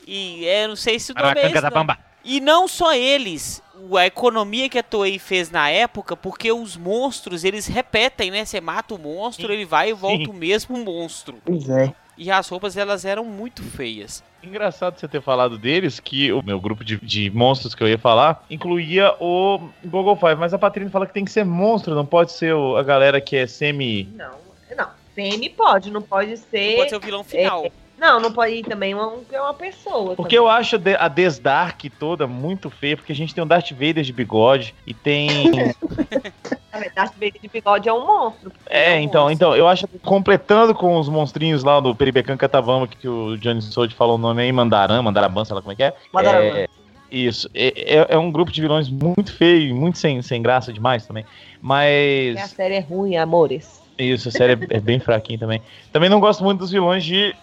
[0.08, 1.70] E é, não sei se o nome é esse, da não.
[1.70, 2.00] Bamba.
[2.26, 3.62] E não só eles,
[3.96, 8.46] a economia que a Toei fez na época, porque os monstros, eles repetem, né?
[8.46, 10.32] Você mata o monstro, Sim, ele vai e volta sim.
[10.32, 11.38] o mesmo monstro.
[11.46, 11.94] Pois é.
[12.20, 14.22] E as roupas, elas eram muito feias.
[14.44, 17.98] Engraçado você ter falado deles, que o meu grupo de, de monstros que eu ia
[17.98, 22.06] falar incluía o Google Five, mas a Patrícia fala que tem que ser monstro, não
[22.06, 24.04] pode ser o- a galera que é semi.
[24.16, 24.32] Não,
[24.78, 24.88] não.
[25.16, 26.76] Semi pode, não pode ser.
[26.76, 27.66] Pode ser o vilão final.
[27.98, 30.16] Não, não pode ir também uma, uma pessoa.
[30.16, 30.38] Porque também.
[30.38, 34.14] eu acho a Desdark toda muito feia, porque a gente tem um Darth Vader de
[34.14, 35.30] bigode e tem.
[36.72, 38.52] Na verdade, Vader de bigode é um monstro.
[38.70, 39.34] É, um então, monstro.
[39.34, 43.62] então, eu acho que completando com os monstrinhos lá do Peribecan Catabamba, que o Johnny
[43.62, 45.96] Sold falou o nome aí, Mandaram, Mandaraban, sei lá como é que é.
[46.14, 46.60] Mandaraban.
[46.60, 46.68] É,
[47.12, 51.08] isso, é, é- é um grupo de vilões muito feio, muito sem, sem graça demais
[51.08, 51.26] também.
[51.60, 52.38] Mas.
[52.38, 53.82] A série é ruim, amores.
[53.98, 55.62] Isso, a série é, é bem fraquinha também.
[55.92, 57.36] Também não gosto muito dos vilões de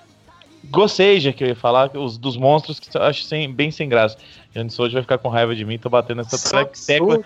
[0.70, 4.16] Gosseja, que eu ia falar, os dos monstros que eu acho sem- bem sem graça.
[4.54, 6.38] Johnny Sold vai ficar com raiva de mim, tô batendo nessa
[6.86, 7.20] tecla.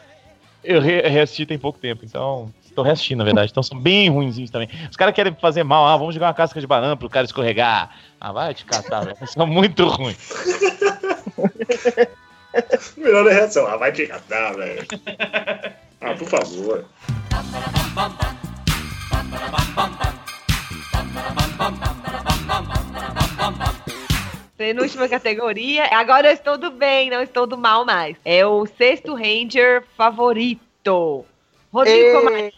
[0.63, 2.53] Eu re reassisti tem pouco tempo, então.
[2.75, 3.51] Tô reassistindo, na verdade.
[3.51, 4.69] Então são bem ruinzinhos também.
[4.89, 7.91] Os caras querem fazer mal, ah, vamos jogar uma casca de banana pro cara escorregar.
[8.21, 9.17] Ah, vai te catar, velho.
[9.27, 10.17] São muito ruins.
[12.97, 13.67] Melhor reação.
[13.67, 14.87] Ah, vai te catar, velho.
[16.01, 16.85] Ah, por favor.
[24.61, 25.87] Penúltima categoria.
[25.91, 28.15] Agora eu estou do bem, não estou do mal mais.
[28.27, 31.25] É o sexto Ranger favorito.
[31.73, 32.13] Rodrigo Ei.
[32.13, 32.53] Comarim,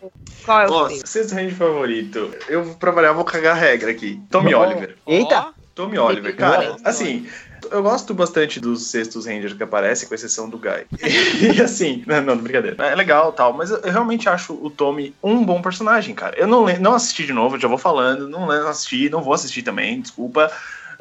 [0.45, 1.07] qual é o seu?
[1.07, 2.35] sexto range favorito.
[2.49, 4.20] Eu, pra variar, vou cagar a regra aqui.
[4.33, 4.53] Tommy.
[4.53, 4.97] Oliver.
[5.07, 5.55] Eita!
[5.77, 7.27] Tommy Oliver, cara, assim,
[7.70, 10.87] eu gosto bastante dos sextos Rangers que aparecem, com exceção do Guy.
[11.55, 12.85] E assim, não, não, brincadeira.
[12.85, 16.37] É legal tal, mas eu, realmente acho o Tommy um bom personagem, cara.
[16.37, 20.01] Eu não, não assisti de novo, já vou falando, não assisti, não vou assistir também,
[20.01, 20.51] desculpa.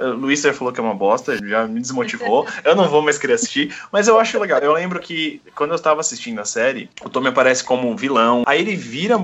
[0.01, 2.47] Uh, Luiz já falou que é uma bosta, já me desmotivou.
[2.63, 4.59] Eu não vou mais querer assistir, mas eu acho legal.
[4.59, 8.43] Eu lembro que quando eu estava assistindo a série, o Tommy aparece como um vilão,
[8.45, 9.17] aí ele vira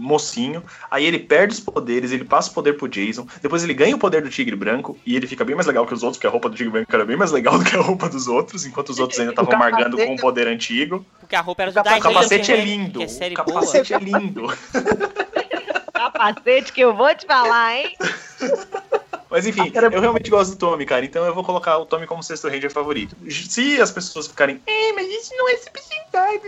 [0.00, 3.94] mocinho, aí ele perde os poderes, ele passa o poder pro Jason, depois ele ganha
[3.94, 6.26] o poder do Tigre Branco e ele fica bem mais legal que os outros, porque
[6.26, 8.64] a roupa do Tigre Branco era bem mais legal do que a roupa dos outros,
[8.64, 11.04] enquanto os outros ainda estavam capacete- amargando com o poder antigo.
[11.20, 12.64] porque a roupa era O do O capacete é né?
[12.64, 14.46] lindo, Que é série o capacete é lindo.
[15.92, 17.96] Capacete que eu vou te falar, hein?
[19.30, 21.04] Mas enfim, Ah, cara, eu realmente gosto do Tommy, cara.
[21.04, 23.16] Então eu vou colocar o Tommy como sexto Ranger favorito.
[23.30, 26.40] Se as pessoas ficarem, é, mas isso não é Super Sentai.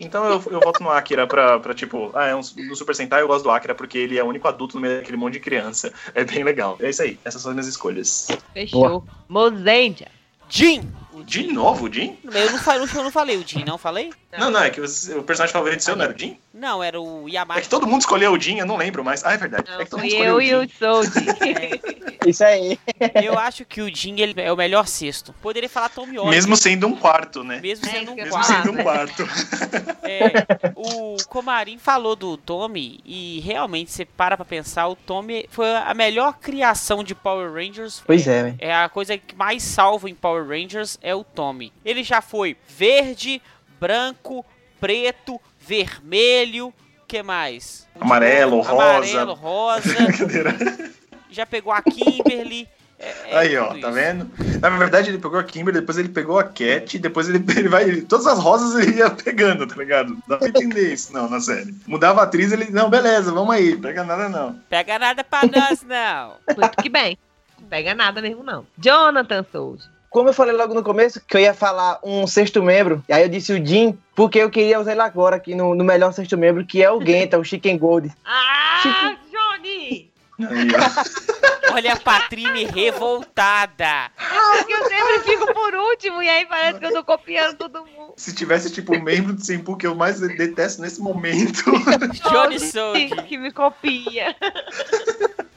[0.00, 3.22] Então eu, eu voto no Akira pra, pra tipo, ah, é um, no Super Sentai
[3.22, 5.40] eu gosto do Akira porque ele é o único adulto no meio daquele monte de
[5.40, 5.92] criança.
[6.14, 6.76] É bem legal.
[6.80, 7.18] É isso aí.
[7.24, 8.28] Essas são as minhas escolhas.
[8.52, 9.04] Fechou.
[9.28, 10.08] Mozendia.
[10.48, 10.90] Jin!
[11.20, 12.18] O De novo, o Jin?
[12.24, 14.10] Eu não, falei, eu não falei o Jin, não falei?
[14.38, 16.38] Não, não, é que você- o personagem favorito seu não era o Jin?
[16.54, 17.60] Não, era o É Yamato.
[17.62, 19.24] que todo mundo escolheu o Jin, eu não lembro mais.
[19.24, 19.70] Ah, é verdade.
[19.70, 20.68] Não, é que todo mundo escolheu eu e o.
[20.78, 21.10] Sold.
[22.26, 22.78] Isso aí.
[23.22, 25.32] Eu acho que o Jin ele é o melhor sexto.
[25.40, 26.30] Poderia falar Tommy Oliver.
[26.34, 27.60] Mesmo sendo um quarto, né?
[27.60, 28.52] mesmo É, sendo um ia Mesmo quarto.
[28.66, 29.24] sendo um quarto.
[30.02, 30.32] É,
[30.74, 35.94] o Comarim falou do Tommy e realmente você para pra pensar, o Tommy foi a
[35.94, 38.02] melhor criação de Power Rangers.
[38.04, 38.56] Pois é, velho.
[38.58, 41.72] É a coisa que mais salva em Power Rangers é o Tommy.
[41.84, 43.40] Ele já foi verde,
[43.78, 44.44] branco,
[44.80, 46.72] preto, vermelho,
[47.06, 47.86] que mais?
[48.00, 48.72] Amarelo, rosa.
[48.72, 49.94] Amarelo, rosa.
[50.06, 50.56] Brincadeira.
[51.30, 52.68] já pegou a Kimberly.
[52.98, 53.92] é- é Aí, ó, tá isso.
[53.92, 54.30] vendo?
[54.60, 57.84] Na verdade, ele pegou a Kimber, depois ele pegou a Cat, depois ele, ele vai.
[57.84, 60.16] ele- todas as rosas ele ia pegando, tá ligado?
[60.28, 61.74] Dá pra entender isso, não, na série.
[61.86, 62.70] Mudava a atriz, ele.
[62.70, 64.54] Não, beleza, vamos aí, pega nada não.
[64.68, 66.36] Pega nada pra nós, não.
[66.56, 67.16] Muito que bem.
[67.60, 68.66] Não pega nada mesmo, não.
[68.78, 69.82] Jonathan Sold.
[70.10, 73.22] Como eu falei logo no começo, que eu ia falar um sexto membro, e aí
[73.22, 76.36] eu disse o Jim, porque eu queria usar ele agora aqui no, no melhor sexto
[76.36, 78.12] membro, que é o Genta, o Chicken Gold.
[78.24, 80.10] Ah, Johnny!
[80.40, 80.68] Aí,
[81.70, 81.74] ó.
[81.74, 84.10] Olha a Patrine revoltada.
[84.56, 88.14] Porque eu sempre fico por último e aí parece que eu tô copiando todo mundo.
[88.16, 91.62] Se tivesse, tipo, um membro do Senpu que eu mais detesto nesse momento.
[92.28, 93.22] Johnny Johnny Sold.
[93.28, 94.34] que me copia.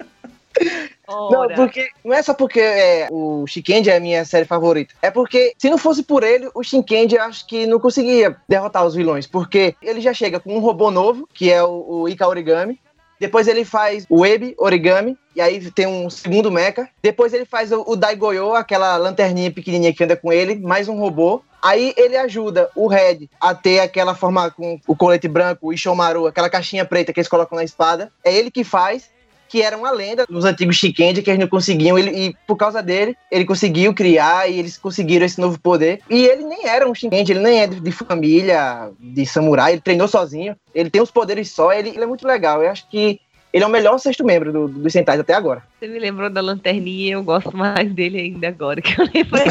[1.07, 1.55] Não, Ora.
[1.55, 4.93] porque não é só porque é, o Shinkendi é a minha série favorita.
[5.01, 8.85] É porque, se não fosse por ele, o Shinkendi eu acho que não conseguia derrotar
[8.85, 9.27] os vilões.
[9.27, 12.79] Porque ele já chega com um robô novo, que é o, o Ika Origami.
[13.19, 15.17] Depois ele faz o Web Origami.
[15.35, 16.87] E aí tem um segundo mecha.
[17.01, 20.97] Depois ele faz o, o Daigoyo, aquela lanterninha pequenininha que anda com ele, mais um
[20.97, 21.41] robô.
[21.61, 26.27] Aí ele ajuda o Red a ter aquela forma com o colete branco, o Ishomaru,
[26.27, 28.11] aquela caixinha preta que eles colocam na espada.
[28.23, 29.09] É ele que faz
[29.53, 32.81] que era uma lenda dos antigos Shikendi que eles não conseguiam, ele, e por causa
[32.81, 35.99] dele, ele conseguiu criar e eles conseguiram esse novo poder.
[36.09, 39.81] E ele nem era um Shikendi, ele nem é de, de família, de samurai, ele
[39.81, 42.63] treinou sozinho, ele tem os poderes só, ele, ele é muito legal.
[42.63, 43.21] Eu acho que
[43.53, 45.61] ele é o melhor sexto membro do, dos Sentais até agora.
[45.79, 49.45] Você me lembrou da lanterninha e eu gosto mais dele ainda agora, que eu lembrei.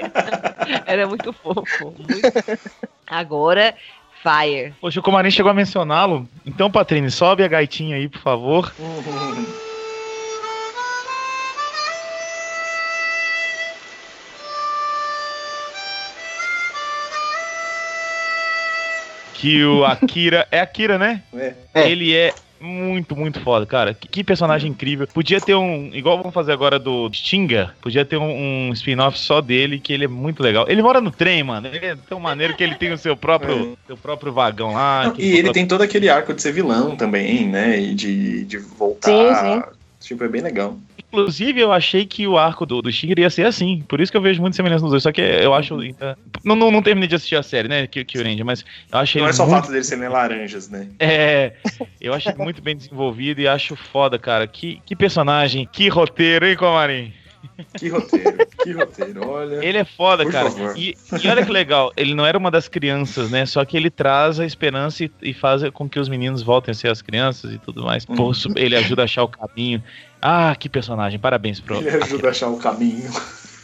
[0.86, 1.94] Era muito fofo.
[1.98, 2.60] muito-
[3.06, 3.74] Agora,
[4.22, 4.74] Fire.
[4.80, 6.28] Poxa, o Comarim chegou a mencioná-lo.
[6.44, 8.72] Então, Patrine, sobe a gaitinha aí, por favor.
[19.34, 20.46] Que o Akira.
[20.50, 21.22] É Akira, né?
[21.34, 21.54] É.
[21.72, 21.90] É.
[21.90, 23.94] Ele é muito, muito foda, cara.
[23.94, 25.06] Que, que personagem incrível.
[25.06, 25.90] Podia ter um.
[25.92, 27.74] Igual vamos fazer agora do Stinga.
[27.80, 30.66] Podia ter um, um spin-off só dele, que ele é muito legal.
[30.68, 31.66] Ele mora no trem, mano.
[31.66, 35.08] Ele é tão maneiro que ele tem o seu próprio, seu próprio vagão lá.
[35.08, 37.80] Não, e ele tem todo aquele arco de ser vilão também, né?
[37.80, 39.72] E de, de voltar.
[40.00, 40.76] Tipo, é bem legal.
[41.12, 43.82] Inclusive, eu achei que o arco do, do Shinra ia ser assim.
[43.88, 45.02] Por isso que eu vejo muita semelhança nos dois.
[45.02, 45.78] Só que eu acho.
[45.78, 47.86] ainda- Não, não, não terminei de assistir a série, né?
[47.86, 50.86] Que, que mas eu achei Não é só o muito fato dele serem laranjas, né?
[51.00, 51.52] É,
[52.00, 54.46] eu acho ele muito bem desenvolvido e acho foda, cara.
[54.46, 57.12] Que, que personagem, que roteiro, hein, Comarim?
[57.78, 59.64] Que roteiro, que roteiro, olha.
[59.64, 60.48] Ele é foda, Por cara.
[60.76, 63.46] E, e olha que legal, ele não era uma das crianças, né?
[63.46, 66.74] Só que ele traz a esperança e, e faz com que os meninos voltem a
[66.74, 68.04] ser as crianças e tudo mais.
[68.04, 68.32] Pô, Uhum.
[68.56, 69.82] ele ajuda a achar o caminho.
[70.20, 73.10] Ah, que personagem, parabéns pro Ele ajuda a achar o caminho.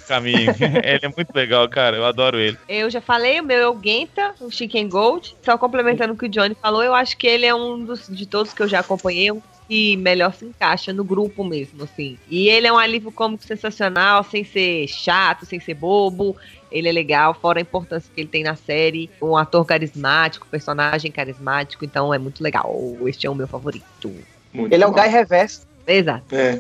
[0.09, 0.51] caminho.
[0.85, 1.97] ele é muito legal, cara.
[1.97, 2.57] Eu adoro ele.
[2.69, 5.37] Eu já falei, o meu é o Genta, o Chicken Gold.
[5.43, 8.25] Só complementando o que o Johnny falou, eu acho que ele é um dos de
[8.27, 12.19] todos que eu já acompanhei, um que melhor se encaixa no grupo mesmo, assim.
[12.29, 16.37] E ele é um alívio cômico sensacional, sem ser chato, sem ser bobo.
[16.71, 19.11] Ele é legal, fora a importância que ele tem na série.
[19.21, 22.75] Um ator carismático, personagem carismático, então é muito legal.
[23.07, 24.13] Este é o meu favorito.
[24.53, 25.01] Muito Ele é o bom.
[25.01, 25.67] Guy Reverso.
[25.87, 26.35] Exato.
[26.35, 26.59] É.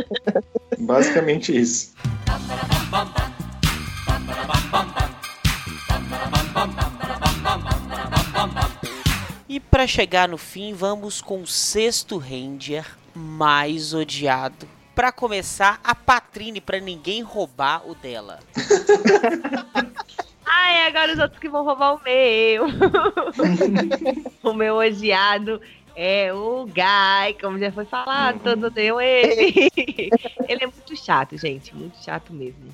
[0.78, 1.92] Basicamente isso.
[9.48, 12.84] E pra chegar no fim, vamos com o sexto Ranger
[13.14, 14.68] mais odiado.
[14.94, 18.40] Pra começar, a Patrine, pra ninguém roubar o dela.
[20.44, 22.66] Ai, agora os outros que vão roubar o meu.
[24.42, 25.60] o meu odiado
[25.94, 29.70] é o Guy, como já foi falado, todos odeiam ele.
[30.48, 32.68] ele é muito chato, gente, muito chato mesmo.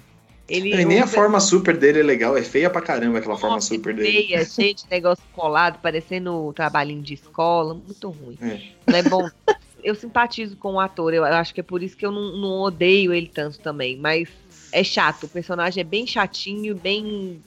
[0.49, 3.37] Ele E nem a usa- forma super dele é legal, é feia pra caramba aquela
[3.37, 4.25] forma super dele.
[4.27, 8.37] feia, cheio de negócio colado, parecendo trabalhinho de escola, muito ruim.
[8.43, 8.61] É.
[8.87, 9.29] Não é bom.
[9.83, 12.35] Eu simpatizo com o ator, eu, eu acho que é por isso que eu não,
[12.39, 14.31] não odeio ele tanto também, mas
[14.73, 17.43] é chato, o personagem é bem chatinho, bem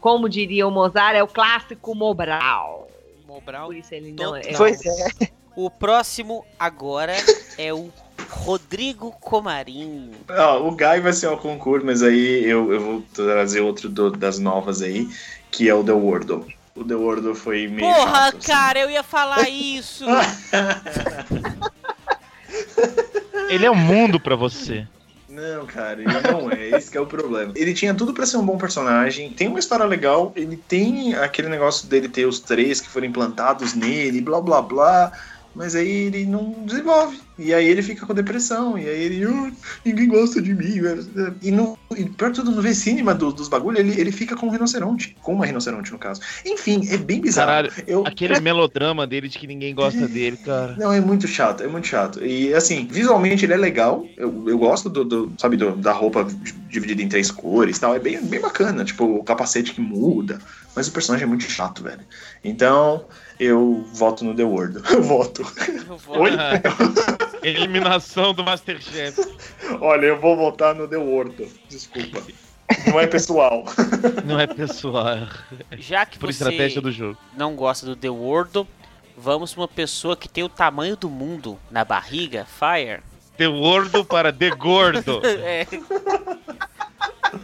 [0.00, 2.88] como diria o Mozart, é o clássico Mobral.
[3.26, 3.66] Mobral.
[3.66, 4.40] Por isso ele não é.
[4.56, 5.28] Pois é.
[5.54, 7.14] O próximo agora
[7.58, 7.90] é o
[8.30, 10.10] Rodrigo Comarim.
[10.28, 14.10] Ó, o Guy vai ser o concurso, mas aí eu, eu vou trazer outro do-
[14.10, 15.08] das novas aí,
[15.50, 16.46] que é o The Wordle.
[16.74, 18.46] O The Wordle foi meio Porra, chato, assim.
[18.52, 20.04] cara, eu ia falar isso.
[23.48, 24.86] Ele é um mundo pra você.
[25.28, 26.70] Não, cara, ele não é.
[26.76, 27.52] Esse que é o problema.
[27.56, 29.30] Ele tinha tudo pra ser um bom personagem.
[29.30, 30.32] Tem uma história legal.
[30.34, 35.12] Ele tem aquele negócio dele ter os três que foram implantados nele, blá blá blá.
[35.54, 37.20] Mas aí ele não desenvolve.
[37.38, 38.78] E aí ele fica com depressão.
[38.78, 39.24] E aí ele.
[39.24, 39.52] "Ah,
[39.84, 40.80] ninguém gosta de mim.
[41.42, 44.46] E, no, e pior de tudo, no V-Cinema do, dos bagulho, ele, ele fica com
[44.46, 45.16] um rinoceronte.
[45.20, 46.20] Com uma rinoceronte, no caso.
[46.46, 47.46] Enfim, é bem bizarro.
[47.48, 50.74] Caralho, Eu, aquele melodrama dele de que ninguém gosta dele, cara.
[50.78, 52.24] Não, é muito chato, é muito chato.
[52.24, 54.06] E assim, visualmente ele é legal.
[54.16, 57.80] Eu, eu gosto do, do, sabe, do- da roupa di- dividida em três cores e
[57.80, 57.94] tal.
[57.94, 58.84] É bem, bem bacana.
[58.84, 60.38] Tipo, o capacete que muda.
[60.74, 62.00] Mas o personagem é muito chato, velho.
[62.44, 63.06] Então,
[63.40, 64.80] eu voto no The World.
[64.92, 65.42] Eu voto.
[65.88, 66.32] Eu vou- Oi?
[67.48, 69.20] Eliminação do Masterchef.
[69.80, 71.48] Olha, eu vou votar no The World.
[71.68, 72.22] Desculpa.
[72.88, 73.64] Não é pessoal.
[74.24, 75.28] Não é pessoal,
[75.78, 77.16] Já que por você estratégia do jogo.
[77.36, 78.66] não gosta do The World,
[79.16, 83.02] vamos pra uma pessoa que tem o tamanho do mundo na barriga, Fire.
[83.36, 85.20] The Gordo para The Gordo.
[85.24, 85.66] É,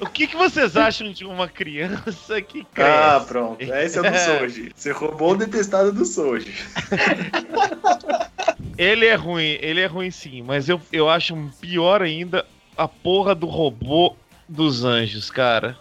[0.00, 3.26] O que, que vocês acham de uma criança que Ah, cresce?
[3.26, 3.60] pronto.
[3.62, 4.72] Esse é do Soji.
[4.74, 6.52] Você roubou o detestado do Soji.
[8.82, 12.44] Ele é ruim, ele é ruim sim, mas eu, eu acho pior ainda
[12.76, 14.16] a porra do robô
[14.48, 15.78] dos anjos, cara.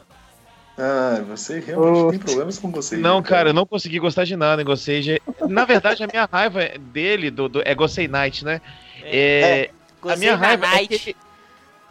[0.78, 2.10] Ah, você realmente Oh.
[2.12, 2.98] tem problemas com você.
[2.98, 5.20] Não, cara, eu não consegui gostar de nada em Gosei.
[5.50, 8.62] Na verdade, a minha raiva dele do, do, é Gosei Night, né?
[9.04, 10.88] É, a gostei minha da raiva é Night.
[11.00, 11.16] que ele,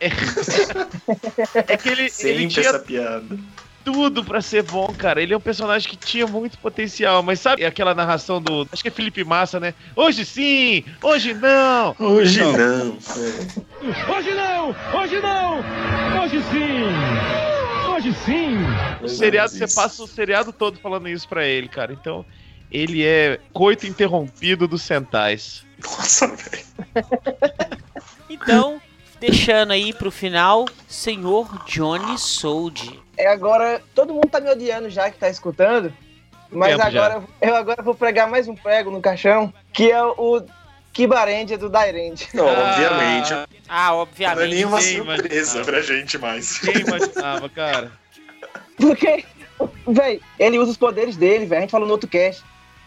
[0.00, 0.06] é,
[1.72, 3.38] é que ele, ele Sempre tinha essa piada.
[3.84, 5.22] Tudo pra ser bom, cara.
[5.22, 8.68] Ele é um personagem que tinha muito potencial, mas sabe aquela narração do.
[8.72, 9.74] Acho que é Felipe Massa, né?
[9.96, 11.94] Hoje sim, hoje não.
[11.98, 12.52] Hoje Não.
[12.52, 12.98] não.
[14.16, 14.76] Hoje não!
[15.00, 15.58] Hoje não!
[16.22, 17.90] Hoje sim!
[17.90, 18.56] Hoje sim!
[19.02, 21.92] O seriado, você passa o seriado todo falando isso pra ele, cara.
[21.92, 22.24] Então,
[22.70, 25.64] ele é coito interrompido dos Sentais.
[25.82, 26.64] Nossa, velho.
[28.28, 28.80] Então,
[29.18, 33.00] deixando aí pro final, senhor Johnny Sold.
[33.20, 35.92] É agora, todo mundo tá me odiando já que tá escutando.
[36.50, 37.04] Mas Tempo já.
[37.06, 40.42] agora eu agora vou pregar mais um prego no caixão, que é o
[40.92, 42.28] Kibarendia do Dairend.
[42.34, 43.32] Não, obviamente.
[43.68, 44.48] Ah, Não é obviamente.
[44.54, 46.58] nenhuma sim, surpresa pra gente mais.
[46.58, 47.92] Quem imaginava, cara?
[48.76, 49.24] Porque,
[49.86, 51.58] véi, ele usa os poderes dele, velho.
[51.58, 52.42] A gente falou no outro cast.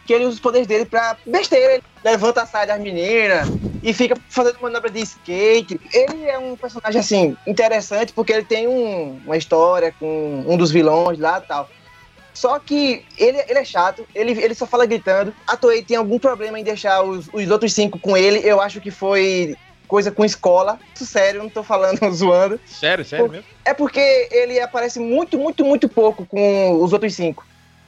[0.06, 1.74] Que ele usa os poderes dele pra besteira.
[1.74, 3.48] Ele levanta a saia das meninas
[3.82, 5.80] e fica fazendo manobra de skate.
[5.94, 10.72] Ele é um personagem, assim, interessante porque ele tem um- uma história com um dos
[10.72, 11.70] vilões lá e tal.
[12.34, 15.34] Só que ele, ele é chato, ele, ele só fala gritando.
[15.48, 18.42] A Toei tem algum problema em deixar os, os outros cinco com ele.
[18.44, 19.56] Eu acho que foi
[19.88, 20.80] coisa com escola.
[20.96, 22.60] Isso sério, não tô falando zoando.
[22.66, 23.46] Sério, sério mesmo?
[23.64, 27.46] É porque ele aparece muito, muito, muito pouco com os outros cinco.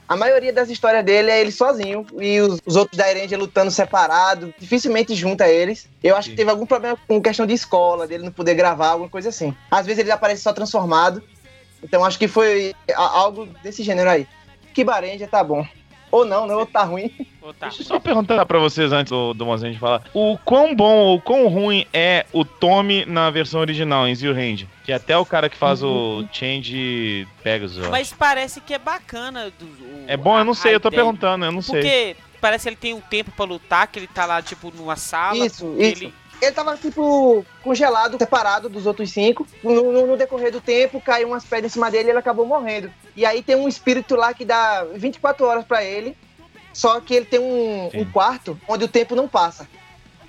[0.08, 3.70] A maioria das histórias dele é ele sozinho e os, os outros da Erend lutando
[3.70, 5.88] separado, dificilmente junta eles.
[6.02, 6.30] Eu acho Sim.
[6.30, 9.54] que teve algum problema com questão de escola, dele não poder gravar, alguma coisa assim.
[9.70, 11.22] Às vezes ele aparece só transformado.
[11.82, 14.28] Então acho que foi algo desse gênero aí.
[14.72, 15.66] Que Barendia tá bom.
[16.16, 17.10] Ou não, não, ou tá ruim.
[17.42, 17.66] Ô, tá.
[17.68, 20.02] Deixa eu só perguntar pra vocês antes do, do Mozinho falar.
[20.14, 24.66] O quão bom ou quão ruim é o Tommy na versão original, em Zero Hand?
[24.84, 27.86] Que até o cara que faz o Change Pegasus.
[27.86, 27.90] ó.
[27.90, 29.50] Mas parece que é bacana.
[29.58, 30.38] Do, o- É bom?
[30.38, 31.02] Eu não sei, eu tô ideia.
[31.02, 31.80] perguntando, eu não sei.
[31.80, 34.96] Porque parece que ele tem um tempo pra lutar, que ele tá lá, tipo, numa
[34.96, 35.44] sala.
[35.46, 36.04] Isso, isso.
[36.04, 36.14] Ele...
[36.40, 39.46] Ele tava, tipo, congelado, separado dos outros cinco.
[39.64, 42.44] No, no- no decorrer do tempo, caiu umas pedras em cima dele e ele acabou
[42.46, 42.90] morrendo.
[43.16, 46.16] E aí tem um espírito lá que dá 24 horas pra ele.
[46.72, 49.66] Só que ele tem um, um quarto onde o tempo não passa.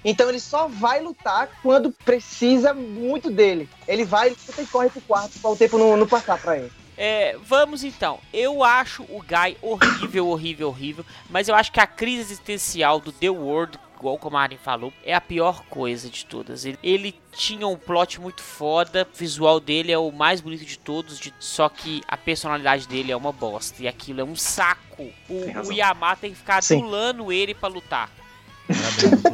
[0.06, 3.68] Então ele só vai lutar quando precisa muito dele.
[3.86, 6.72] Ele vai, luta e corre pro quarto pra o tempo não, não passar pra ele.
[6.98, 8.20] É, vamos então.
[8.34, 11.06] Eu acho o Guy horrível, horrível, horrível.
[11.30, 14.94] Mas eu acho que a crise existencial do The World, igual como a Arin falou,
[15.04, 16.66] é a pior coisa de todas.
[16.66, 20.78] Ele, ele tinha um plot muito foda, o visual dele é o mais bonito de
[20.78, 23.82] todos, de- só que a personalidade dele é uma bosta.
[23.82, 25.04] E aquilo é um saco.
[25.28, 26.78] O, Tem o Yamato tem que ficar Sim.
[26.80, 28.10] adulando ele pra lutar.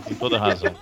[0.05, 0.73] Tem toda razão.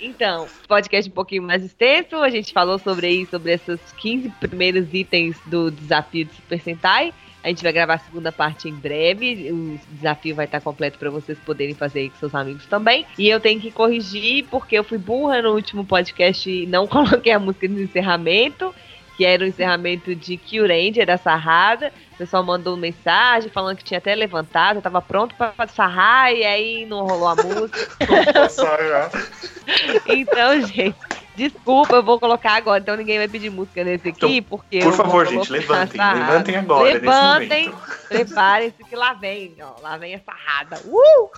[0.00, 4.92] Então, podcast um pouquinho mais extenso, a gente falou sobre aí, sobre esses 15 primeiros
[4.94, 7.12] itens do desafio de Super Sentai.
[7.42, 9.50] A gente vai gravar a segunda parte em breve.
[9.52, 13.06] O desafio vai estar completo para vocês poderem fazer aí com seus amigos também.
[13.16, 17.32] E eu tenho que corrigir porque eu fui burra no último podcast e não coloquei
[17.32, 18.74] a música no encerramento
[19.18, 21.92] que era o encerramento de Kyuranger da Sarrada.
[22.14, 26.44] O pessoal mandou uma mensagem falando que tinha até levantado, estava pronto para sarrar e
[26.44, 27.88] aí não rolou a música.
[30.06, 30.94] então, gente,
[31.38, 34.80] Desculpa, eu vou colocar agora, então ninguém vai pedir música nesse então, aqui, então, porque.
[34.80, 36.00] Por favor, gente, levantem.
[36.00, 36.82] Levantem agora.
[36.82, 37.72] Levantem,
[38.08, 39.80] preparem-se que lá vem, ó.
[39.80, 40.80] Lá vem a sarrada.
[40.84, 41.30] Uh!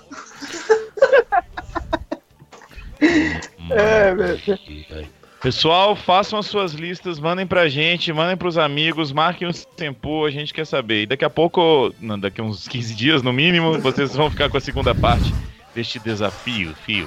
[3.70, 5.04] é.
[5.42, 10.30] Pessoal, façam as suas listas, mandem pra gente, mandem pros amigos, marquem o tempo, a
[10.30, 11.02] gente quer saber.
[11.02, 14.60] E daqui a pouco, daqui uns 15 dias no mínimo, vocês vão ficar com a
[14.60, 15.30] segunda parte
[15.74, 17.06] deste desafio, fio.